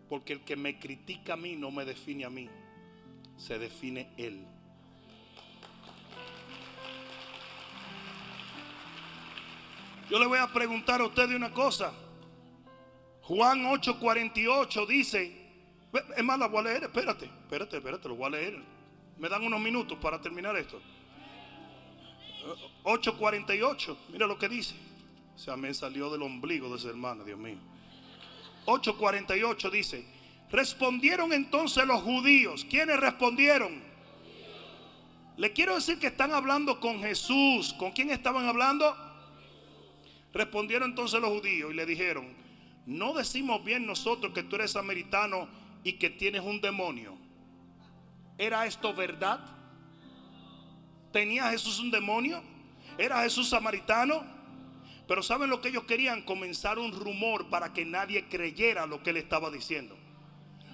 Porque 0.09 0.33
el 0.33 0.41
que 0.41 0.55
me 0.55 0.77
critica 0.79 1.33
a 1.33 1.37
mí 1.37 1.55
no 1.55 1.71
me 1.71 1.85
define 1.85 2.25
a 2.25 2.29
mí, 2.29 2.49
se 3.37 3.57
define 3.57 4.09
él. 4.17 4.45
Yo 10.09 10.19
le 10.19 10.25
voy 10.25 10.39
a 10.39 10.47
preguntar 10.47 11.01
a 11.01 11.05
usted 11.05 11.27
de 11.27 11.35
una 11.35 11.51
cosa. 11.51 11.93
Juan 13.23 13.65
8:48 13.65 14.87
dice, 14.87 15.47
la 15.91 16.47
voy 16.47 16.59
a 16.59 16.63
leer, 16.63 16.83
espérate, 16.83 17.25
espérate, 17.25 17.77
espérate, 17.77 18.07
lo 18.07 18.15
voy 18.15 18.27
a 18.27 18.29
leer. 18.29 18.76
Me 19.19 19.29
dan 19.29 19.43
unos 19.43 19.59
minutos 19.59 19.97
para 19.99 20.21
terminar 20.21 20.55
esto. 20.57 20.81
8:48, 22.83 23.97
mira 24.09 24.27
lo 24.27 24.37
que 24.37 24.47
dice. 24.47 24.75
O 25.35 25.39
sea, 25.39 25.55
me 25.55 25.73
salió 25.73 26.09
del 26.11 26.21
ombligo 26.21 26.69
de 26.69 26.77
ese 26.77 26.89
hermano, 26.89 27.23
Dios 27.23 27.37
mío. 27.37 27.57
8:48 28.65 29.69
dice, 29.69 30.05
respondieron 30.51 31.33
entonces 31.33 31.85
los 31.85 32.01
judíos. 32.01 32.65
¿Quiénes 32.69 32.99
respondieron? 32.99 33.81
Le 35.37 35.53
quiero 35.53 35.75
decir 35.75 35.99
que 35.99 36.07
están 36.07 36.33
hablando 36.33 36.79
con 36.79 36.99
Jesús. 37.01 37.73
¿Con 37.73 37.91
quién 37.91 38.09
estaban 38.09 38.45
hablando? 38.47 38.95
Respondieron 40.33 40.89
entonces 40.89 41.21
los 41.21 41.29
judíos 41.29 41.71
y 41.71 41.75
le 41.75 41.85
dijeron, 41.85 42.27
no 42.85 43.13
decimos 43.13 43.63
bien 43.63 43.85
nosotros 43.85 44.33
que 44.33 44.43
tú 44.43 44.55
eres 44.55 44.71
samaritano 44.71 45.47
y 45.83 45.93
que 45.93 46.09
tienes 46.09 46.41
un 46.41 46.61
demonio. 46.61 47.26
¿Era 48.37 48.65
esto 48.65 48.93
verdad? 48.93 49.39
¿Tenía 51.11 51.49
Jesús 51.49 51.79
un 51.79 51.89
demonio? 51.89 52.43
¿Era 52.97 53.21
Jesús 53.23 53.49
samaritano? 53.49 54.23
Pero 55.07 55.23
¿saben 55.23 55.49
lo 55.49 55.61
que 55.61 55.69
ellos 55.69 55.85
querían? 55.85 56.21
Comenzar 56.23 56.77
un 56.77 56.91
rumor 56.91 57.49
para 57.49 57.73
que 57.73 57.85
nadie 57.85 58.27
creyera 58.27 58.85
lo 58.85 59.01
que 59.01 59.11
él 59.11 59.17
estaba 59.17 59.49
diciendo. 59.49 59.97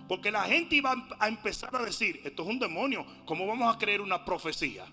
Porque 0.07 0.32
la 0.32 0.43
gente 0.43 0.76
iba 0.76 0.93
a 1.20 1.28
empezar 1.28 1.76
a 1.76 1.84
decir, 1.84 2.20
esto 2.24 2.43
es 2.43 2.49
un 2.49 2.59
demonio, 2.59 3.05
¿cómo 3.26 3.47
vamos 3.47 3.74
a 3.74 3.78
creer 3.78 4.01
una 4.01 4.26
profecía 4.26 4.86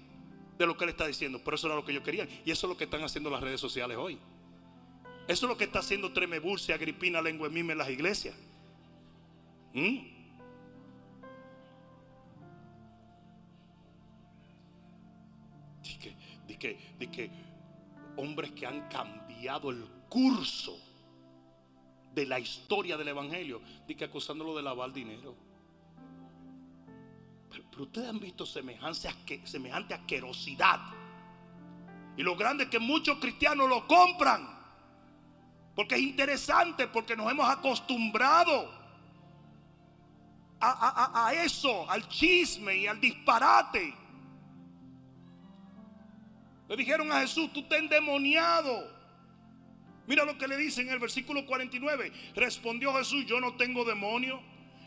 de 0.57 0.67
lo 0.67 0.77
que 0.77 0.85
él 0.85 0.91
está 0.91 1.07
diciendo? 1.07 1.41
Pero 1.43 1.57
eso 1.57 1.67
era 1.67 1.77
lo 1.77 1.85
que 1.85 1.93
ellos 1.93 2.05
querían. 2.05 2.29
Y 2.45 2.51
eso 2.51 2.67
es 2.67 2.71
lo 2.71 2.77
que 2.77 2.85
están 2.85 3.03
haciendo 3.03 3.31
las 3.31 3.41
redes 3.41 3.61
sociales 3.61 3.97
hoy. 3.97 4.19
Eso 5.27 5.47
es 5.47 5.51
lo 5.51 5.57
que 5.57 5.65
está 5.65 5.81
haciendo 5.81 6.13
Tremebulce, 6.13 6.73
Agripina, 6.73 7.23
Lengua 7.23 7.49
Mime 7.49 7.73
en 7.73 7.79
las 7.79 7.89
iglesias. 7.89 8.35
¿Mm? 9.73 10.20
De 16.61 17.11
que, 17.11 17.31
hombres 18.17 18.53
que 18.53 18.67
han 18.67 18.89
cambiado 18.89 19.71
el 19.71 19.85
curso 20.09 20.79
de 22.15 22.27
la 22.27 22.39
historia 22.39 22.97
del 22.97 23.09
Evangelio, 23.09 23.61
de 23.87 23.97
que 23.97 24.05
acusándolo 24.05 24.57
de 24.57 24.63
lavar 24.63 24.93
dinero. 24.93 25.35
Pero, 27.49 27.83
ustedes 27.85 28.09
han 28.09 28.21
visto 28.21 28.45
semejante, 28.45 29.47
semejante 29.47 29.95
asquerosidad. 29.95 30.81
Y 32.17 32.23
lo 32.23 32.37
grande 32.37 32.65
es 32.65 32.71
que 32.71 32.79
muchos 32.79 33.19
cristianos 33.19 33.69
lo 33.69 33.87
compran. 33.87 34.61
Porque 35.75 35.95
es 35.95 36.03
interesante, 36.03 36.89
porque 36.89 37.17
nos 37.17 37.31
hemos 37.31 37.49
acostumbrado 37.49 38.81
a, 40.61 41.33
eso, 41.35 41.91
al 41.91 42.07
chisme 42.09 42.77
y 42.77 42.87
al 42.87 43.01
disparate. 43.01 43.95
Le 46.71 46.77
dijeron 46.77 47.11
a 47.11 47.23
Jesús, 47.23 47.53
tú 47.53 47.65
te 47.65 47.79
endemoniado. 47.79 48.89
Mira 50.07 50.25
lo 50.25 50.39
que 50.39 50.47
le 50.47 50.57
dice 50.57 50.83
en 50.83 50.91
el 50.91 51.01
versículo 51.01 51.45
49. 51.45 52.13
Respondió 52.37 52.95
Jesús, 52.95 53.27
yo 53.27 53.41
no 53.41 53.57
tengo 53.57 53.85
demonio. 53.85 54.41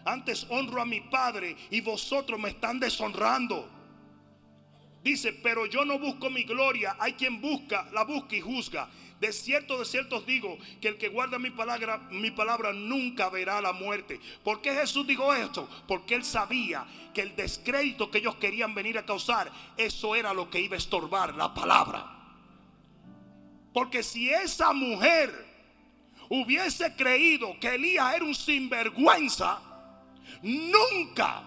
Antes 0.06 0.48
honro 0.50 0.82
a 0.82 0.86
mi 0.86 1.02
Padre 1.02 1.58
y 1.72 1.82
vosotros 1.82 2.40
me 2.40 2.52
están 2.52 2.80
deshonrando. 2.80 3.70
Dice, 5.04 5.34
pero 5.34 5.66
yo 5.66 5.84
no 5.84 6.00
busco 6.00 6.30
mi 6.30 6.46
gloria. 6.46 6.96
Hay 7.00 7.14
quien 7.16 7.42
busca, 7.42 7.90
la 7.92 8.06
busca 8.06 8.34
y 8.38 8.40
juzga. 8.40 8.90
De 9.24 9.32
cierto, 9.32 9.80
de 9.80 9.86
cierto 9.86 10.18
os 10.18 10.26
digo 10.26 10.58
que 10.82 10.90
el 10.90 10.98
que 10.98 11.08
guarda 11.08 11.40
mi 11.40 11.50
palabra, 11.50 11.98
mi 12.12 12.30
palabra 12.30 12.74
nunca 12.74 13.30
verá 13.30 13.62
la 13.62 13.72
muerte. 13.72 14.20
¿Por 14.44 14.62
qué 14.62 14.74
Jesús 14.74 15.08
dijo 15.08 15.34
esto? 15.34 15.70
Porque 15.88 16.16
él 16.16 16.26
sabía 16.26 16.86
que 17.14 17.22
el 17.22 17.34
descrédito 17.34 18.12
que 18.12 18.18
ellos 18.18 18.36
querían 18.36 18.76
venir 18.76 18.98
a 18.98 19.06
causar, 19.06 19.50
eso 19.78 20.14
era 20.14 20.34
lo 20.34 20.50
que 20.50 20.60
iba 20.60 20.76
a 20.76 20.78
estorbar 20.78 21.36
la 21.36 21.54
palabra. 21.54 22.06
Porque 23.74 24.04
si 24.04 24.30
esa 24.30 24.74
mujer 24.74 25.32
hubiese 26.28 26.94
creído 26.98 27.58
que 27.62 27.76
Elías 27.76 28.16
era 28.16 28.26
un 28.26 28.36
sinvergüenza, 28.36 29.62
nunca 30.42 31.44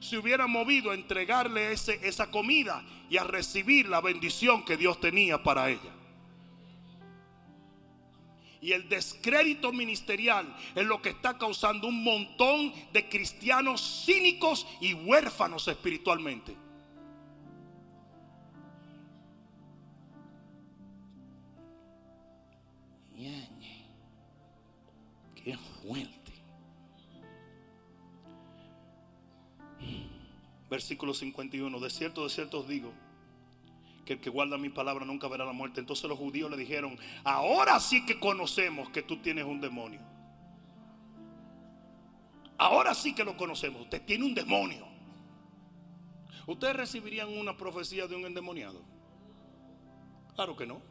se 0.00 0.18
hubiera 0.18 0.46
movido 0.46 0.90
a 0.90 0.94
entregarle 0.94 1.72
ese, 1.72 1.98
esa 2.06 2.30
comida 2.30 2.84
y 3.08 3.16
a 3.16 3.24
recibir 3.24 3.88
la 3.88 4.02
bendición 4.02 4.66
que 4.66 4.76
Dios 4.76 5.00
tenía 5.00 5.42
para 5.42 5.70
ella. 5.70 5.94
Y 8.60 8.72
el 8.72 8.88
descrédito 8.88 9.72
ministerial 9.72 10.54
es 10.74 10.84
lo 10.84 11.00
que 11.00 11.10
está 11.10 11.38
causando 11.38 11.88
un 11.88 12.04
montón 12.04 12.72
de 12.92 13.08
cristianos 13.08 14.04
cínicos 14.04 14.66
y 14.80 14.92
huérfanos 14.92 15.66
espiritualmente. 15.68 16.54
Qué 25.42 25.56
fuerte. 25.82 26.32
Versículo 30.68 31.14
51. 31.14 31.80
De 31.80 31.90
cierto, 31.90 32.24
de 32.24 32.30
cierto 32.30 32.60
os 32.60 32.68
digo 32.68 32.92
que 34.04 34.14
el 34.14 34.20
que 34.20 34.30
guarda 34.30 34.58
mi 34.58 34.68
palabra 34.68 35.04
nunca 35.04 35.28
verá 35.28 35.44
la 35.44 35.52
muerte. 35.52 35.80
Entonces 35.80 36.08
los 36.08 36.18
judíos 36.18 36.50
le 36.50 36.56
dijeron, 36.56 36.98
ahora 37.24 37.78
sí 37.80 38.04
que 38.04 38.18
conocemos 38.18 38.90
que 38.90 39.02
tú 39.02 39.18
tienes 39.18 39.44
un 39.44 39.60
demonio. 39.60 40.00
Ahora 42.58 42.94
sí 42.94 43.14
que 43.14 43.24
lo 43.24 43.36
conocemos. 43.36 43.82
Usted 43.82 44.02
tiene 44.04 44.24
un 44.24 44.34
demonio. 44.34 44.86
¿Ustedes 46.46 46.76
recibirían 46.76 47.28
una 47.28 47.56
profecía 47.56 48.06
de 48.06 48.16
un 48.16 48.24
endemoniado? 48.26 48.82
Claro 50.34 50.56
que 50.56 50.66
no. 50.66 50.82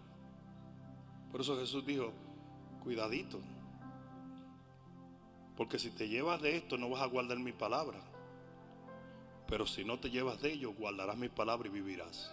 Por 1.31 1.41
eso 1.41 1.59
Jesús 1.59 1.85
dijo, 1.85 2.11
cuidadito. 2.83 3.39
Porque 5.55 5.77
si 5.77 5.91
te 5.91 6.07
llevas 6.07 6.41
de 6.41 6.55
esto 6.55 6.77
no 6.77 6.89
vas 6.89 7.01
a 7.01 7.07
guardar 7.07 7.37
mi 7.37 7.51
palabra. 7.51 7.99
Pero 9.47 9.67
si 9.67 9.83
no 9.83 9.99
te 9.99 10.09
llevas 10.09 10.41
de 10.41 10.53
ello, 10.53 10.73
guardarás 10.73 11.17
mi 11.17 11.27
palabra 11.27 11.67
y 11.67 11.71
vivirás. 11.71 12.31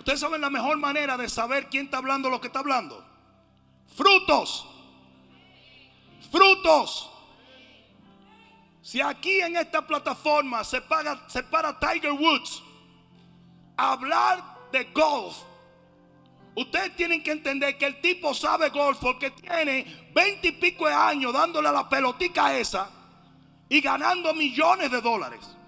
Ustedes 0.00 0.18
saben 0.18 0.40
la 0.40 0.48
mejor 0.48 0.78
manera 0.78 1.18
de 1.18 1.28
saber 1.28 1.68
quién 1.68 1.84
está 1.84 1.98
hablando 1.98 2.30
lo 2.30 2.40
que 2.40 2.46
está 2.46 2.60
hablando. 2.60 3.04
Frutos. 3.94 4.66
Frutos. 6.32 7.10
Si 8.80 8.98
aquí 9.02 9.42
en 9.42 9.58
esta 9.58 9.86
plataforma 9.86 10.64
se, 10.64 10.80
paga, 10.80 11.22
se 11.28 11.42
para 11.42 11.78
Tiger 11.78 12.12
Woods 12.12 12.62
a 13.76 13.92
hablar 13.92 14.42
de 14.72 14.84
golf, 14.84 15.36
ustedes 16.54 16.96
tienen 16.96 17.22
que 17.22 17.32
entender 17.32 17.76
que 17.76 17.84
el 17.84 18.00
tipo 18.00 18.32
sabe 18.32 18.70
golf 18.70 18.96
porque 19.02 19.30
tiene 19.32 20.08
veinte 20.14 20.48
y 20.48 20.52
pico 20.52 20.86
de 20.86 20.94
años 20.94 21.34
dándole 21.34 21.68
a 21.68 21.72
la 21.72 21.86
pelotica 21.90 22.56
esa 22.56 22.88
y 23.68 23.82
ganando 23.82 24.32
millones 24.32 24.90
de 24.90 25.02
dólares. 25.02 25.59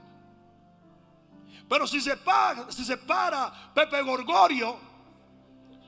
Pero 1.72 1.86
si 1.86 2.02
se 2.02 2.18
para, 2.18 2.70
si 2.70 2.84
se 2.84 2.98
para 2.98 3.50
Pepe 3.72 4.02
Gorgorio, 4.02 4.76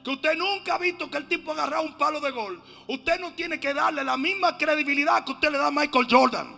que 0.03 0.13
usted 0.13 0.35
nunca 0.35 0.77
ha 0.77 0.79
visto 0.79 1.11
que 1.11 1.19
el 1.19 1.29
tipo 1.29 1.53
agarra 1.53 1.83
un 1.83 1.93
palo 1.99 2.21
de 2.21 2.31
gol, 2.31 2.63
usted 2.89 3.21
no 3.21 3.35
tiene 3.35 3.61
que 3.61 3.75
darle 3.75 4.03
la 4.03 4.17
misma 4.17 4.57
credibilidad 4.57 5.23
que 5.27 5.33
usted 5.33 5.53
le 5.53 5.59
da 5.59 5.67
a 5.67 5.71
Michael 5.71 6.07
Jordan. 6.11 6.57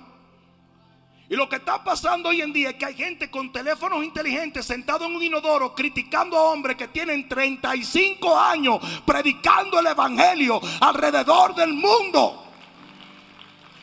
Y 1.28 1.34
lo 1.34 1.48
que 1.48 1.56
está 1.56 1.82
pasando 1.82 2.28
hoy 2.28 2.40
en 2.40 2.52
día 2.52 2.70
es 2.70 2.76
que 2.76 2.84
hay 2.84 2.94
gente 2.94 3.28
con 3.28 3.50
teléfonos 3.50 4.04
inteligentes 4.04 4.64
sentado 4.64 5.06
en 5.06 5.16
un 5.16 5.22
inodoro 5.24 5.74
criticando 5.74 6.36
a 6.38 6.42
hombres 6.42 6.76
que 6.76 6.86
tienen 6.86 7.28
35 7.28 8.38
años 8.38 8.78
predicando 9.04 9.80
el 9.80 9.88
evangelio 9.88 10.60
alrededor 10.82 11.52
del 11.56 11.72
mundo. 11.72 12.44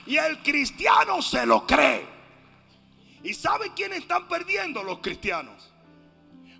Y 0.05 0.15
el 0.15 0.37
cristiano 0.41 1.21
se 1.21 1.45
lo 1.45 1.67
cree. 1.67 2.12
¿Y 3.23 3.33
sabe 3.33 3.73
quiénes 3.73 3.99
están 3.99 4.27
perdiendo? 4.27 4.83
Los 4.83 4.99
cristianos. 4.99 5.71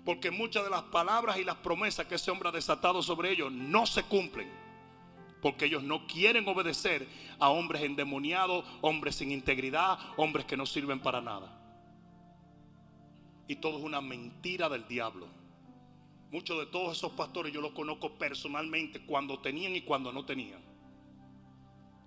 Porque 0.04 0.30
muchas 0.30 0.64
de 0.64 0.70
las 0.70 0.82
palabras 0.84 1.38
y 1.38 1.44
las 1.44 1.56
promesas 1.56 2.06
que 2.06 2.14
ese 2.14 2.30
hombre 2.30 2.48
ha 2.48 2.52
desatado 2.52 3.02
sobre 3.02 3.30
ellos 3.30 3.52
no 3.52 3.86
se 3.86 4.02
cumplen. 4.02 4.50
Porque 5.42 5.66
ellos 5.66 5.82
no 5.82 6.06
quieren 6.06 6.48
obedecer 6.48 7.06
a 7.38 7.50
hombres 7.50 7.82
endemoniados, 7.82 8.64
hombres 8.80 9.16
sin 9.16 9.30
integridad, 9.30 9.98
hombres 10.16 10.46
que 10.46 10.56
no 10.56 10.64
sirven 10.64 11.00
para 11.00 11.20
nada. 11.20 11.60
Y 13.46 13.56
todo 13.56 13.78
es 13.78 13.84
una 13.84 14.00
mentira 14.00 14.70
del 14.70 14.88
diablo. 14.88 15.28
Muchos 16.30 16.58
de 16.58 16.66
todos 16.66 16.96
esos 16.96 17.12
pastores 17.12 17.52
yo 17.52 17.60
los 17.60 17.72
conozco 17.72 18.16
personalmente 18.18 19.04
cuando 19.04 19.38
tenían 19.38 19.76
y 19.76 19.82
cuando 19.82 20.12
no 20.12 20.24
tenían. 20.24 20.62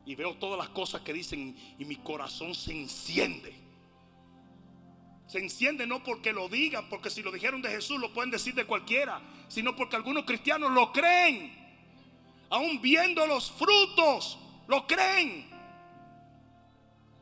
Y 0.05 0.15
veo 0.15 0.35
todas 0.35 0.57
las 0.57 0.69
cosas 0.69 1.01
que 1.01 1.13
dicen 1.13 1.55
y 1.77 1.85
mi 1.85 1.97
corazón 1.97 2.55
se 2.55 2.71
enciende. 2.73 3.66
Se 5.27 5.39
enciende 5.39 5.85
no 5.85 6.01
porque 6.03 6.31
lo 6.31 6.47
digan, 6.47 6.87
porque 6.89 7.09
si 7.09 7.21
lo 7.21 7.31
dijeron 7.31 7.61
de 7.61 7.69
Jesús 7.69 7.99
lo 7.99 8.13
pueden 8.13 8.31
decir 8.31 8.53
de 8.53 8.65
cualquiera, 8.65 9.21
sino 9.49 9.75
porque 9.75 9.97
algunos 9.97 10.23
cristianos 10.23 10.71
lo 10.71 10.91
creen. 10.91 11.53
Aún 12.49 12.81
viendo 12.81 13.27
los 13.27 13.51
frutos, 13.51 14.39
lo 14.67 14.87
creen. 14.87 15.49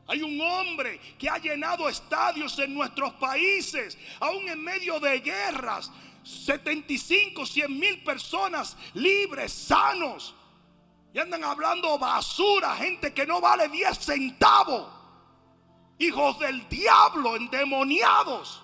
Hay 0.06 0.22
un 0.22 0.40
hombre 0.40 1.00
que 1.18 1.28
ha 1.28 1.38
llenado 1.38 1.88
estadios 1.88 2.56
en 2.60 2.74
nuestros 2.74 3.12
países, 3.14 3.98
aún 4.20 4.48
en 4.48 4.62
medio 4.62 5.00
de 5.00 5.18
guerras. 5.20 5.90
75, 6.22 7.44
100 7.44 7.78
mil 7.78 8.02
personas 8.04 8.76
libres, 8.94 9.52
sanos. 9.52 10.34
Y 11.12 11.18
andan 11.18 11.42
hablando 11.42 11.98
basura, 11.98 12.76
gente 12.76 13.12
que 13.12 13.26
no 13.26 13.40
vale 13.40 13.68
10 13.68 13.98
centavos. 13.98 14.95
Hijos 15.98 16.38
del 16.38 16.68
diablo, 16.68 17.36
endemoniados. 17.36 18.62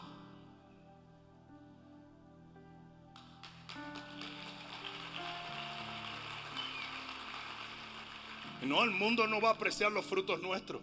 No, 8.62 8.84
el 8.84 8.90
mundo 8.90 9.26
no 9.26 9.40
va 9.40 9.50
a 9.50 9.52
apreciar 9.52 9.90
los 9.90 10.04
frutos 10.04 10.40
nuestros. 10.40 10.82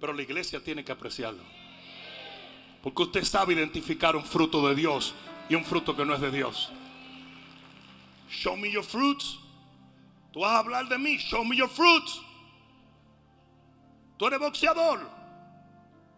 Pero 0.00 0.12
la 0.12 0.22
iglesia 0.22 0.62
tiene 0.62 0.84
que 0.84 0.92
apreciarlo. 0.92 1.42
Porque 2.82 3.02
usted 3.02 3.24
sabe 3.24 3.54
identificar 3.54 4.16
un 4.16 4.24
fruto 4.24 4.66
de 4.68 4.74
Dios 4.74 5.14
y 5.48 5.54
un 5.54 5.64
fruto 5.64 5.94
que 5.94 6.04
no 6.04 6.14
es 6.14 6.20
de 6.20 6.30
Dios. 6.30 6.72
Show 8.28 8.56
me 8.56 8.70
your 8.70 8.84
fruits. 8.84 9.38
Tú 10.32 10.40
vas 10.40 10.52
a 10.52 10.58
hablar 10.58 10.88
de 10.88 10.98
mí. 10.98 11.18
Show 11.18 11.44
me 11.44 11.56
your 11.56 11.68
fruits. 11.68 12.20
Tú 14.16 14.26
eres 14.26 14.40
boxeador. 14.40 15.21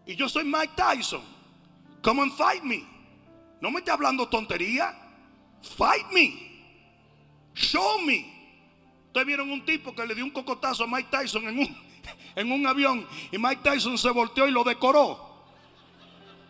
Y 0.05 0.15
yo 0.15 0.29
soy 0.29 0.43
Mike 0.43 0.73
Tyson. 0.75 1.21
Come 2.01 2.21
and 2.21 2.33
fight 2.33 2.63
me. 2.63 2.85
No 3.61 3.71
me 3.71 3.79
esté 3.79 3.91
hablando 3.91 4.27
tontería. 4.27 4.93
Fight 5.77 6.11
me. 6.11 6.33
Show 7.53 8.01
me. 8.01 8.33
Ustedes 9.07 9.25
vieron 9.25 9.49
un 9.49 9.65
tipo 9.65 9.95
que 9.95 10.05
le 10.05 10.13
dio 10.13 10.25
un 10.25 10.31
cocotazo 10.31 10.83
a 10.83 10.87
Mike 10.87 11.09
Tyson 11.09 11.47
en 11.47 11.59
un, 11.59 11.77
en 12.35 12.51
un 12.51 12.67
avión 12.67 13.07
y 13.31 13.37
Mike 13.37 13.61
Tyson 13.63 13.97
se 13.97 14.09
volteó 14.09 14.47
y 14.47 14.51
lo 14.51 14.63
decoró. 14.63 15.45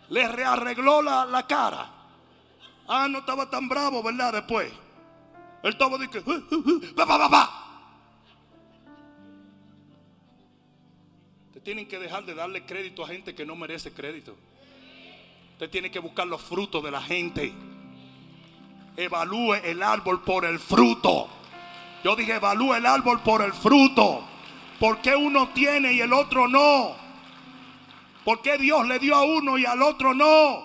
Le 0.09 0.27
rearregló 0.27 1.01
la, 1.01 1.25
la 1.25 1.47
cara. 1.47 1.91
Ah, 2.87 3.07
no 3.07 3.19
estaba 3.19 3.49
tan 3.49 3.69
bravo, 3.69 4.03
¿verdad? 4.03 4.33
Después. 4.33 4.71
Estaba 5.63 5.97
de 5.97 6.09
que, 6.09 6.19
uh. 6.19 6.95
Tienen 11.65 11.87
que 11.87 11.97
dejar 11.97 12.23
de 12.25 12.35
darle 12.35 12.63
crédito 12.63 13.03
a 13.03 13.07
gente 13.07 13.33
que 13.33 13.43
no 13.43 13.55
merece 13.55 13.91
crédito. 13.91 14.37
Usted 15.53 15.67
tiene 15.71 15.89
que 15.89 15.97
buscar 15.97 16.27
los 16.27 16.39
frutos 16.39 16.83
de 16.83 16.91
la 16.91 17.01
gente. 17.01 17.51
Evalúe 18.95 19.55
el 19.55 19.81
árbol 19.81 20.21
por 20.21 20.45
el 20.45 20.59
fruto. 20.59 21.27
Yo 22.03 22.15
dije, 22.15 22.35
evalúe 22.35 22.75
el 22.75 22.85
árbol 22.85 23.19
por 23.23 23.41
el 23.41 23.51
fruto. 23.51 24.23
¿Por 24.79 25.01
qué 25.01 25.15
uno 25.15 25.49
tiene 25.55 25.93
y 25.93 26.01
el 26.01 26.13
otro 26.13 26.47
no? 26.47 26.95
¿Por 28.23 28.43
qué 28.43 28.59
Dios 28.59 28.87
le 28.87 28.99
dio 28.99 29.15
a 29.15 29.23
uno 29.23 29.57
y 29.57 29.65
al 29.65 29.81
otro 29.81 30.13
no? 30.13 30.63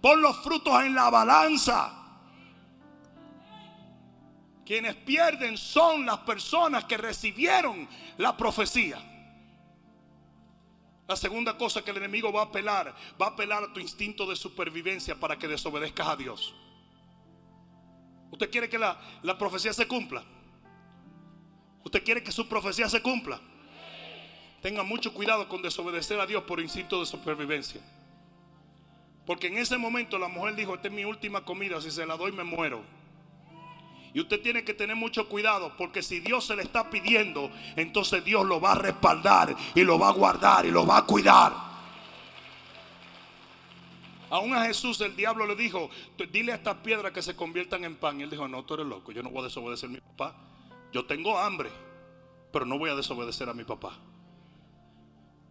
Pon 0.00 0.20
los 0.20 0.36
frutos 0.42 0.82
en 0.82 0.96
la 0.96 1.08
balanza. 1.08 1.92
Quienes 4.64 4.96
pierden 4.96 5.56
son 5.56 6.04
las 6.04 6.18
personas 6.18 6.84
que 6.84 6.96
recibieron 6.96 7.88
la 8.18 8.36
profecía. 8.36 9.15
La 11.08 11.16
segunda 11.16 11.56
cosa 11.56 11.82
que 11.82 11.92
el 11.92 11.98
enemigo 11.98 12.32
va 12.32 12.42
a 12.42 12.44
apelar, 12.46 12.94
va 13.20 13.26
a 13.26 13.30
apelar 13.30 13.62
a 13.62 13.72
tu 13.72 13.78
instinto 13.80 14.26
de 14.26 14.34
supervivencia 14.34 15.14
para 15.14 15.38
que 15.38 15.46
desobedezcas 15.46 16.08
a 16.08 16.16
Dios. 16.16 16.54
¿Usted 18.30 18.50
quiere 18.50 18.68
que 18.68 18.78
la, 18.78 19.00
la 19.22 19.38
profecía 19.38 19.72
se 19.72 19.86
cumpla? 19.86 20.24
¿Usted 21.84 22.02
quiere 22.02 22.22
que 22.22 22.32
su 22.32 22.48
profecía 22.48 22.88
se 22.88 23.00
cumpla? 23.00 23.40
Tenga 24.60 24.82
mucho 24.82 25.14
cuidado 25.14 25.48
con 25.48 25.62
desobedecer 25.62 26.18
a 26.18 26.26
Dios 26.26 26.42
por 26.42 26.60
instinto 26.60 26.98
de 26.98 27.06
supervivencia. 27.06 27.80
Porque 29.24 29.46
en 29.46 29.58
ese 29.58 29.78
momento 29.78 30.18
la 30.18 30.26
mujer 30.26 30.56
dijo, 30.56 30.74
esta 30.74 30.88
es 30.88 30.94
mi 30.94 31.04
última 31.04 31.44
comida, 31.44 31.80
si 31.80 31.92
se 31.92 32.04
la 32.04 32.16
doy 32.16 32.32
me 32.32 32.42
muero. 32.42 32.82
Y 34.16 34.20
usted 34.20 34.40
tiene 34.40 34.64
que 34.64 34.72
tener 34.72 34.96
mucho 34.96 35.28
cuidado 35.28 35.76
porque 35.76 36.02
si 36.02 36.20
Dios 36.20 36.46
se 36.46 36.56
le 36.56 36.62
está 36.62 36.88
pidiendo, 36.88 37.50
entonces 37.76 38.24
Dios 38.24 38.46
lo 38.46 38.58
va 38.58 38.72
a 38.72 38.74
respaldar 38.76 39.54
y 39.74 39.84
lo 39.84 39.98
va 39.98 40.08
a 40.08 40.12
guardar 40.12 40.64
y 40.64 40.70
lo 40.70 40.86
va 40.86 40.96
a 40.96 41.02
cuidar. 41.04 41.52
Aún 44.30 44.54
a 44.54 44.64
Jesús 44.64 45.02
el 45.02 45.14
diablo 45.14 45.46
le 45.46 45.54
dijo, 45.54 45.90
dile 46.32 46.52
a 46.52 46.54
estas 46.54 46.76
piedras 46.76 47.12
que 47.12 47.20
se 47.20 47.36
conviertan 47.36 47.84
en 47.84 47.96
pan. 47.96 48.18
Y 48.18 48.22
él 48.22 48.30
dijo, 48.30 48.48
no, 48.48 48.64
tú 48.64 48.72
eres 48.72 48.86
loco, 48.86 49.12
yo 49.12 49.22
no 49.22 49.28
voy 49.28 49.40
a 49.40 49.44
desobedecer 49.48 49.90
a 49.90 49.92
mi 49.92 50.00
papá. 50.00 50.34
Yo 50.94 51.04
tengo 51.04 51.38
hambre, 51.38 51.68
pero 52.54 52.64
no 52.64 52.78
voy 52.78 52.88
a 52.88 52.94
desobedecer 52.94 53.50
a 53.50 53.52
mi 53.52 53.64
papá. 53.64 53.98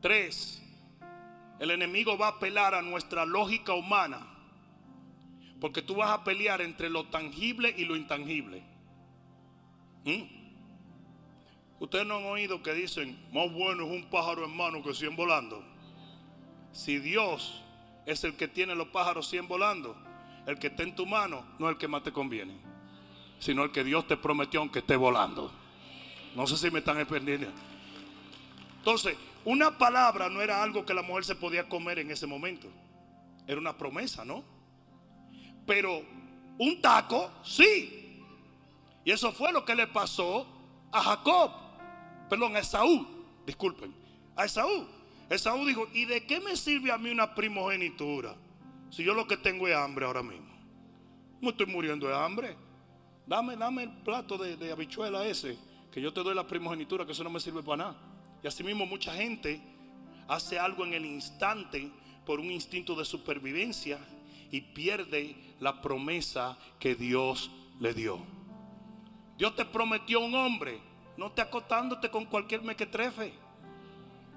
Tres, 0.01 0.59
el 1.59 1.69
enemigo 1.69 2.17
va 2.17 2.29
a 2.29 2.31
apelar 2.31 2.73
a 2.73 2.81
nuestra 2.81 3.27
lógica 3.27 3.75
humana. 3.75 4.34
Porque 5.65 5.81
tú 5.81 5.95
vas 5.95 6.11
a 6.11 6.23
pelear 6.23 6.61
entre 6.61 6.91
lo 6.91 7.05
tangible 7.05 7.73
y 7.75 7.85
lo 7.85 7.95
intangible. 7.95 8.61
¿Mm? 10.03 10.21
Ustedes 11.79 12.05
no 12.05 12.17
han 12.17 12.25
oído 12.25 12.61
que 12.61 12.71
dicen, 12.71 13.19
más 13.33 13.51
bueno 13.51 13.83
es 13.83 13.89
un 13.91 14.07
pájaro 14.11 14.45
en 14.45 14.55
mano 14.55 14.83
que 14.83 14.93
100 14.93 15.15
volando. 15.15 15.65
Si 16.71 16.99
Dios 16.99 17.63
es 18.05 18.23
el 18.25 18.35
que 18.35 18.47
tiene 18.47 18.75
los 18.75 18.89
pájaros 18.89 19.27
100 19.27 19.47
volando, 19.47 19.97
el 20.45 20.59
que 20.59 20.67
está 20.67 20.83
en 20.83 20.93
tu 20.93 21.07
mano 21.07 21.43
no 21.57 21.65
es 21.67 21.71
el 21.73 21.79
que 21.79 21.87
más 21.87 22.03
te 22.03 22.11
conviene, 22.11 22.53
sino 23.39 23.63
el 23.63 23.71
que 23.71 23.83
Dios 23.83 24.05
te 24.05 24.17
prometió 24.17 24.59
aunque 24.59 24.77
esté 24.77 24.95
volando. 24.95 25.51
No 26.35 26.45
sé 26.45 26.57
si 26.57 26.69
me 26.69 26.77
están 26.77 26.99
entendiendo. 26.99 27.47
Entonces, 28.77 29.17
una 29.43 29.79
palabra 29.79 30.29
no 30.29 30.43
era 30.43 30.61
algo 30.61 30.85
que 30.85 30.93
la 30.93 31.01
mujer 31.01 31.25
se 31.25 31.33
podía 31.33 31.67
comer 31.67 31.97
en 31.97 32.11
ese 32.11 32.27
momento. 32.27 32.67
Era 33.47 33.59
una 33.59 33.75
promesa, 33.75 34.23
¿no? 34.23 34.53
Pero 35.65 36.03
un 36.57 36.81
taco, 36.81 37.31
sí. 37.43 38.21
Y 39.03 39.11
eso 39.11 39.31
fue 39.31 39.51
lo 39.51 39.65
que 39.65 39.75
le 39.75 39.87
pasó 39.87 40.47
a 40.91 41.01
Jacob. 41.01 41.51
Perdón, 42.29 42.55
a 42.55 42.59
Esaú. 42.59 43.05
Disculpen. 43.45 43.93
A 44.35 44.45
Esaú. 44.45 44.87
Esaú 45.29 45.65
dijo, 45.65 45.87
¿y 45.93 46.05
de 46.05 46.25
qué 46.25 46.39
me 46.39 46.55
sirve 46.55 46.91
a 46.91 46.97
mí 46.97 47.09
una 47.09 47.33
primogenitura? 47.33 48.35
Si 48.89 49.03
yo 49.03 49.13
lo 49.13 49.27
que 49.27 49.37
tengo 49.37 49.67
es 49.67 49.75
hambre 49.75 50.05
ahora 50.05 50.23
mismo. 50.23 50.53
Me 51.41 51.49
estoy 51.49 51.65
muriendo 51.65 52.07
de 52.07 52.15
hambre. 52.15 52.55
Dame, 53.27 53.55
dame 53.57 53.83
el 53.83 53.91
plato 54.03 54.37
de, 54.37 54.55
de 54.55 54.71
habichuela 54.71 55.25
ese, 55.25 55.57
que 55.91 55.99
yo 55.99 56.13
te 56.13 56.21
doy 56.21 56.35
la 56.35 56.45
primogenitura, 56.45 57.05
que 57.05 57.11
eso 57.11 57.23
no 57.23 57.29
me 57.29 57.39
sirve 57.39 57.63
para 57.63 57.77
nada. 57.77 57.97
Y 58.43 58.47
así 58.47 58.63
mismo 58.63 58.85
mucha 58.85 59.13
gente 59.15 59.61
hace 60.27 60.59
algo 60.59 60.85
en 60.85 60.93
el 60.93 61.05
instante 61.05 61.91
por 62.25 62.39
un 62.39 62.51
instinto 62.51 62.95
de 62.95 63.05
supervivencia 63.05 63.99
y 64.51 64.61
pierde 64.61 65.35
la 65.59 65.81
promesa 65.81 66.57
que 66.79 66.95
Dios 66.95 67.51
le 67.79 67.93
dio. 67.93 68.19
Dios 69.37 69.55
te 69.55 69.65
prometió 69.65 70.21
un 70.21 70.33
hombre, 70.35 70.79
no 71.17 71.31
te 71.31 71.41
acotándote 71.41 72.09
con 72.09 72.25
cualquier 72.25 72.61
mequetrefe, 72.61 73.33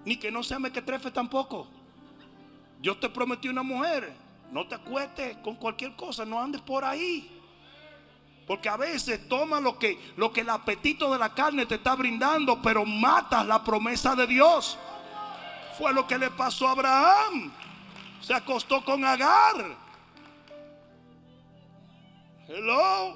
ni 0.05 0.17
que 0.17 0.31
no 0.31 0.43
sea 0.43 0.59
mequetrefe 0.59 1.11
tampoco. 1.11 1.69
Dios 2.81 2.99
te 3.01 3.09
prometió 3.09 3.51
una 3.51 3.63
mujer, 3.63 4.13
no 4.51 4.67
te 4.67 4.75
acuestes 4.75 5.37
con 5.39 5.57
cualquier 5.57 5.95
cosa, 5.97 6.25
no 6.25 6.41
andes 6.41 6.61
por 6.61 6.85
ahí. 6.85 7.35
Porque 8.47 8.69
a 8.69 8.79
veces 8.79 9.29
toma 9.29 9.61
lo 9.61 9.79
que, 9.79 9.99
lo 10.17 10.33
que 10.33 10.41
el 10.41 10.49
apetito 10.49 11.13
de 11.13 11.19
la 11.19 11.35
carne 11.35 11.67
te 11.67 11.75
está 11.75 11.95
brindando, 11.95 12.63
pero 12.63 12.87
matas 12.87 13.47
la 13.47 13.63
promesa 13.63 14.17
de 14.17 14.27
Dios. 14.27 14.79
Fue 15.77 15.93
lo 15.93 16.07
que 16.07 16.17
le 16.17 16.31
pasó 16.31 16.67
a 16.67 16.73
Abraham. 16.73 17.53
Se 18.23 18.33
acostó 18.33 18.83
con 18.83 19.05
Agar. 19.05 19.77
Hello. 22.49 23.15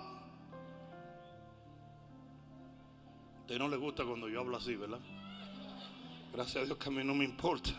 A 3.34 3.40
usted 3.40 3.58
no 3.58 3.66
le 3.66 3.78
gusta 3.78 4.04
cuando 4.04 4.28
yo 4.28 4.40
hablo 4.40 4.58
así, 4.58 4.76
¿verdad? 4.76 5.00
Gracias 6.34 6.62
a 6.62 6.66
Dios 6.66 6.76
que 6.76 6.88
a 6.90 6.92
mí 6.92 7.02
no 7.02 7.14
me 7.14 7.24
importa. 7.24 7.70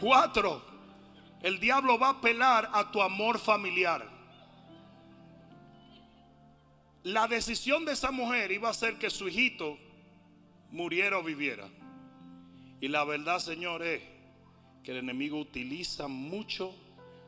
Cuatro 0.00 0.62
el 1.42 1.58
diablo 1.58 1.98
va 1.98 2.08
a 2.08 2.10
apelar 2.10 2.70
a 2.72 2.92
tu 2.92 3.02
amor 3.02 3.40
familiar. 3.40 4.08
La 7.02 7.26
decisión 7.26 7.84
de 7.84 7.92
esa 7.92 8.12
mujer 8.12 8.52
iba 8.52 8.68
a 8.68 8.74
ser 8.74 8.96
que 8.98 9.10
su 9.10 9.28
hijito 9.28 9.76
muriera 10.70 11.18
o 11.18 11.24
viviera. 11.24 11.68
Y 12.80 12.86
la 12.86 13.02
verdad, 13.02 13.40
Señor, 13.40 13.82
es 13.82 14.11
que 14.82 14.90
el 14.90 14.98
enemigo 14.98 15.38
utiliza 15.38 16.08
mucho 16.08 16.74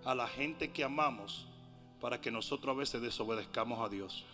a 0.04 0.14
la 0.14 0.26
gente 0.26 0.70
que 0.70 0.84
amamos 0.84 1.46
para 2.00 2.20
que 2.20 2.30
nosotros 2.30 2.74
a 2.74 2.78
veces 2.78 3.00
desobedezcamos 3.00 3.80
a 3.80 3.88
Dios. 3.88 4.24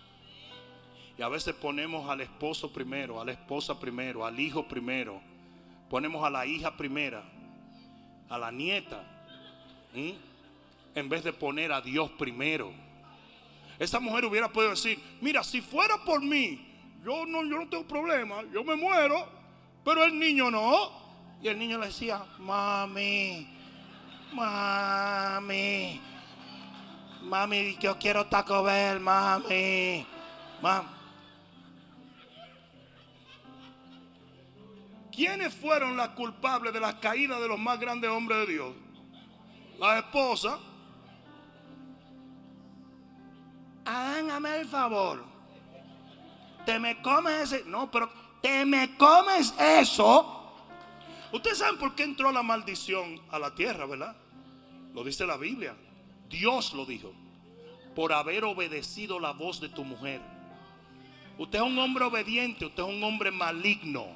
Y 1.19 1.23
a 1.23 1.29
veces 1.29 1.55
ponemos 1.55 2.09
al 2.09 2.23
esposo 2.23 2.73
primero, 2.73 3.21
a 3.21 3.25
la 3.25 3.33
esposa 3.33 3.79
primero, 3.79 4.25
al 4.25 4.41
hijo 4.41 4.67
primero. 4.67 5.21
Ponemos 5.91 6.25
a 6.25 6.31
la 6.31 6.47
hija 6.47 6.77
primera, 6.77 7.23
a 8.29 8.39
la 8.39 8.51
nieta. 8.51 9.05
En 10.95 11.09
vez 11.09 11.23
de 11.23 11.33
poner 11.33 11.73
a 11.73 11.81
Dios 11.81 12.11
primero. 12.13 12.73
Esa 13.79 14.01
mujer 14.01 14.25
hubiera 14.25 14.51
podido 14.51 14.71
decir, 14.71 14.99
mira, 15.21 15.45
si 15.45 15.61
fuera 15.61 16.03
por 16.05 16.23
mí, 16.23 16.67
yo 17.05 17.27
no, 17.27 17.45
yo 17.45 17.57
no 17.59 17.69
tengo 17.69 17.87
problema, 17.87 18.43
yo 18.53 18.63
me 18.65 18.77
muero, 18.77 19.27
pero 19.85 20.05
el 20.05 20.19
niño 20.19 20.51
no. 20.51 21.10
Y 21.43 21.49
el 21.49 21.59
niño 21.59 21.79
le 21.79 21.87
decía, 21.87 22.23
mami, 22.39 23.49
mami, 24.35 26.01
mami, 27.23 27.77
yo 27.79 27.99
quiero 27.99 28.27
Taco 28.27 28.63
Bell, 28.63 29.01
mami, 29.01 30.07
mami. 30.61 30.89
¿Quiénes 35.11 35.55
fueron 35.55 35.97
las 35.97 36.11
culpables 36.11 36.73
de 36.75 36.81
la 36.81 37.01
caída 37.01 37.41
de 37.41 37.49
los 37.49 37.59
más 37.59 37.81
grandes 37.81 38.11
hombres 38.11 38.47
de 38.47 38.53
Dios? 38.53 38.75
La 39.79 39.99
esposa. 39.99 40.59
Hágame 43.87 44.57
el 44.57 44.67
favor. 44.67 45.25
Te 46.67 46.79
me 46.79 47.01
comes 47.01 47.53
ese. 47.53 47.65
No, 47.65 47.91
pero 47.91 48.11
te 48.43 48.65
me 48.67 48.97
comes 48.97 49.55
eso 49.59 50.40
Ustedes 51.33 51.59
saben 51.59 51.79
por 51.79 51.95
qué 51.95 52.03
entró 52.03 52.33
la 52.33 52.43
maldición 52.43 53.21
a 53.31 53.39
la 53.39 53.55
tierra, 53.55 53.87
¿verdad? 53.87 54.17
Lo 54.95 55.05
dice 55.05 55.27
la 55.27 55.37
Biblia. 55.37 55.77
Dios 56.29 56.73
lo 56.73 56.85
dijo. 56.85 57.13
Por 57.95 58.13
haber 58.13 58.45
obedecido 58.45 59.21
la 59.21 59.33
voz 59.33 59.61
de 59.61 59.69
tu 59.69 59.85
mujer. 59.85 60.21
Usted 61.39 61.59
es 61.59 61.65
un 61.65 61.79
hombre 61.79 62.05
obediente, 62.05 62.67
usted 62.67 62.83
es 62.83 62.89
un 62.89 63.03
hombre 63.03 63.31
maligno. 63.31 64.07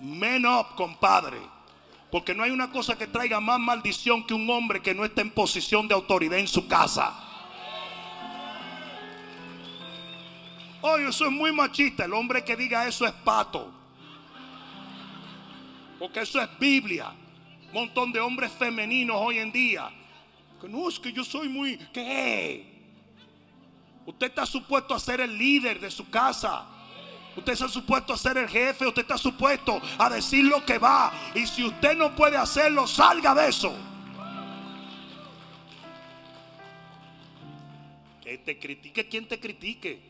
Men 0.00 0.44
up, 0.44 0.74
compadre. 0.76 1.38
Porque 2.10 2.34
no 2.34 2.42
hay 2.42 2.50
una 2.50 2.70
cosa 2.70 2.96
que 2.96 3.06
traiga 3.06 3.40
más 3.40 3.58
maldición 3.58 4.26
que 4.26 4.34
un 4.34 4.48
hombre 4.50 4.82
que 4.82 4.94
no 4.94 5.04
está 5.04 5.22
en 5.22 5.30
posición 5.30 5.88
de 5.88 5.94
autoridad 5.94 6.38
en 6.38 6.48
su 6.48 6.66
casa. 6.66 7.14
Oye, 10.82 11.08
eso 11.08 11.26
es 11.26 11.32
muy 11.32 11.52
machista. 11.52 12.04
El 12.04 12.12
hombre 12.12 12.44
que 12.44 12.56
diga 12.56 12.86
eso 12.86 13.06
es 13.06 13.12
pato. 13.12 13.75
Porque 15.98 16.20
eso 16.20 16.40
es 16.40 16.48
Biblia. 16.58 17.12
Un 17.68 17.72
montón 17.72 18.12
de 18.12 18.20
hombres 18.20 18.52
femeninos 18.52 19.16
hoy 19.18 19.38
en 19.38 19.50
día. 19.52 19.90
Que 20.60 20.68
no, 20.68 20.88
es 20.88 20.98
que 20.98 21.12
yo 21.12 21.24
soy 21.24 21.48
muy... 21.48 21.76
¿Qué? 21.92 22.74
Usted 24.04 24.28
está 24.28 24.46
supuesto 24.46 24.94
a 24.94 25.00
ser 25.00 25.20
el 25.20 25.36
líder 25.36 25.80
de 25.80 25.90
su 25.90 26.08
casa. 26.08 26.66
Usted 27.36 27.52
está 27.52 27.68
supuesto 27.68 28.12
a 28.12 28.16
ser 28.16 28.38
el 28.38 28.48
jefe. 28.48 28.86
Usted 28.86 29.02
está 29.02 29.18
supuesto 29.18 29.80
a 29.98 30.08
decir 30.08 30.44
lo 30.44 30.64
que 30.64 30.78
va. 30.78 31.12
Y 31.34 31.46
si 31.46 31.64
usted 31.64 31.96
no 31.96 32.14
puede 32.14 32.36
hacerlo, 32.36 32.86
salga 32.86 33.34
de 33.34 33.48
eso. 33.48 33.74
Que 38.22 38.38
te 38.38 38.58
critique 38.58 39.08
quien 39.08 39.26
te 39.26 39.40
critique. 39.40 40.00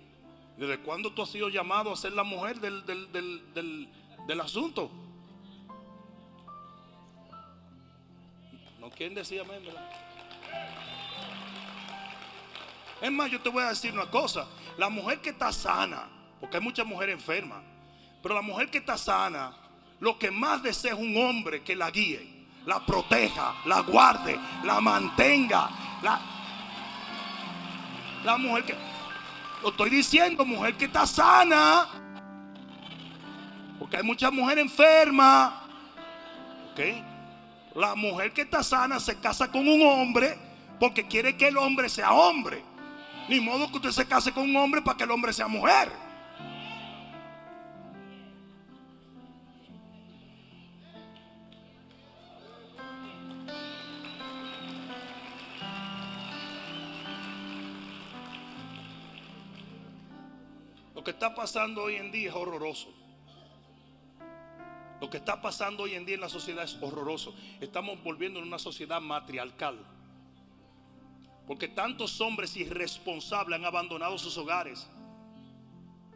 ¿Desde 0.57 0.79
cuándo 0.81 1.13
tú 1.13 1.23
has 1.23 1.29
sido 1.29 1.49
llamado 1.49 1.93
a 1.93 1.97
ser 1.97 2.13
la 2.13 2.23
mujer 2.23 2.61
del, 2.61 2.85
del, 2.87 3.89
del 4.27 4.41
asunto? 4.41 4.91
¿Quién 8.97 9.15
decía 9.15 9.43
amén? 9.43 9.63
Es 13.03 13.13
más, 13.13 13.31
yo 13.31 13.41
te 13.41 13.51
voy 13.51 13.63
a 13.63 13.69
decir 13.69 13.93
una 13.93 14.07
cosa. 14.07 14.47
La 14.79 14.89
mujer 14.89 15.21
que 15.21 15.31
está 15.31 15.53
sana, 15.53 16.09
porque 16.41 16.57
hay 16.57 16.63
muchas 16.63 16.87
mujeres 16.87 17.15
enfermas, 17.15 17.59
pero 18.23 18.35
la 18.35 18.41
mujer 18.41 18.71
que 18.71 18.79
está 18.79 18.97
sana, 18.97 19.53
lo 20.01 20.19
que 20.19 20.31
más 20.31 20.63
desea 20.63 20.95
es 20.95 20.99
un 20.99 21.15
hombre 21.17 21.63
que 21.63 21.77
la 21.77 21.91
guíe, 21.91 22.47
la 22.65 22.85
proteja, 22.87 23.57
la 23.67 23.81
guarde, 23.81 24.39
la 24.65 24.81
mantenga. 24.81 25.69
La, 26.03 26.21
la 28.25 28.39
mujer 28.39 28.65
que, 28.65 28.75
lo 29.63 29.69
estoy 29.69 29.91
diciendo, 29.91 30.45
mujer 30.47 30.75
que 30.75 30.87
está 30.87 31.07
sana, 31.07 31.87
porque 33.79 33.99
hay 33.99 34.03
muchas 34.03 34.33
mujeres 34.33 34.65
enfermas. 34.65 35.53
¿Ok? 36.73 37.16
La 37.77 37.95
mujer 37.95 38.33
que 38.33 38.41
está 38.41 38.63
sana 38.63 38.99
se 38.99 39.21
casa 39.21 39.53
con 39.53 39.69
un 39.69 39.83
hombre 39.83 40.39
porque 40.81 41.07
quiere 41.07 41.37
que 41.37 41.49
el 41.49 41.59
hombre 41.59 41.91
sea 41.91 42.11
hombre. 42.11 42.63
Ni 43.29 43.39
modo 43.39 43.71
que 43.71 43.77
usted 43.77 43.91
se 43.91 44.09
case 44.09 44.33
con 44.33 44.45
un 44.45 44.57
hombre 44.57 44.81
para 44.81 44.97
que 44.97 45.05
el 45.05 45.11
hombre 45.11 45.31
sea 45.35 45.47
mujer. 45.47 45.93
Lo 60.95 61.05
que 61.05 61.11
está 61.11 61.35
pasando 61.35 61.83
hoy 61.83 61.97
en 61.97 62.11
día 62.11 62.31
es 62.31 62.35
horroroso. 62.35 63.06
Lo 65.01 65.11
que 65.11 65.19
está 65.19 65.43
pasando 65.43 65.83
hoy 65.83 65.95
en 65.95 66.07
día 66.07 66.15
en 66.15 66.23
la 66.23 66.29
sociedad 66.29 66.65
es 66.65 66.79
horroroso. 66.81 67.35
Estamos 67.61 68.03
volviendo 68.03 68.41
en 68.41 68.47
una 68.47 68.59
sociedad 68.59 69.01
matriarcal. 69.01 69.79
Porque 71.47 71.69
tantos 71.69 72.21
hombres 72.21 72.57
irresponsables 72.57 73.59
han 73.59 73.65
abandonado 73.65 74.17
sus 74.19 74.37
hogares. 74.39 74.89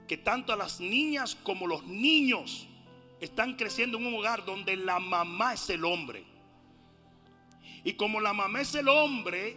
Que 0.08 0.16
tanto 0.16 0.52
a 0.52 0.56
las 0.56 0.80
niñas 0.80 1.34
como 1.34 1.66
los 1.66 1.84
niños 1.84 2.66
están 3.20 3.54
creciendo 3.54 3.98
en 3.98 4.06
un 4.06 4.14
hogar 4.14 4.44
donde 4.44 4.76
la 4.76 4.98
mamá 4.98 5.54
es 5.54 5.68
el 5.70 5.84
hombre. 5.84 6.24
Y 7.84 7.92
como 7.94 8.20
la 8.20 8.32
mamá 8.32 8.62
es 8.62 8.74
el 8.74 8.88
hombre, 8.88 9.56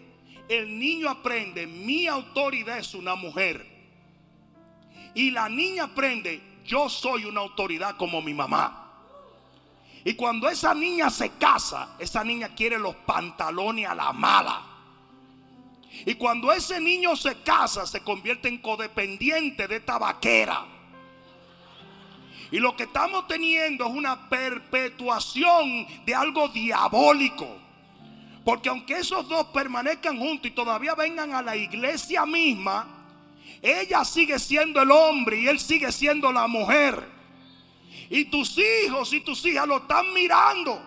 el 0.49 0.77
niño 0.77 1.09
aprende, 1.09 1.65
mi 1.65 2.07
autoridad 2.07 2.77
es 2.77 2.93
una 2.93 3.15
mujer. 3.15 3.65
Y 5.15 5.31
la 5.31 5.47
niña 5.47 5.85
aprende, 5.85 6.41
yo 6.65 6.89
soy 6.89 7.25
una 7.25 7.41
autoridad 7.41 7.95
como 7.95 8.21
mi 8.21 8.33
mamá. 8.33 8.82
Y 10.05 10.15
cuando 10.15 10.49
esa 10.49 10.73
niña 10.73 11.09
se 11.09 11.29
casa, 11.31 11.95
esa 11.97 12.23
niña 12.23 12.49
quiere 12.55 12.77
los 12.77 12.95
pantalones 12.95 13.87
a 13.87 13.95
la 13.95 14.11
mala. 14.11 14.61
Y 16.05 16.15
cuando 16.15 16.51
ese 16.51 16.81
niño 16.81 17.15
se 17.15 17.41
casa, 17.41 17.85
se 17.85 18.01
convierte 18.01 18.49
en 18.49 18.57
codependiente 18.57 19.67
de 19.67 19.77
esta 19.77 19.97
vaquera. 19.97 20.65
Y 22.51 22.59
lo 22.59 22.75
que 22.75 22.83
estamos 22.83 23.27
teniendo 23.27 23.85
es 23.85 23.91
una 23.91 24.29
perpetuación 24.29 25.87
de 26.05 26.13
algo 26.13 26.49
diabólico. 26.49 27.47
Porque 28.43 28.69
aunque 28.69 28.97
esos 28.97 29.27
dos 29.29 29.45
permanezcan 29.47 30.19
juntos 30.19 30.51
y 30.51 30.53
todavía 30.53 30.95
vengan 30.95 31.33
a 31.33 31.41
la 31.41 31.55
iglesia 31.55 32.25
misma, 32.25 32.87
ella 33.61 34.03
sigue 34.03 34.37
siendo 34.37 34.81
el 34.81 34.91
hombre 34.91 35.39
y 35.39 35.47
él 35.47 35.59
sigue 35.59 35.91
siendo 35.91 36.31
la 36.31 36.47
mujer. 36.47 37.12
Y 38.09 38.25
tus 38.25 38.57
hijos 38.57 39.11
y 39.13 39.21
tus 39.21 39.45
hijas 39.45 39.67
lo 39.67 39.77
están 39.77 40.13
mirando. 40.13 40.81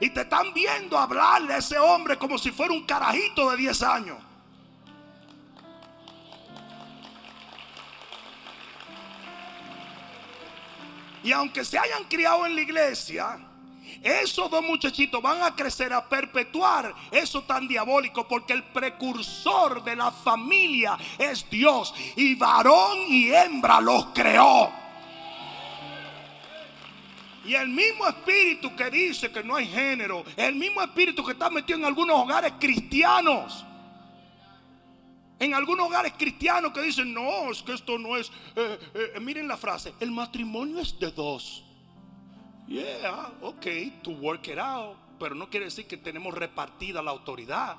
Y 0.00 0.10
te 0.10 0.22
están 0.22 0.52
viendo 0.52 0.98
hablarle 0.98 1.54
a 1.54 1.58
ese 1.58 1.78
hombre 1.78 2.16
como 2.16 2.38
si 2.38 2.50
fuera 2.50 2.72
un 2.72 2.84
carajito 2.84 3.50
de 3.50 3.56
10 3.56 3.82
años. 3.82 4.18
Y 11.22 11.32
aunque 11.32 11.64
se 11.64 11.78
hayan 11.78 12.04
criado 12.04 12.46
en 12.46 12.54
la 12.54 12.60
iglesia, 12.62 13.38
esos 14.02 14.50
dos 14.50 14.62
muchachitos 14.62 15.20
van 15.20 15.42
a 15.42 15.54
crecer 15.54 15.92
a 15.92 16.08
perpetuar 16.08 16.94
eso 17.10 17.42
tan 17.42 17.66
diabólico 17.66 18.28
porque 18.28 18.52
el 18.52 18.62
precursor 18.64 19.82
de 19.82 19.96
la 19.96 20.10
familia 20.10 20.96
es 21.18 21.48
Dios 21.50 21.94
y 22.16 22.34
varón 22.34 22.98
y 23.08 23.30
hembra 23.30 23.80
los 23.80 24.06
creó. 24.06 24.87
Y 27.48 27.54
el 27.54 27.70
mismo 27.70 28.06
espíritu 28.06 28.76
que 28.76 28.90
dice 28.90 29.32
que 29.32 29.42
no 29.42 29.56
hay 29.56 29.66
género, 29.66 30.22
el 30.36 30.54
mismo 30.54 30.82
espíritu 30.82 31.24
que 31.24 31.32
está 31.32 31.48
metido 31.48 31.78
en 31.78 31.86
algunos 31.86 32.14
hogares 32.16 32.52
cristianos. 32.60 33.64
En 35.38 35.54
algunos 35.54 35.86
hogares 35.86 36.12
cristianos 36.18 36.74
que 36.74 36.82
dicen, 36.82 37.14
no, 37.14 37.50
es 37.50 37.62
que 37.62 37.72
esto 37.72 37.98
no 37.98 38.18
es... 38.18 38.30
Eh, 38.54 38.78
eh, 39.14 39.20
miren 39.20 39.48
la 39.48 39.56
frase, 39.56 39.94
el 39.98 40.10
matrimonio 40.10 40.78
es 40.78 40.98
de 40.98 41.10
dos. 41.10 41.64
Yeah, 42.66 43.32
ok, 43.40 43.66
to 44.02 44.10
work 44.10 44.46
it 44.48 44.58
out. 44.58 44.98
Pero 45.18 45.34
no 45.34 45.48
quiere 45.48 45.64
decir 45.64 45.86
que 45.86 45.96
tenemos 45.96 46.34
repartida 46.34 47.00
la 47.00 47.12
autoridad. 47.12 47.78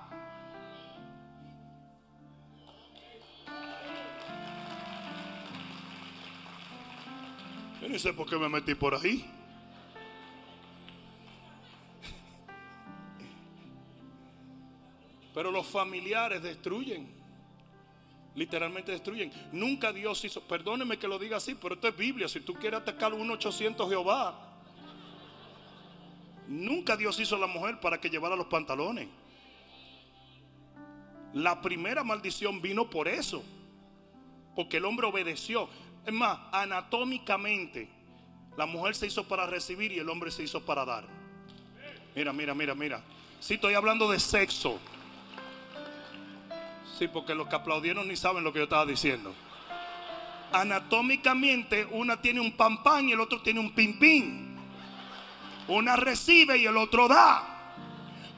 Yo 7.79 7.87
no 7.87 7.99
sé 7.99 8.13
por 8.13 8.27
qué 8.27 8.35
me 8.35 8.49
metí 8.49 8.73
por 8.73 8.95
ahí. 8.95 9.38
Pero 15.39 15.51
los 15.51 15.67
familiares 15.67 16.43
destruyen. 16.43 17.07
Literalmente 18.35 18.91
destruyen. 18.91 19.31
Nunca 19.53 19.93
Dios 19.93 20.25
hizo, 20.25 20.41
perdóneme 20.41 20.99
que 20.99 21.07
lo 21.07 21.17
diga 21.17 21.37
así, 21.37 21.55
pero 21.55 21.75
esto 21.75 21.87
es 21.87 21.95
Biblia. 21.95 22.27
Si 22.27 22.41
tú 22.41 22.55
quieres 22.55 22.81
atacar 22.81 23.13
un 23.13 23.31
800 23.31 23.87
Jehová, 23.87 24.37
nunca 26.45 26.97
Dios 26.97 27.17
hizo 27.21 27.37
a 27.37 27.39
la 27.39 27.47
mujer 27.47 27.79
para 27.79 28.01
que 28.01 28.09
llevara 28.09 28.35
los 28.35 28.47
pantalones. 28.47 29.07
La 31.31 31.61
primera 31.61 32.03
maldición 32.03 32.61
vino 32.61 32.89
por 32.89 33.07
eso. 33.07 33.41
Porque 34.57 34.75
el 34.75 34.83
hombre 34.83 35.07
obedeció. 35.07 35.69
Es 36.05 36.11
más, 36.11 36.37
anatómicamente, 36.51 37.87
la 38.57 38.65
mujer 38.65 38.93
se 38.93 39.07
hizo 39.07 39.25
para 39.25 39.47
recibir 39.47 39.93
y 39.93 39.99
el 39.99 40.09
hombre 40.09 40.31
se 40.31 40.43
hizo 40.43 40.65
para 40.65 40.83
dar. 40.83 41.07
Mira, 42.13 42.33
mira, 42.33 42.53
mira, 42.53 42.75
mira. 42.75 43.01
Si 43.39 43.53
estoy 43.53 43.75
hablando 43.75 44.11
de 44.11 44.19
sexo. 44.19 44.77
Sí, 46.99 47.07
porque 47.07 47.33
los 47.33 47.47
que 47.47 47.55
aplaudieron 47.55 48.09
ni 48.09 48.17
saben 48.17 48.43
lo 48.43 48.51
que 48.51 48.59
yo 48.59 48.65
estaba 48.65 48.85
diciendo. 48.85 49.33
Anatómicamente, 50.51 51.87
una 51.91 52.21
tiene 52.21 52.41
un 52.41 52.51
pan 52.51 52.83
pan 52.83 53.07
y 53.07 53.13
el 53.13 53.21
otro 53.21 53.41
tiene 53.41 53.61
un 53.61 53.73
pin 53.73 53.97
pin. 53.97 54.57
Una 55.69 55.95
recibe 55.95 56.57
y 56.57 56.65
el 56.65 56.75
otro 56.75 57.07
da. 57.07 57.77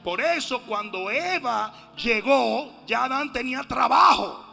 Por 0.04 0.20
eso 0.20 0.62
cuando 0.62 1.10
Eva 1.10 1.74
llegó, 1.96 2.84
ya 2.86 3.02
Adán 3.02 3.32
tenía 3.32 3.64
trabajo. 3.64 4.44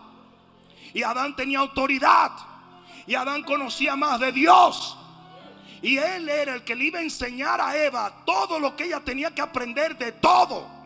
Y 0.91 1.03
Adán 1.03 1.35
tenía 1.35 1.59
autoridad. 1.59 2.31
Y 3.05 3.13
Adán 3.13 3.43
conocía 3.43 3.95
más 3.95 4.19
de 4.19 4.31
Dios. 4.31 4.97
Y 5.83 5.97
él 5.97 6.27
era 6.27 6.55
el 6.55 6.63
que 6.63 6.75
le 6.75 6.85
iba 6.85 6.97
a 6.97 7.03
enseñar 7.03 7.61
a 7.61 7.77
Eva 7.77 8.11
todo 8.25 8.59
lo 8.59 8.75
que 8.75 8.85
ella 8.85 9.01
tenía 9.01 9.29
que 9.29 9.41
aprender 9.41 9.95
de 9.99 10.13
todo. 10.13 10.78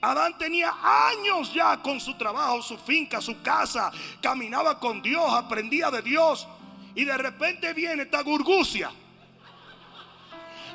Adán 0.00 0.38
tenía 0.38 0.74
años 0.82 1.52
ya 1.52 1.76
con 1.82 2.00
su 2.00 2.14
trabajo, 2.14 2.62
su 2.62 2.78
finca, 2.78 3.20
su 3.20 3.42
casa. 3.42 3.92
Caminaba 4.22 4.78
con 4.78 5.02
Dios, 5.02 5.32
aprendía 5.32 5.90
de 5.90 6.02
Dios. 6.02 6.48
Y 6.94 7.04
de 7.04 7.16
repente 7.16 7.72
viene 7.74 8.04
esta 8.04 8.22
gurgucia 8.22 8.90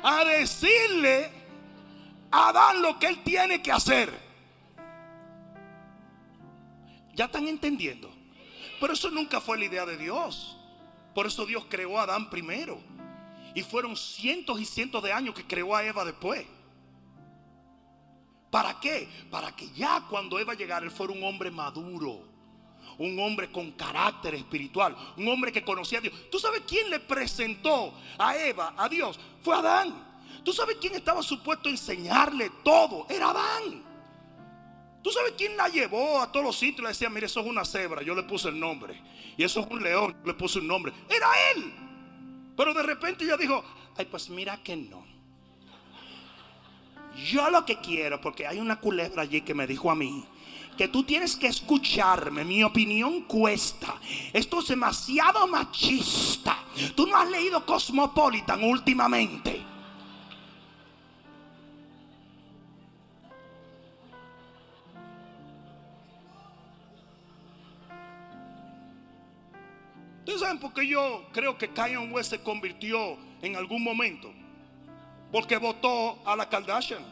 a 0.02 0.24
decirle 0.24 1.30
a 2.30 2.48
Adán 2.48 2.82
lo 2.82 2.98
que 2.98 3.06
él 3.06 3.22
tiene 3.24 3.60
que 3.60 3.72
hacer. 3.72 4.26
¿Ya 7.14 7.24
están 7.24 7.48
entendiendo? 7.48 8.14
Pero 8.80 8.92
eso 8.92 9.10
nunca 9.10 9.40
fue 9.40 9.58
la 9.58 9.64
idea 9.64 9.86
de 9.86 9.96
Dios. 9.96 10.56
Por 11.14 11.26
eso 11.26 11.46
Dios 11.46 11.64
creó 11.68 11.98
a 11.98 12.02
Adán 12.02 12.30
primero. 12.30 12.78
Y 13.54 13.62
fueron 13.62 13.96
cientos 13.96 14.60
y 14.60 14.66
cientos 14.66 15.02
de 15.02 15.12
años 15.12 15.34
que 15.34 15.46
creó 15.46 15.74
a 15.74 15.82
Eva 15.82 16.04
después. 16.04 16.46
¿Para 18.56 18.80
qué? 18.80 19.06
Para 19.30 19.54
que 19.54 19.68
ya 19.72 20.06
cuando 20.08 20.38
Eva 20.38 20.54
llegara, 20.54 20.86
él 20.86 20.90
fuera 20.90 21.12
un 21.12 21.22
hombre 21.22 21.50
maduro. 21.50 22.22
Un 22.96 23.18
hombre 23.18 23.52
con 23.52 23.72
carácter 23.72 24.34
espiritual. 24.34 24.96
Un 25.18 25.28
hombre 25.28 25.52
que 25.52 25.62
conocía 25.62 25.98
a 25.98 26.00
Dios. 26.00 26.14
¿Tú 26.30 26.38
sabes 26.38 26.62
quién 26.66 26.88
le 26.88 26.98
presentó 27.00 27.92
a 28.16 28.34
Eva, 28.34 28.72
a 28.74 28.88
Dios? 28.88 29.20
Fue 29.42 29.54
Adán. 29.54 29.92
¿Tú 30.42 30.54
sabes 30.54 30.78
quién 30.80 30.94
estaba 30.94 31.22
supuesto 31.22 31.68
a 31.68 31.72
enseñarle 31.72 32.50
todo? 32.64 33.06
Era 33.10 33.28
Adán. 33.28 33.84
¿Tú 35.02 35.10
sabes 35.10 35.34
quién 35.36 35.54
la 35.54 35.68
llevó 35.68 36.22
a 36.22 36.32
todos 36.32 36.46
los 36.46 36.56
sitios? 36.56 36.80
Le 36.80 36.88
decía, 36.88 37.10
mire, 37.10 37.26
eso 37.26 37.40
es 37.40 37.46
una 37.46 37.62
cebra, 37.62 38.00
yo 38.00 38.14
le 38.14 38.22
puse 38.22 38.48
el 38.48 38.58
nombre. 38.58 38.98
Y 39.36 39.44
eso 39.44 39.60
es 39.60 39.66
un 39.66 39.82
león, 39.82 40.16
yo 40.24 40.32
le 40.32 40.34
puse 40.34 40.60
un 40.60 40.66
nombre. 40.66 40.94
Era 41.10 41.28
él. 41.54 41.74
Pero 42.56 42.72
de 42.72 42.82
repente 42.82 43.22
ella 43.22 43.36
dijo, 43.36 43.62
ay, 43.98 44.06
pues 44.06 44.30
mira 44.30 44.56
que 44.62 44.76
no. 44.76 45.05
Yo 47.16 47.50
lo 47.50 47.64
que 47.64 47.76
quiero, 47.78 48.20
porque 48.20 48.46
hay 48.46 48.58
una 48.58 48.76
culebra 48.76 49.22
allí 49.22 49.40
que 49.40 49.54
me 49.54 49.66
dijo 49.66 49.90
a 49.90 49.94
mí, 49.94 50.24
que 50.76 50.88
tú 50.88 51.02
tienes 51.04 51.34
que 51.36 51.46
escucharme, 51.46 52.44
mi 52.44 52.62
opinión 52.62 53.22
cuesta. 53.22 53.98
Esto 54.32 54.60
es 54.60 54.68
demasiado 54.68 55.46
machista. 55.46 56.58
Tú 56.94 57.06
no 57.06 57.16
has 57.16 57.30
leído 57.30 57.64
Cosmopolitan 57.64 58.62
últimamente. 58.62 59.64
¿Ustedes 70.18 70.40
saben 70.40 70.58
por 70.58 70.74
qué 70.74 70.86
yo 70.86 71.24
creo 71.32 71.56
que 71.56 71.72
Kanye 71.72 71.98
West 71.98 72.30
se 72.30 72.42
convirtió 72.42 73.16
en 73.40 73.56
algún 73.56 73.82
momento? 73.82 74.32
Porque 75.30 75.56
votó 75.56 76.18
a 76.24 76.36
la 76.36 76.48
Kardashian. 76.48 77.04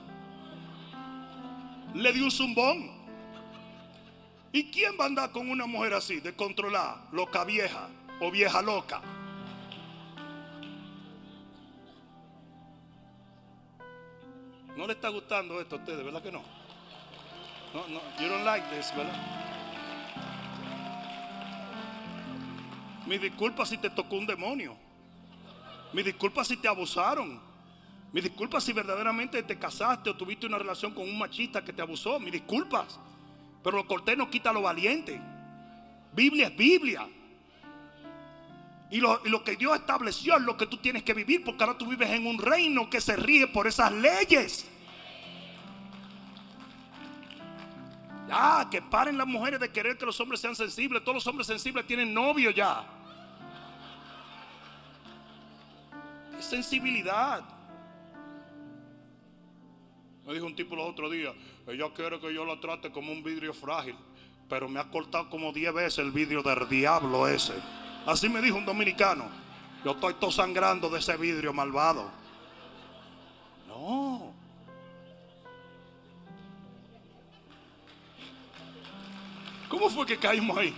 Le 1.94 2.12
dio 2.12 2.24
un 2.24 2.30
zumbón. 2.30 2.90
¿Y 4.52 4.70
quién 4.70 4.96
va 4.98 5.04
a 5.04 5.06
andar 5.08 5.32
con 5.32 5.50
una 5.50 5.66
mujer 5.66 5.94
así, 5.94 6.20
de 6.20 6.34
controlar, 6.34 7.08
loca 7.10 7.44
vieja 7.44 7.88
o 8.20 8.30
vieja 8.30 8.62
loca? 8.62 9.00
No 14.76 14.86
le 14.86 14.92
está 14.92 15.08
gustando 15.08 15.60
esto 15.60 15.76
a 15.76 15.78
ustedes, 15.78 16.04
¿verdad 16.04 16.22
que 16.22 16.32
no? 16.32 16.42
No, 17.72 17.88
no, 17.88 18.00
you 18.20 18.28
don't 18.28 18.44
like 18.44 18.64
this, 18.74 18.94
¿verdad? 18.96 19.14
Mi 23.06 23.18
disculpa 23.18 23.66
si 23.66 23.76
te 23.76 23.90
tocó 23.90 24.16
un 24.16 24.26
demonio. 24.26 24.76
Mi 25.92 26.02
disculpa 26.02 26.44
si 26.44 26.56
te 26.56 26.68
abusaron. 26.68 27.40
Mi 28.14 28.20
disculpa 28.20 28.60
si 28.60 28.72
verdaderamente 28.72 29.42
te 29.42 29.58
casaste 29.58 30.08
o 30.08 30.14
tuviste 30.14 30.46
una 30.46 30.56
relación 30.56 30.94
con 30.94 31.02
un 31.02 31.18
machista 31.18 31.64
que 31.64 31.72
te 31.72 31.82
abusó. 31.82 32.20
Mi 32.20 32.30
disculpas. 32.30 33.00
Pero 33.60 33.76
lo 33.76 33.88
cortés 33.88 34.16
no 34.16 34.30
quita 34.30 34.52
lo 34.52 34.62
valiente. 34.62 35.20
Biblia 36.12 36.46
es 36.46 36.56
Biblia. 36.56 37.08
Y 38.88 39.00
lo, 39.00 39.20
y 39.26 39.30
lo, 39.30 39.42
que 39.42 39.56
Dios 39.56 39.74
estableció 39.74 40.36
es 40.36 40.42
lo 40.42 40.56
que 40.56 40.68
tú 40.68 40.76
tienes 40.76 41.02
que 41.02 41.12
vivir. 41.12 41.42
Porque 41.42 41.64
ahora 41.64 41.76
tú 41.76 41.88
vives 41.88 42.08
en 42.08 42.24
un 42.24 42.38
reino 42.38 42.88
que 42.88 43.00
se 43.00 43.16
ríe 43.16 43.48
por 43.48 43.66
esas 43.66 43.90
leyes. 43.90 44.64
Ya, 48.28 48.68
que 48.70 48.80
paren 48.80 49.18
las 49.18 49.26
mujeres 49.26 49.58
de 49.58 49.72
querer 49.72 49.98
que 49.98 50.06
los 50.06 50.20
hombres 50.20 50.40
sean 50.40 50.54
sensibles. 50.54 51.02
Todos 51.02 51.16
los 51.16 51.26
hombres 51.26 51.48
sensibles 51.48 51.84
tienen 51.84 52.14
novio 52.14 52.52
ya. 52.52 52.86
Es 56.38 56.44
sensibilidad. 56.44 57.42
Me 60.26 60.32
dijo 60.32 60.46
un 60.46 60.56
tipo 60.56 60.74
los 60.74 60.88
otros 60.88 61.10
días, 61.12 61.34
ella 61.66 61.86
quiere 61.94 62.18
que 62.18 62.32
yo 62.32 62.44
la 62.44 62.58
trate 62.58 62.90
como 62.90 63.12
un 63.12 63.22
vidrio 63.22 63.52
frágil, 63.52 63.94
pero 64.48 64.68
me 64.68 64.80
ha 64.80 64.90
cortado 64.90 65.28
como 65.28 65.52
10 65.52 65.74
veces 65.74 65.98
el 65.98 66.12
vidrio 66.12 66.42
del 66.42 66.68
diablo 66.68 67.28
ese. 67.28 67.54
Así 68.06 68.28
me 68.28 68.40
dijo 68.40 68.56
un 68.56 68.64
dominicano. 68.64 69.28
Yo 69.84 69.90
estoy 69.90 70.14
todo 70.14 70.30
sangrando 70.30 70.88
de 70.88 70.98
ese 70.98 71.16
vidrio 71.18 71.52
malvado. 71.52 72.10
No. 73.68 74.32
¿Cómo 79.68 79.90
fue 79.90 80.06
que 80.06 80.16
caímos 80.16 80.56
ahí? 80.56 80.74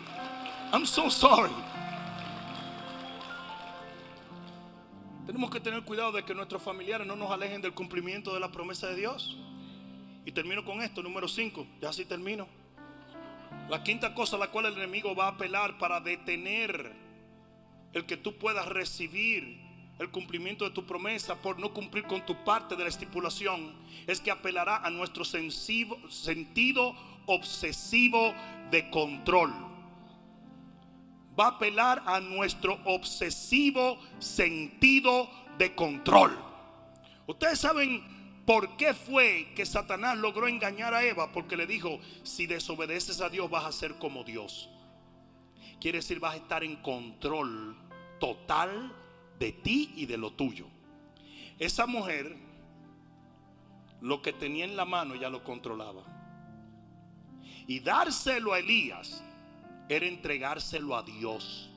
I'm 0.73 0.85
so 0.85 1.09
sorry. 1.09 1.53
Tenemos 5.37 5.53
que 5.53 5.61
tener 5.61 5.83
cuidado 5.83 6.13
de 6.13 6.25
que 6.25 6.35
nuestros 6.35 6.63
familiares 6.63 7.07
no 7.07 7.15
nos 7.15 7.31
alejen 7.31 7.61
del 7.61 7.75
cumplimiento 7.75 8.33
de 8.33 8.41
la 8.41 8.51
promesa 8.51 8.87
de 8.87 8.97
Dios. 8.97 9.37
Y 10.25 10.33
termino 10.33 10.65
con 10.65 10.81
esto, 10.81 11.03
número 11.03 11.29
5. 11.29 11.67
Ya 11.79 11.91
así 11.91 12.07
termino. 12.07 12.49
La 13.69 13.85
quinta 13.85 14.15
cosa 14.15 14.37
a 14.37 14.39
la 14.39 14.51
cual 14.51 14.65
el 14.65 14.79
enemigo 14.79 15.15
va 15.15 15.27
a 15.27 15.33
apelar 15.33 15.77
para 15.77 16.01
detener 16.01 16.91
el 17.93 18.07
que 18.07 18.17
tú 18.17 18.39
puedas 18.39 18.67
recibir 18.67 19.61
el 19.99 20.09
cumplimiento 20.09 20.65
de 20.65 20.71
tu 20.71 20.87
promesa 20.87 21.35
por 21.35 21.59
no 21.59 21.75
cumplir 21.75 22.05
con 22.05 22.25
tu 22.25 22.43
parte 22.43 22.75
de 22.75 22.85
la 22.85 22.89
estipulación 22.89 23.75
es 24.07 24.23
que 24.23 24.31
apelará 24.31 24.79
a 24.79 24.89
nuestro 24.89 25.23
sentido 25.23 26.97
obsesivo 27.27 28.33
de 28.71 28.89
control. 28.89 29.66
Va 31.39 31.45
a 31.47 31.49
apelar 31.49 32.03
a 32.07 32.21
nuestro 32.21 32.79
obsesivo 32.85 33.99
sentido 34.19 35.29
de 35.59 35.75
control. 35.75 36.37
Ustedes 37.27 37.59
saben 37.59 38.03
por 38.47 38.77
qué 38.77 38.95
fue 38.95 39.53
que 39.55 39.67
Satanás 39.67 40.17
logró 40.17 40.49
engañar 40.49 40.95
a 40.95 41.05
Eva. 41.05 41.33
Porque 41.33 41.57
le 41.57 41.67
dijo, 41.67 41.99
si 42.23 42.47
desobedeces 42.47 43.21
a 43.21 43.29
Dios 43.29 43.51
vas 43.51 43.65
a 43.65 43.73
ser 43.73 43.97
como 43.97 44.25
Dios. 44.25 44.71
Quiere 45.81 45.99
decir, 45.99 46.21
vas 46.21 46.35
a 46.35 46.39
estar 46.39 46.65
en 46.65 46.77
control 46.77 47.77
total 48.19 48.95
de 49.39 49.53
ti 49.53 49.93
y 49.97 50.07
de 50.07 50.17
lo 50.17 50.33
tuyo. 50.33 50.67
Esa 51.59 51.87
mujer, 51.87 52.37
lo 54.01 54.23
que 54.23 54.33
tenía 54.33 54.65
en 54.65 54.77
la 54.77 54.85
mano 54.85 55.15
ya 55.17 55.29
lo 55.29 55.45
controlaba. 55.45 56.03
Y 57.67 57.81
dárselo 57.81 58.53
a 58.53 58.61
Elías 58.61 59.23
era 59.89 60.07
entregárselo 60.07 60.97
a 60.97 61.03
Dios. 61.03 61.71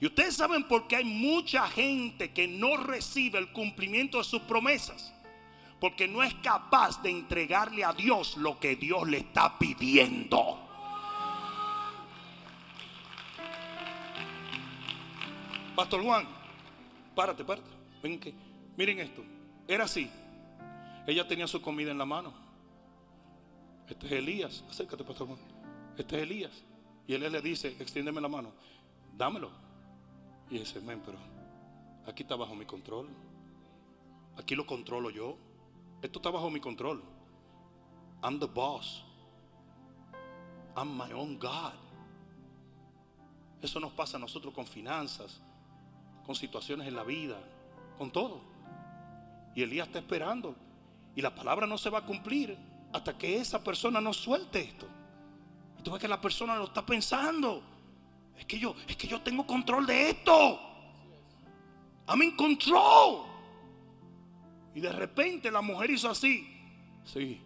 Y 0.00 0.06
ustedes 0.06 0.36
saben 0.36 0.64
por 0.64 0.88
qué 0.88 0.96
hay 0.96 1.04
mucha 1.04 1.68
gente 1.68 2.32
que 2.32 2.48
no 2.48 2.76
recibe 2.76 3.38
el 3.38 3.52
cumplimiento 3.52 4.18
de 4.18 4.24
sus 4.24 4.42
promesas. 4.42 5.12
Porque 5.80 6.08
no 6.08 6.22
es 6.22 6.34
capaz 6.36 7.02
de 7.02 7.10
entregarle 7.10 7.84
a 7.84 7.92
Dios 7.92 8.36
lo 8.36 8.58
que 8.58 8.76
Dios 8.76 9.06
le 9.08 9.18
está 9.18 9.58
pidiendo. 9.58 10.62
Pastor 15.74 16.02
Juan, 16.02 16.26
párate, 17.14 17.44
párate. 17.44 17.70
Ven 18.02 18.18
que, 18.18 18.34
miren 18.76 18.98
esto. 19.00 19.22
Era 19.68 19.84
así. 19.84 20.10
Ella 21.06 21.28
tenía 21.28 21.46
su 21.46 21.60
comida 21.60 21.90
en 21.90 21.98
la 21.98 22.06
mano. 22.06 22.32
Este 23.88 24.06
es 24.06 24.12
Elías. 24.12 24.64
Acércate, 24.68 25.04
Pastor 25.04 25.26
Juan. 25.28 25.38
Este 25.98 26.16
es 26.16 26.22
Elías. 26.22 26.64
Y 27.06 27.14
él 27.14 27.30
le 27.30 27.40
dice, 27.40 27.76
extiéndeme 27.78 28.20
la 28.20 28.28
mano. 28.28 28.52
Dámelo. 29.16 29.50
Y 30.50 30.58
dice, 30.58 30.80
men, 30.80 31.00
pero 31.04 31.18
aquí 32.06 32.22
está 32.22 32.36
bajo 32.36 32.54
mi 32.54 32.64
control. 32.64 33.08
Aquí 34.36 34.54
lo 34.54 34.66
controlo 34.66 35.10
yo. 35.10 35.36
Esto 36.02 36.18
está 36.18 36.30
bajo 36.30 36.50
mi 36.50 36.60
control. 36.60 37.02
I'm 38.22 38.38
the 38.38 38.46
boss. 38.46 39.04
I'm 40.76 40.96
my 40.96 41.12
own 41.12 41.38
God. 41.38 41.72
Eso 43.62 43.80
nos 43.80 43.92
pasa 43.92 44.16
a 44.16 44.20
nosotros 44.20 44.52
con 44.52 44.66
finanzas, 44.66 45.40
con 46.24 46.34
situaciones 46.34 46.86
en 46.86 46.94
la 46.94 47.04
vida, 47.04 47.38
con 47.96 48.10
todo. 48.10 48.40
Y 49.54 49.62
Elías 49.62 49.86
está 49.86 50.00
esperando. 50.00 50.54
Y 51.14 51.22
la 51.22 51.34
palabra 51.34 51.66
no 51.66 51.78
se 51.78 51.88
va 51.88 52.00
a 52.00 52.06
cumplir 52.06 52.58
hasta 52.92 53.16
que 53.16 53.38
esa 53.38 53.64
persona 53.64 54.00
no 54.00 54.12
suelte 54.12 54.60
esto. 54.60 54.86
Tú 55.86 55.92
ves 55.92 56.00
que 56.00 56.08
la 56.08 56.20
persona 56.20 56.56
lo 56.56 56.64
está 56.64 56.84
pensando. 56.84 57.62
Es 58.36 58.44
que 58.44 58.58
yo, 58.58 58.74
es 58.88 58.96
que 58.96 59.06
yo 59.06 59.20
tengo 59.20 59.46
control 59.46 59.86
de 59.86 60.10
esto. 60.10 60.60
I'm 62.08 62.20
in 62.22 62.34
control. 62.34 63.24
Y 64.74 64.80
de 64.80 64.90
repente 64.90 65.48
la 65.48 65.60
mujer 65.60 65.92
hizo 65.92 66.10
así. 66.10 66.60
Sí. 67.04 67.40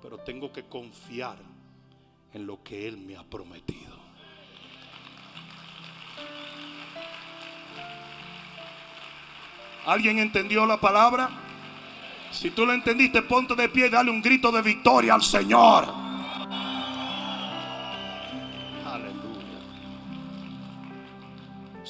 Pero 0.00 0.18
tengo 0.18 0.52
que 0.52 0.66
confiar 0.66 1.38
en 2.32 2.46
lo 2.46 2.62
que 2.62 2.86
Él 2.86 2.98
me 2.98 3.16
ha 3.16 3.24
prometido. 3.24 3.98
¿Alguien 9.86 10.20
entendió 10.20 10.64
la 10.66 10.78
palabra? 10.78 11.30
Si 12.30 12.52
tú 12.52 12.64
lo 12.64 12.72
entendiste, 12.72 13.22
ponte 13.22 13.56
de 13.56 13.68
pie 13.68 13.88
y 13.88 13.90
dale 13.90 14.08
un 14.08 14.22
grito 14.22 14.52
de 14.52 14.62
victoria 14.62 15.14
al 15.14 15.22
Señor. 15.22 15.97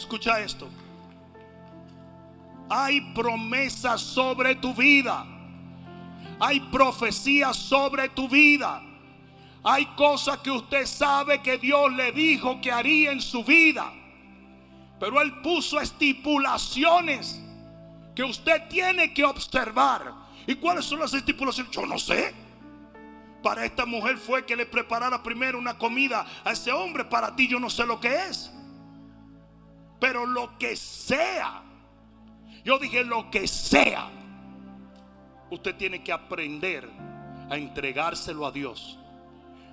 Escucha 0.08 0.40
esto. 0.40 0.66
Hay 2.70 3.12
promesas 3.14 4.00
sobre 4.00 4.54
tu 4.54 4.72
vida. 4.72 5.26
Hay 6.40 6.60
profecías 6.60 7.54
sobre 7.54 8.08
tu 8.08 8.26
vida. 8.26 8.82
Hay 9.62 9.84
cosas 9.96 10.38
que 10.38 10.50
usted 10.50 10.86
sabe 10.86 11.42
que 11.42 11.58
Dios 11.58 11.92
le 11.92 12.12
dijo 12.12 12.58
que 12.62 12.72
haría 12.72 13.12
en 13.12 13.20
su 13.20 13.44
vida. 13.44 13.92
Pero 14.98 15.20
Él 15.20 15.42
puso 15.42 15.78
estipulaciones 15.78 17.42
que 18.14 18.24
usted 18.24 18.66
tiene 18.70 19.12
que 19.12 19.26
observar. 19.26 20.14
¿Y 20.46 20.54
cuáles 20.54 20.86
son 20.86 21.00
las 21.00 21.12
estipulaciones? 21.12 21.70
Yo 21.70 21.84
no 21.84 21.98
sé. 21.98 22.34
Para 23.42 23.66
esta 23.66 23.84
mujer 23.84 24.16
fue 24.16 24.46
que 24.46 24.56
le 24.56 24.64
preparara 24.64 25.22
primero 25.22 25.58
una 25.58 25.76
comida 25.76 26.24
a 26.46 26.52
ese 26.52 26.72
hombre. 26.72 27.04
Para 27.04 27.36
ti 27.36 27.46
yo 27.46 27.60
no 27.60 27.68
sé 27.68 27.84
lo 27.84 28.00
que 28.00 28.14
es. 28.30 28.54
Pero 30.00 30.26
lo 30.26 30.58
que 30.58 30.76
sea. 30.76 31.62
Yo 32.64 32.78
dije 32.78 33.04
lo 33.04 33.30
que 33.30 33.48
sea. 33.48 34.08
Usted 35.50 35.74
tiene 35.76 36.02
que 36.02 36.12
aprender 36.12 36.88
a 37.50 37.56
entregárselo 37.56 38.46
a 38.46 38.52
Dios 38.52 38.98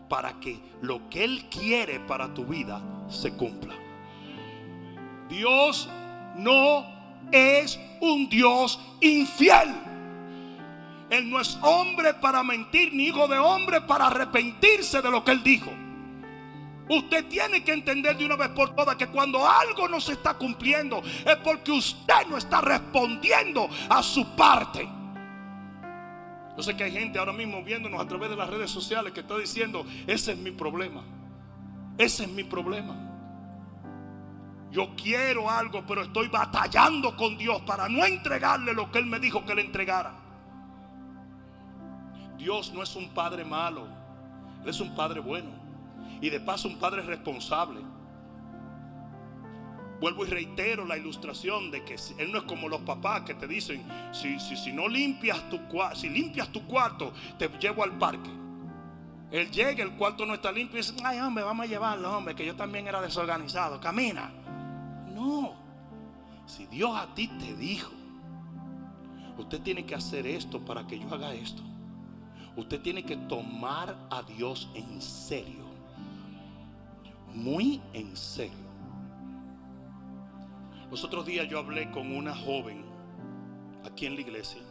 para 0.07 0.39
que 0.39 0.59
lo 0.81 1.09
que 1.09 1.23
Él 1.23 1.45
quiere 1.49 1.99
para 1.99 2.33
tu 2.33 2.45
vida 2.45 2.81
se 3.09 3.33
cumpla. 3.35 3.75
Dios 5.29 5.89
no 6.35 6.85
es 7.31 7.79
un 7.99 8.29
Dios 8.29 8.79
infiel. 9.01 9.75
Él 11.09 11.29
no 11.29 11.39
es 11.39 11.57
hombre 11.61 12.13
para 12.15 12.43
mentir, 12.43 12.93
ni 12.93 13.05
hijo 13.05 13.27
de 13.27 13.37
hombre 13.37 13.81
para 13.81 14.07
arrepentirse 14.07 15.01
de 15.01 15.11
lo 15.11 15.23
que 15.23 15.31
él 15.31 15.43
dijo. 15.43 15.71
Usted 16.87 17.25
tiene 17.27 17.63
que 17.63 17.73
entender 17.73 18.15
de 18.15 18.25
una 18.25 18.35
vez 18.35 18.49
por 18.49 18.75
todas 18.75 18.95
que 18.95 19.07
cuando 19.07 19.47
algo 19.47 19.87
no 19.87 19.99
se 19.99 20.13
está 20.13 20.35
cumpliendo 20.35 21.01
es 21.03 21.35
porque 21.37 21.71
usted 21.71 22.27
no 22.29 22.37
está 22.37 22.61
respondiendo 22.61 23.67
a 23.89 24.03
su 24.03 24.35
parte. 24.35 24.87
Yo 26.55 26.63
sé 26.63 26.75
que 26.77 26.83
hay 26.83 26.91
gente 26.91 27.19
ahora 27.19 27.33
mismo 27.33 27.63
viéndonos 27.63 27.99
a 27.99 28.07
través 28.07 28.29
de 28.29 28.35
las 28.35 28.49
redes 28.49 28.69
sociales 28.69 29.11
que 29.13 29.21
está 29.21 29.37
diciendo, 29.37 29.85
ese 30.07 30.33
es 30.33 30.37
mi 30.37 30.51
problema. 30.51 31.03
Ese 31.97 32.23
es 32.23 32.29
mi 32.29 32.43
problema. 32.43 32.95
Yo 34.71 34.95
quiero 34.95 35.49
algo, 35.49 35.85
pero 35.87 36.03
estoy 36.03 36.27
batallando 36.27 37.15
con 37.15 37.37
Dios 37.37 37.61
para 37.61 37.89
no 37.89 38.05
entregarle 38.05 38.73
lo 38.73 38.91
que 38.91 38.99
Él 38.99 39.05
me 39.05 39.19
dijo 39.19 39.45
que 39.45 39.55
le 39.55 39.61
entregara. 39.61 40.13
Dios 42.37 42.73
no 42.73 42.83
es 42.83 42.95
un 42.95 43.09
padre 43.09 43.43
malo, 43.43 43.87
Él 44.61 44.69
es 44.69 44.79
un 44.79 44.93
padre 44.93 45.19
bueno. 45.19 45.64
Y 46.25 46.31
de 46.31 46.39
paso 46.39 46.67
un 46.67 46.79
padre 46.79 47.03
responsable. 47.03 47.81
Vuelvo 50.01 50.25
y 50.25 50.27
reitero 50.27 50.83
la 50.83 50.97
ilustración 50.97 51.69
de 51.69 51.85
que 51.85 51.97
Él 52.17 52.31
no 52.31 52.39
es 52.39 52.45
como 52.45 52.67
los 52.67 52.81
papás 52.81 53.21
que 53.21 53.35
te 53.35 53.45
dicen, 53.45 53.85
si, 54.11 54.39
si, 54.39 54.57
si 54.57 54.73
no 54.73 54.87
limpias 54.87 55.47
tu, 55.51 55.59
si 55.93 56.09
limpias 56.09 56.51
tu 56.51 56.65
cuarto, 56.65 57.13
te 57.37 57.47
llevo 57.59 57.83
al 57.83 57.91
parque. 57.99 58.31
Él 59.29 59.51
llega, 59.51 59.83
el 59.83 59.91
cuarto 59.91 60.25
no 60.25 60.33
está 60.33 60.51
limpio 60.51 60.79
y 60.79 60.81
dice, 60.81 60.95
ay 61.03 61.19
hombre, 61.19 61.43
vamos 61.43 61.63
a 61.63 61.69
llevarlo, 61.69 62.17
hombre, 62.17 62.33
que 62.33 62.43
yo 62.43 62.55
también 62.55 62.87
era 62.87 62.99
desorganizado. 63.01 63.79
Camina. 63.79 64.31
No. 65.13 65.53
Si 66.47 66.65
Dios 66.65 66.89
a 66.97 67.13
ti 67.13 67.27
te 67.27 67.55
dijo, 67.55 67.91
usted 69.37 69.61
tiene 69.61 69.85
que 69.85 69.93
hacer 69.93 70.25
esto 70.25 70.59
para 70.65 70.87
que 70.87 70.97
yo 70.97 71.07
haga 71.13 71.35
esto. 71.35 71.61
Usted 72.55 72.81
tiene 72.81 73.03
que 73.03 73.15
tomar 73.15 73.95
a 74.09 74.23
Dios 74.23 74.71
en 74.73 74.99
serio. 74.99 75.64
Muy 77.35 77.81
en 77.93 78.15
serio. 78.15 78.65
Los 80.89 81.03
otros 81.03 81.25
días 81.25 81.47
yo 81.49 81.59
hablé 81.59 81.91
con 81.91 82.15
una 82.15 82.33
joven 82.33 82.85
aquí 83.85 84.05
en 84.05 84.15
la 84.15 84.21
iglesia. 84.21 84.61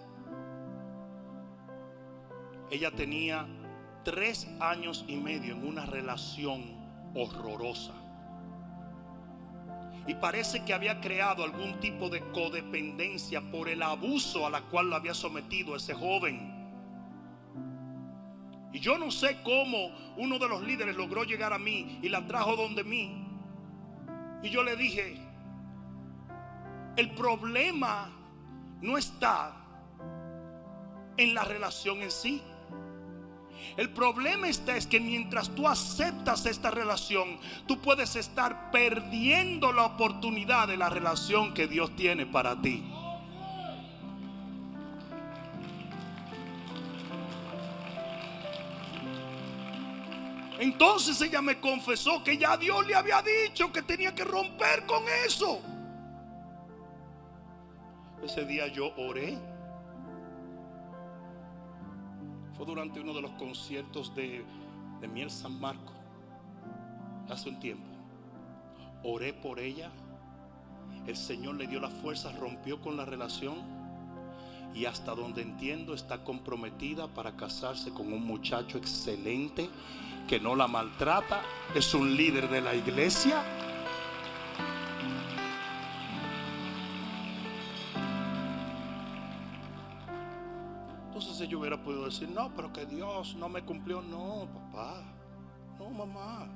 Ella 2.70 2.90
tenía 2.90 3.46
tres 4.02 4.48
años 4.60 5.04
y 5.06 5.16
medio 5.16 5.54
en 5.54 5.66
una 5.66 5.84
relación 5.84 6.64
horrorosa 7.14 7.92
y 10.06 10.14
parece 10.14 10.64
que 10.64 10.74
había 10.74 11.00
creado 11.00 11.44
algún 11.44 11.80
tipo 11.80 12.08
de 12.08 12.20
codependencia 12.32 13.40
por 13.50 13.68
el 13.68 13.82
abuso 13.82 14.46
a 14.46 14.50
la 14.50 14.62
cual 14.62 14.90
lo 14.90 14.96
había 14.96 15.14
sometido 15.14 15.76
ese 15.76 15.94
joven. 15.94 16.53
Y 18.74 18.80
yo 18.80 18.98
no 18.98 19.12
sé 19.12 19.38
cómo 19.44 19.92
uno 20.16 20.36
de 20.36 20.48
los 20.48 20.60
líderes 20.64 20.96
logró 20.96 21.22
llegar 21.22 21.52
a 21.52 21.58
mí 21.58 22.00
y 22.02 22.08
la 22.08 22.26
trajo 22.26 22.56
donde 22.56 22.82
mí. 22.82 23.24
Y 24.42 24.50
yo 24.50 24.64
le 24.64 24.74
dije, 24.74 25.16
el 26.96 27.12
problema 27.12 28.10
no 28.82 28.98
está 28.98 29.54
en 31.16 31.34
la 31.34 31.44
relación 31.44 32.02
en 32.02 32.10
sí. 32.10 32.42
El 33.76 33.90
problema 33.90 34.48
está 34.48 34.76
es 34.76 34.88
que 34.88 34.98
mientras 34.98 35.54
tú 35.54 35.68
aceptas 35.68 36.44
esta 36.44 36.72
relación, 36.72 37.38
tú 37.68 37.80
puedes 37.80 38.16
estar 38.16 38.72
perdiendo 38.72 39.72
la 39.72 39.86
oportunidad 39.86 40.66
de 40.66 40.76
la 40.76 40.90
relación 40.90 41.54
que 41.54 41.68
Dios 41.68 41.94
tiene 41.94 42.26
para 42.26 42.60
ti. 42.60 42.82
Entonces 50.58 51.20
ella 51.20 51.42
me 51.42 51.60
confesó 51.60 52.22
que 52.22 52.38
ya 52.38 52.56
Dios 52.56 52.86
le 52.86 52.94
había 52.94 53.22
dicho 53.22 53.72
que 53.72 53.82
tenía 53.82 54.14
que 54.14 54.24
romper 54.24 54.86
con 54.86 55.02
eso. 55.26 55.60
Ese 58.22 58.44
día 58.46 58.68
yo 58.68 58.94
oré 58.96 59.38
fue 62.56 62.66
durante 62.66 63.00
uno 63.00 63.12
de 63.12 63.20
los 63.20 63.32
conciertos 63.32 64.14
de, 64.14 64.44
de 65.00 65.08
Miel 65.08 65.30
San 65.30 65.58
Marco, 65.58 65.92
hace 67.28 67.48
un 67.48 67.58
tiempo. 67.58 67.84
Oré 69.02 69.32
por 69.32 69.58
ella. 69.58 69.90
El 71.06 71.16
Señor 71.16 71.56
le 71.56 71.66
dio 71.66 71.80
la 71.80 71.90
fuerza, 71.90 72.32
rompió 72.32 72.80
con 72.80 72.96
la 72.96 73.04
relación. 73.04 73.56
Y 74.72 74.86
hasta 74.86 75.14
donde 75.14 75.42
entiendo 75.42 75.94
está 75.94 76.24
comprometida 76.24 77.08
para 77.08 77.36
casarse 77.36 77.92
con 77.92 78.12
un 78.12 78.24
muchacho 78.24 78.78
excelente 78.78 79.68
que 80.26 80.40
no 80.40 80.54
la 80.54 80.66
maltrata. 80.66 81.42
Es 81.74 81.94
un 81.94 82.16
líder 82.16 82.48
de 82.48 82.60
la 82.60 82.74
iglesia 82.74 83.42
Entonces 91.34 91.48
yo 91.48 91.58
hubiera 91.58 91.82
podido 91.82 92.04
decir, 92.04 92.28
no, 92.28 92.52
pero 92.54 92.72
que 92.72 92.86
Dios 92.86 93.34
no 93.34 93.48
me 93.48 93.64
cumplió. 93.64 94.00
No, 94.02 94.46
papá. 94.52 95.02
No, 95.80 95.90
mamá. 95.90 96.46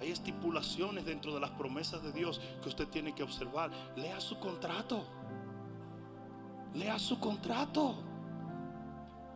Hay 0.00 0.10
estipulaciones 0.10 1.04
dentro 1.04 1.32
de 1.32 1.38
las 1.38 1.50
promesas 1.50 2.02
de 2.02 2.10
Dios 2.10 2.40
que 2.60 2.68
usted 2.68 2.88
tiene 2.88 3.14
que 3.14 3.22
observar. 3.22 3.70
Lea 3.94 4.20
su 4.20 4.36
contrato. 4.40 5.04
Lea 6.74 6.98
su 6.98 7.20
contrato. 7.20 8.09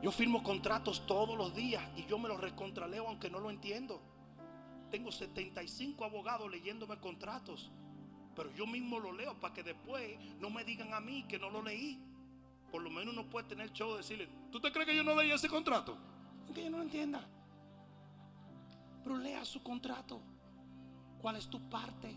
Yo 0.04 0.12
firmo 0.12 0.42
contratos 0.42 1.06
todos 1.06 1.34
los 1.34 1.54
días 1.54 1.82
y 1.96 2.04
yo 2.04 2.18
me 2.18 2.28
los 2.28 2.38
recontraleo 2.38 3.08
aunque 3.08 3.30
no 3.30 3.40
lo 3.40 3.48
entiendo. 3.48 4.02
Tengo 4.90 5.10
75 5.10 6.04
abogados 6.04 6.50
leyéndome 6.50 6.98
contratos. 6.98 7.70
Pero 8.36 8.52
yo 8.52 8.66
mismo 8.66 9.00
lo 9.00 9.12
leo 9.12 9.40
para 9.40 9.54
que 9.54 9.62
después 9.62 10.18
no 10.40 10.50
me 10.50 10.62
digan 10.62 10.92
a 10.92 11.00
mí 11.00 11.24
que 11.26 11.38
no 11.38 11.48
lo 11.48 11.62
leí. 11.62 11.98
Por 12.70 12.82
lo 12.82 12.90
menos 12.90 13.14
uno 13.14 13.30
puede 13.30 13.48
tener 13.48 13.72
show 13.72 13.92
de 13.92 13.96
decirle, 13.96 14.28
¿tú 14.52 14.60
te 14.60 14.70
crees 14.70 14.88
que 14.88 14.94
yo 14.94 15.02
no 15.02 15.14
leí 15.14 15.30
ese 15.30 15.48
contrato? 15.48 15.96
Aunque 16.44 16.64
yo 16.64 16.68
no 16.68 16.76
lo 16.76 16.82
entienda. 16.82 17.26
Pero 19.02 19.16
lea 19.16 19.42
su 19.46 19.62
contrato. 19.62 20.20
¿Cuál 21.18 21.36
es 21.36 21.48
tu 21.48 21.66
parte? 21.70 22.14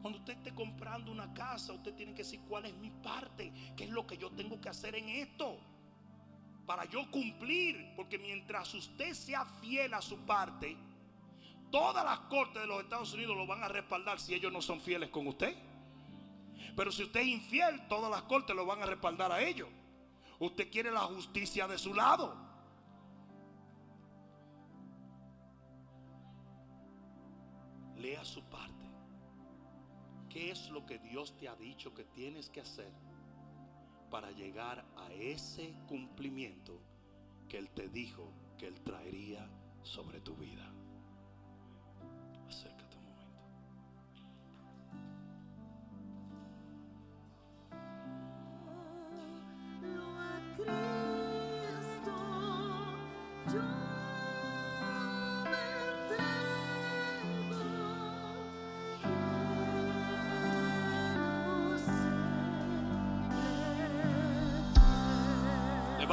Cuando 0.00 0.20
usted 0.20 0.34
esté 0.34 0.54
comprando 0.54 1.10
una 1.10 1.34
casa, 1.34 1.72
usted 1.72 1.92
tiene 1.96 2.12
que 2.12 2.22
decir 2.22 2.38
cuál 2.48 2.66
es 2.66 2.74
mi 2.76 2.90
parte, 2.90 3.52
qué 3.76 3.82
es 3.82 3.90
lo 3.90 4.06
que 4.06 4.16
yo 4.16 4.30
tengo 4.30 4.60
que 4.60 4.68
hacer 4.68 4.94
en 4.94 5.08
esto. 5.08 5.58
Para 6.72 6.86
yo 6.86 7.10
cumplir, 7.10 7.92
porque 7.94 8.18
mientras 8.18 8.72
usted 8.72 9.12
sea 9.12 9.44
fiel 9.44 9.92
a 9.92 10.00
su 10.00 10.16
parte, 10.20 10.74
todas 11.70 12.02
las 12.02 12.20
cortes 12.30 12.62
de 12.62 12.66
los 12.66 12.82
Estados 12.82 13.12
Unidos 13.12 13.36
lo 13.36 13.46
van 13.46 13.62
a 13.62 13.68
respaldar 13.68 14.18
si 14.18 14.32
ellos 14.32 14.50
no 14.50 14.62
son 14.62 14.80
fieles 14.80 15.10
con 15.10 15.26
usted. 15.26 15.54
Pero 16.74 16.90
si 16.90 17.02
usted 17.02 17.20
es 17.20 17.26
infiel, 17.26 17.86
todas 17.88 18.10
las 18.10 18.22
cortes 18.22 18.56
lo 18.56 18.64
van 18.64 18.82
a 18.82 18.86
respaldar 18.86 19.30
a 19.30 19.42
ellos. 19.42 19.68
Usted 20.38 20.70
quiere 20.70 20.90
la 20.90 21.00
justicia 21.00 21.68
de 21.68 21.76
su 21.76 21.92
lado. 21.92 22.34
Lea 27.98 28.24
su 28.24 28.42
parte. 28.44 28.86
¿Qué 30.30 30.50
es 30.50 30.70
lo 30.70 30.86
que 30.86 30.98
Dios 31.00 31.36
te 31.36 31.48
ha 31.48 31.54
dicho 31.54 31.92
que 31.92 32.04
tienes 32.04 32.48
que 32.48 32.62
hacer 32.62 32.90
para 34.12 34.30
llegar 34.30 34.84
a 34.98 35.10
ese 35.14 35.74
cumplimiento 35.88 36.78
que 37.48 37.56
Él 37.56 37.70
te 37.70 37.88
dijo 37.88 38.30
que 38.58 38.68
Él 38.68 38.78
traería 38.82 39.48
sobre 39.82 40.20
tu 40.20 40.36
vida? 40.36 40.70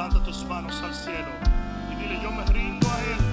Levanta 0.00 0.24
tus 0.24 0.46
manos 0.46 0.82
al 0.82 0.94
cielo 0.94 1.28
y 1.92 1.94
dile, 1.94 2.18
yo 2.22 2.30
me 2.30 2.42
rindo 2.46 2.90
a 2.90 3.02
Él. 3.02 3.29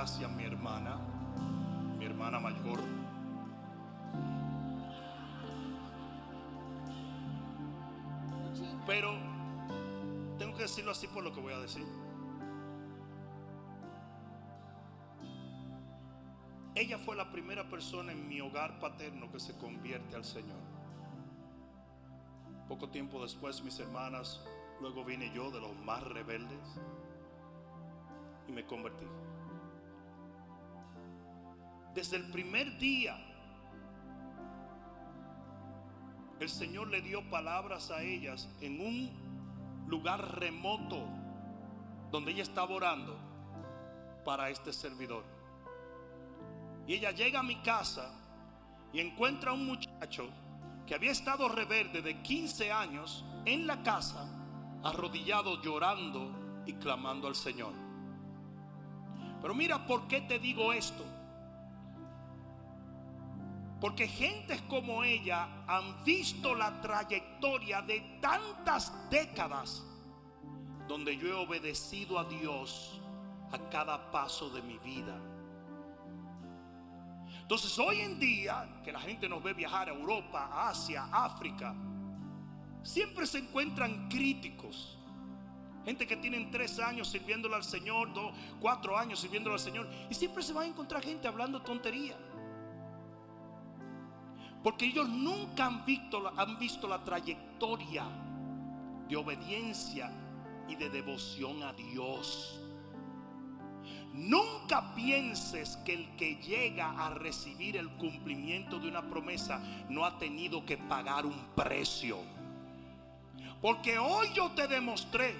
Gracia, 0.00 0.28
mi 0.28 0.44
hermana, 0.44 0.96
mi 1.98 2.06
hermana 2.06 2.40
mayor. 2.40 2.80
Pero 8.86 9.12
tengo 10.38 10.56
que 10.56 10.62
decirlo 10.62 10.92
así 10.92 11.06
por 11.06 11.22
lo 11.22 11.34
que 11.34 11.40
voy 11.42 11.52
a 11.52 11.58
decir. 11.58 11.86
Ella 16.74 16.96
fue 16.96 17.14
la 17.14 17.30
primera 17.30 17.68
persona 17.68 18.12
en 18.12 18.26
mi 18.26 18.40
hogar 18.40 18.80
paterno 18.80 19.30
que 19.30 19.38
se 19.38 19.54
convierte 19.58 20.16
al 20.16 20.24
Señor. 20.24 20.62
Poco 22.68 22.88
tiempo 22.88 23.20
después 23.20 23.62
mis 23.62 23.78
hermanas, 23.78 24.42
luego 24.80 25.04
vine 25.04 25.30
yo 25.34 25.50
de 25.50 25.60
los 25.60 25.76
más 25.84 26.02
rebeldes 26.04 26.80
y 28.48 28.52
me 28.52 28.64
convertí. 28.64 29.04
Desde 31.94 32.16
el 32.16 32.30
primer 32.30 32.78
día, 32.78 33.16
el 36.38 36.48
Señor 36.48 36.88
le 36.88 37.02
dio 37.02 37.28
palabras 37.28 37.90
a 37.90 38.02
ellas 38.02 38.48
en 38.60 38.80
un 38.80 39.86
lugar 39.88 40.38
remoto 40.38 41.06
donde 42.10 42.32
ella 42.32 42.42
estaba 42.42 42.74
orando 42.74 43.16
para 44.24 44.50
este 44.50 44.72
servidor. 44.72 45.24
Y 46.86 46.94
ella 46.94 47.10
llega 47.10 47.40
a 47.40 47.42
mi 47.42 47.56
casa 47.56 48.12
y 48.92 49.00
encuentra 49.00 49.50
a 49.50 49.54
un 49.54 49.66
muchacho 49.66 50.28
que 50.86 50.94
había 50.94 51.10
estado 51.10 51.48
rebelde 51.48 52.02
de 52.02 52.22
15 52.22 52.72
años 52.72 53.24
en 53.44 53.66
la 53.66 53.82
casa 53.82 54.28
arrodillado 54.82 55.60
llorando 55.62 56.62
y 56.66 56.72
clamando 56.74 57.28
al 57.28 57.34
Señor. 57.34 57.72
Pero 59.42 59.54
mira, 59.54 59.86
¿por 59.86 60.06
qué 60.08 60.20
te 60.22 60.38
digo 60.38 60.72
esto? 60.72 61.04
Porque 63.80 64.06
gentes 64.06 64.60
como 64.62 65.02
ella 65.02 65.64
han 65.66 66.04
visto 66.04 66.54
la 66.54 66.80
trayectoria 66.80 67.80
de 67.80 68.18
tantas 68.20 68.92
décadas 69.08 69.82
donde 70.86 71.16
yo 71.16 71.28
he 71.28 71.32
obedecido 71.32 72.18
a 72.18 72.24
Dios 72.24 73.00
a 73.52 73.58
cada 73.70 74.10
paso 74.10 74.50
de 74.50 74.60
mi 74.62 74.78
vida. 74.78 75.18
Entonces 77.40 77.76
hoy 77.78 78.00
en 78.00 78.20
día 78.20 78.80
que 78.84 78.92
la 78.92 79.00
gente 79.00 79.28
nos 79.28 79.42
ve 79.42 79.54
viajar 79.54 79.88
a 79.88 79.92
Europa, 79.92 80.68
Asia, 80.68 81.08
África, 81.10 81.74
siempre 82.82 83.26
se 83.26 83.38
encuentran 83.38 84.08
críticos. 84.08 84.98
Gente 85.84 86.06
que 86.06 86.16
tienen 86.16 86.50
tres 86.50 86.78
años 86.78 87.08
sirviéndole 87.08 87.56
al 87.56 87.64
Señor, 87.64 88.12
dos, 88.12 88.32
cuatro 88.60 88.96
años 88.96 89.18
sirviéndole 89.18 89.54
al 89.54 89.60
Señor. 89.60 89.88
Y 90.10 90.14
siempre 90.14 90.42
se 90.42 90.52
va 90.52 90.62
a 90.62 90.66
encontrar 90.66 91.02
gente 91.02 91.26
hablando 91.26 91.62
tontería. 91.62 92.16
Porque 94.62 94.86
ellos 94.86 95.08
nunca 95.08 95.66
han 95.66 95.84
visto, 95.84 96.32
han 96.36 96.58
visto 96.58 96.86
la 96.86 97.02
trayectoria 97.02 98.04
de 99.08 99.16
obediencia 99.16 100.12
y 100.68 100.76
de 100.76 100.90
devoción 100.90 101.62
a 101.62 101.72
Dios. 101.72 102.60
Nunca 104.12 104.94
pienses 104.94 105.76
que 105.78 105.94
el 105.94 106.16
que 106.16 106.36
llega 106.36 106.90
a 106.90 107.10
recibir 107.10 107.76
el 107.76 107.88
cumplimiento 107.90 108.78
de 108.78 108.88
una 108.88 109.08
promesa 109.08 109.62
no 109.88 110.04
ha 110.04 110.18
tenido 110.18 110.64
que 110.66 110.76
pagar 110.76 111.24
un 111.24 111.38
precio. 111.54 112.18
Porque 113.62 113.98
hoy 113.98 114.28
yo 114.34 114.50
te 114.50 114.66
demostré 114.66 115.34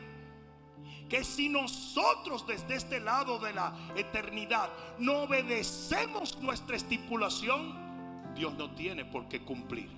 que 1.08 1.24
si 1.24 1.48
nosotros 1.48 2.46
desde 2.46 2.76
este 2.76 3.00
lado 3.00 3.38
de 3.38 3.52
la 3.52 3.74
eternidad 3.96 4.70
no 4.98 5.24
obedecemos 5.24 6.38
nuestra 6.40 6.76
estipulación, 6.76 7.89
Dios 8.34 8.54
no 8.56 8.70
tiene 8.70 9.04
por 9.04 9.28
qué 9.28 9.42
cumplir. 9.42 9.90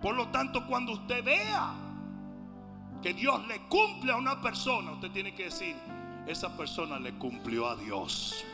Por 0.00 0.14
lo 0.14 0.28
tanto, 0.28 0.66
cuando 0.66 0.92
usted 0.92 1.24
vea 1.24 1.74
que 3.02 3.14
Dios 3.14 3.46
le 3.46 3.62
cumple 3.68 4.12
a 4.12 4.16
una 4.16 4.40
persona, 4.40 4.92
usted 4.92 5.10
tiene 5.10 5.34
que 5.34 5.44
decir, 5.44 5.76
esa 6.26 6.56
persona 6.56 6.98
le 6.98 7.14
cumplió 7.14 7.68
a 7.68 7.76
Dios. 7.76 8.44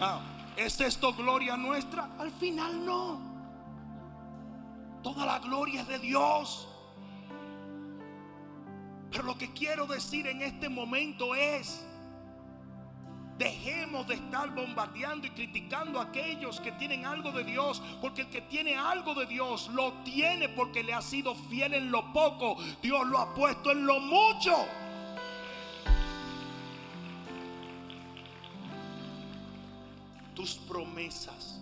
Ah, 0.00 0.20
¿Es 0.56 0.80
esto 0.80 1.12
gloria 1.14 1.56
nuestra? 1.56 2.10
Al 2.18 2.30
final 2.30 2.84
no. 2.84 3.20
Toda 5.02 5.24
la 5.24 5.38
gloria 5.38 5.82
es 5.82 5.88
de 5.88 5.98
Dios. 5.98 6.68
Pero 9.10 9.24
lo 9.24 9.38
que 9.38 9.52
quiero 9.52 9.86
decir 9.86 10.26
en 10.26 10.42
este 10.42 10.68
momento 10.68 11.34
es, 11.34 11.85
dejemos 13.38 14.06
de 14.06 14.14
estar 14.14 14.54
bombardeando 14.54 15.26
y 15.26 15.30
criticando 15.30 16.00
a 16.00 16.04
aquellos 16.04 16.60
que 16.60 16.72
tienen 16.72 17.04
algo 17.04 17.32
de 17.32 17.44
Dios, 17.44 17.82
porque 18.00 18.22
el 18.22 18.28
que 18.28 18.42
tiene 18.42 18.76
algo 18.76 19.14
de 19.14 19.26
Dios 19.26 19.68
lo 19.68 19.92
tiene 20.04 20.48
porque 20.48 20.82
le 20.82 20.94
ha 20.94 21.02
sido 21.02 21.34
fiel 21.34 21.74
en 21.74 21.90
lo 21.90 22.12
poco, 22.12 22.56
Dios 22.82 23.06
lo 23.06 23.18
ha 23.18 23.34
puesto 23.34 23.70
en 23.70 23.86
lo 23.86 24.00
mucho. 24.00 24.54
Tus 30.34 30.54
promesas, 30.54 31.60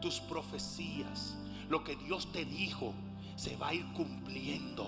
tus 0.00 0.20
profecías, 0.20 1.36
lo 1.68 1.82
que 1.84 1.96
Dios 1.96 2.30
te 2.32 2.44
dijo, 2.44 2.92
se 3.36 3.56
va 3.56 3.68
a 3.68 3.74
ir 3.74 3.86
cumpliendo. 3.94 4.86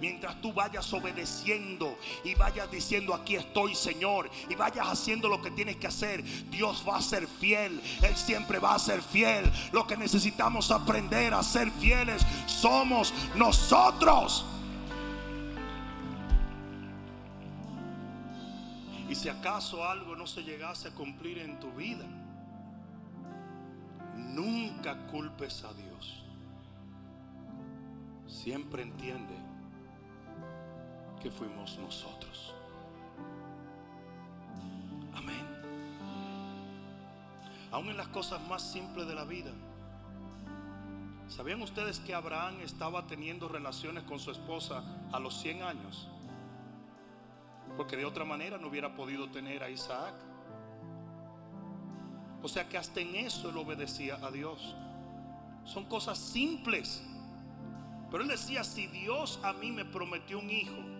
Mientras 0.00 0.40
tú 0.40 0.52
vayas 0.52 0.92
obedeciendo 0.92 1.98
y 2.24 2.34
vayas 2.34 2.70
diciendo 2.70 3.14
aquí 3.14 3.34
estoy 3.34 3.74
Señor 3.74 4.30
y 4.48 4.54
vayas 4.54 4.86
haciendo 4.86 5.28
lo 5.28 5.42
que 5.42 5.50
tienes 5.50 5.76
que 5.76 5.88
hacer, 5.88 6.22
Dios 6.50 6.84
va 6.88 6.98
a 6.98 7.02
ser 7.02 7.26
fiel, 7.26 7.80
Él 8.02 8.16
siempre 8.16 8.58
va 8.58 8.74
a 8.74 8.78
ser 8.78 9.02
fiel. 9.02 9.50
Lo 9.72 9.86
que 9.86 9.96
necesitamos 9.96 10.70
aprender 10.70 11.34
a 11.34 11.42
ser 11.42 11.70
fieles 11.72 12.24
somos 12.46 13.12
nosotros. 13.34 14.44
Y 19.08 19.14
si 19.14 19.28
acaso 19.28 19.84
algo 19.84 20.14
no 20.14 20.26
se 20.26 20.42
llegase 20.42 20.88
a 20.88 20.90
cumplir 20.92 21.38
en 21.38 21.58
tu 21.58 21.72
vida, 21.72 22.04
nunca 24.14 25.06
culpes 25.08 25.64
a 25.64 25.72
Dios. 25.72 26.22
Siempre 28.26 28.82
entiende 28.82 29.47
que 31.18 31.30
fuimos 31.30 31.78
nosotros. 31.78 32.54
Amén. 35.14 35.46
Aún 37.70 37.88
en 37.88 37.96
las 37.96 38.08
cosas 38.08 38.40
más 38.48 38.62
simples 38.62 39.06
de 39.06 39.14
la 39.14 39.24
vida. 39.24 39.50
¿Sabían 41.28 41.60
ustedes 41.60 42.00
que 42.00 42.14
Abraham 42.14 42.60
estaba 42.62 43.06
teniendo 43.06 43.48
relaciones 43.48 44.04
con 44.04 44.18
su 44.18 44.30
esposa 44.30 44.82
a 45.12 45.18
los 45.20 45.38
100 45.40 45.62
años? 45.62 46.08
Porque 47.76 47.96
de 47.96 48.06
otra 48.06 48.24
manera 48.24 48.56
no 48.56 48.68
hubiera 48.68 48.94
podido 48.94 49.28
tener 49.30 49.62
a 49.62 49.68
Isaac. 49.68 50.14
O 52.42 52.48
sea 52.48 52.68
que 52.68 52.78
hasta 52.78 53.00
en 53.00 53.14
eso 53.14 53.50
él 53.50 53.56
obedecía 53.58 54.16
a 54.24 54.30
Dios. 54.30 54.74
Son 55.64 55.84
cosas 55.84 56.18
simples. 56.18 57.04
Pero 58.10 58.22
él 58.22 58.28
decía, 58.28 58.64
si 58.64 58.86
Dios 58.86 59.38
a 59.42 59.52
mí 59.52 59.70
me 59.70 59.84
prometió 59.84 60.38
un 60.38 60.48
hijo, 60.48 60.97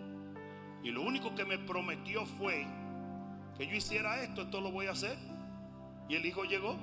y 0.83 0.91
lo 0.91 1.01
único 1.01 1.35
que 1.35 1.45
me 1.45 1.57
prometió 1.57 2.25
fue 2.25 2.65
que 3.57 3.67
yo 3.67 3.75
hiciera 3.75 4.21
esto, 4.23 4.43
esto 4.43 4.61
lo 4.61 4.71
voy 4.71 4.87
a 4.87 4.91
hacer. 4.91 5.17
Y 6.07 6.15
el 6.15 6.25
hijo 6.25 6.43
llegó. 6.43 6.77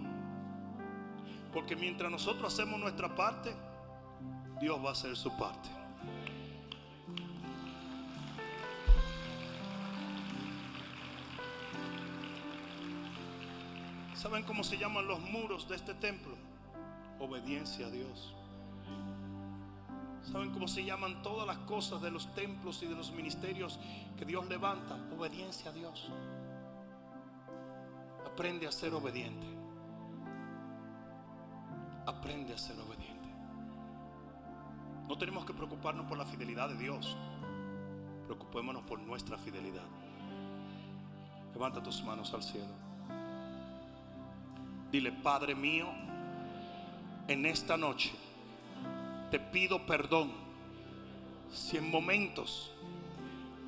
Porque 1.53 1.75
mientras 1.75 2.11
nosotros 2.11 2.53
hacemos 2.53 2.79
nuestra 2.79 3.15
parte, 3.15 3.55
Dios 4.61 4.79
va 4.85 4.91
a 4.91 4.93
hacer 4.93 5.17
su 5.17 5.35
parte. 5.37 5.71
¿Saben 14.15 14.43
cómo 14.45 14.63
se 14.63 14.77
llaman 14.77 15.07
los 15.07 15.21
muros 15.21 15.69
de 15.69 15.77
este 15.77 15.95
templo? 15.95 16.37
Obediencia 17.19 17.87
a 17.87 17.91
Dios. 17.91 18.35
¿Saben 20.31 20.51
cómo 20.51 20.67
se 20.67 20.85
llaman 20.85 21.23
todas 21.23 21.47
las 21.47 21.59
cosas 21.59 22.03
de 22.03 22.11
los 22.11 22.35
templos 22.35 22.83
y 22.83 22.87
de 22.87 22.97
los 22.97 23.13
ministerios 23.13 23.79
que 24.19 24.25
Dios 24.25 24.47
levanta? 24.49 24.97
Obediencia 25.17 25.71
a 25.71 25.73
Dios. 25.73 26.09
Aprende 28.27 28.67
a 28.67 28.73
ser 28.73 28.93
obediente. 28.93 29.47
Aprende 32.07 32.55
a 32.55 32.59
ser 32.59 32.79
obediente. 32.81 33.29
No 35.09 35.17
tenemos 35.17 35.45
que 35.45 35.55
preocuparnos 35.55 36.07
por 36.07 36.19
la 36.19 36.27
fidelidad 36.27 36.69
de 36.71 36.77
Dios. 36.77 37.17
Preocupémonos 38.25 38.83
por 38.83 38.99
nuestra 38.99 39.39
fidelidad. 39.39 39.87
Levanta 41.55 41.81
tus 41.81 42.03
manos 42.03 42.35
al 42.35 42.43
cielo. 42.43 42.75
Dile, 44.91 45.13
Padre 45.13 45.55
mío, 45.55 45.87
en 47.29 47.47
esta 47.47 47.77
noche 47.77 48.26
te 49.31 49.41
pido 49.41 49.85
perdón 49.87 50.33
si 51.53 51.77
en 51.77 51.91
momentos 51.91 52.71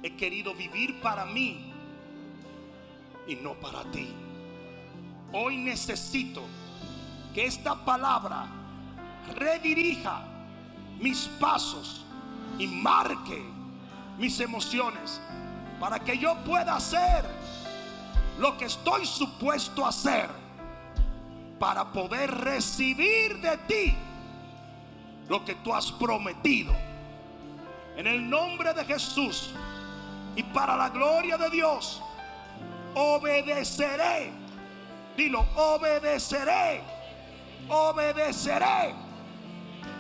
he 0.03 0.15
querido 0.15 0.55
vivir 0.55 1.01
para 1.01 1.25
mí 1.25 1.73
y 3.27 3.37
no 3.37 3.55
para 3.55 3.85
ti. 3.91 4.09
Hoy 5.33 5.57
necesito 5.57 6.43
que 7.35 7.47
esta 7.47 7.85
palabra 7.85 8.47
redirija 9.37 10.25
mis 10.99 11.29
pasos 11.41 12.05
y 12.59 12.67
marque 12.67 13.45
mis 14.17 14.41
emociones 14.41 15.21
para 15.79 15.99
que 16.01 16.19
yo 16.19 16.37
pueda 16.45 16.77
hacer 16.77 17.25
lo 18.39 18.57
que 18.57 18.65
estoy 18.65 19.07
supuesto 19.07 19.85
a 19.85 19.91
hacer 19.91 20.29
para 21.59 21.93
poder 21.93 22.31
recibir 22.31 23.41
de 23.41 23.57
ti 23.59 23.97
lo 25.29 25.45
que 25.45 25.55
tú 25.57 25.75
has 25.75 25.93
prometido. 25.93 26.75
En 27.97 28.07
el 28.07 28.29
nombre 28.29 28.73
de 28.75 28.85
Jesús 28.85 29.51
y 30.37 30.43
para 30.43 30.77
la 30.77 30.89
gloria 30.89 31.37
de 31.37 31.51
Dios, 31.51 32.03
obedeceré. 32.95 34.31
Dilo, 35.17 35.45
obedeceré. 35.57 36.83
Obedeceré 37.69 38.95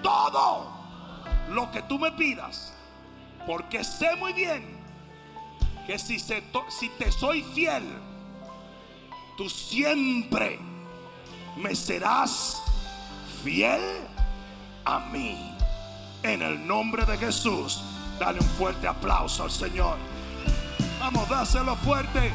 todo 0.02 0.72
lo 1.50 1.70
que 1.70 1.82
tú 1.82 1.98
me 1.98 2.12
pidas. 2.12 2.72
Porque 3.46 3.82
sé 3.82 4.14
muy 4.16 4.32
bien 4.32 4.78
que 5.86 5.98
si, 5.98 6.18
si 6.18 6.88
te 6.98 7.10
soy 7.10 7.42
fiel, 7.42 7.82
tú 9.36 9.48
siempre 9.48 10.58
me 11.56 11.74
serás 11.74 12.62
fiel 13.42 13.80
a 14.88 15.00
mí. 15.12 15.54
En 16.22 16.40
el 16.40 16.66
nombre 16.66 17.04
de 17.04 17.18
Jesús, 17.18 17.82
dale 18.18 18.40
un 18.40 18.46
fuerte 18.46 18.88
aplauso 18.88 19.44
al 19.44 19.50
Señor. 19.50 19.98
Vamos, 20.98 21.28
dáselo 21.28 21.76
fuerte. 21.76 22.32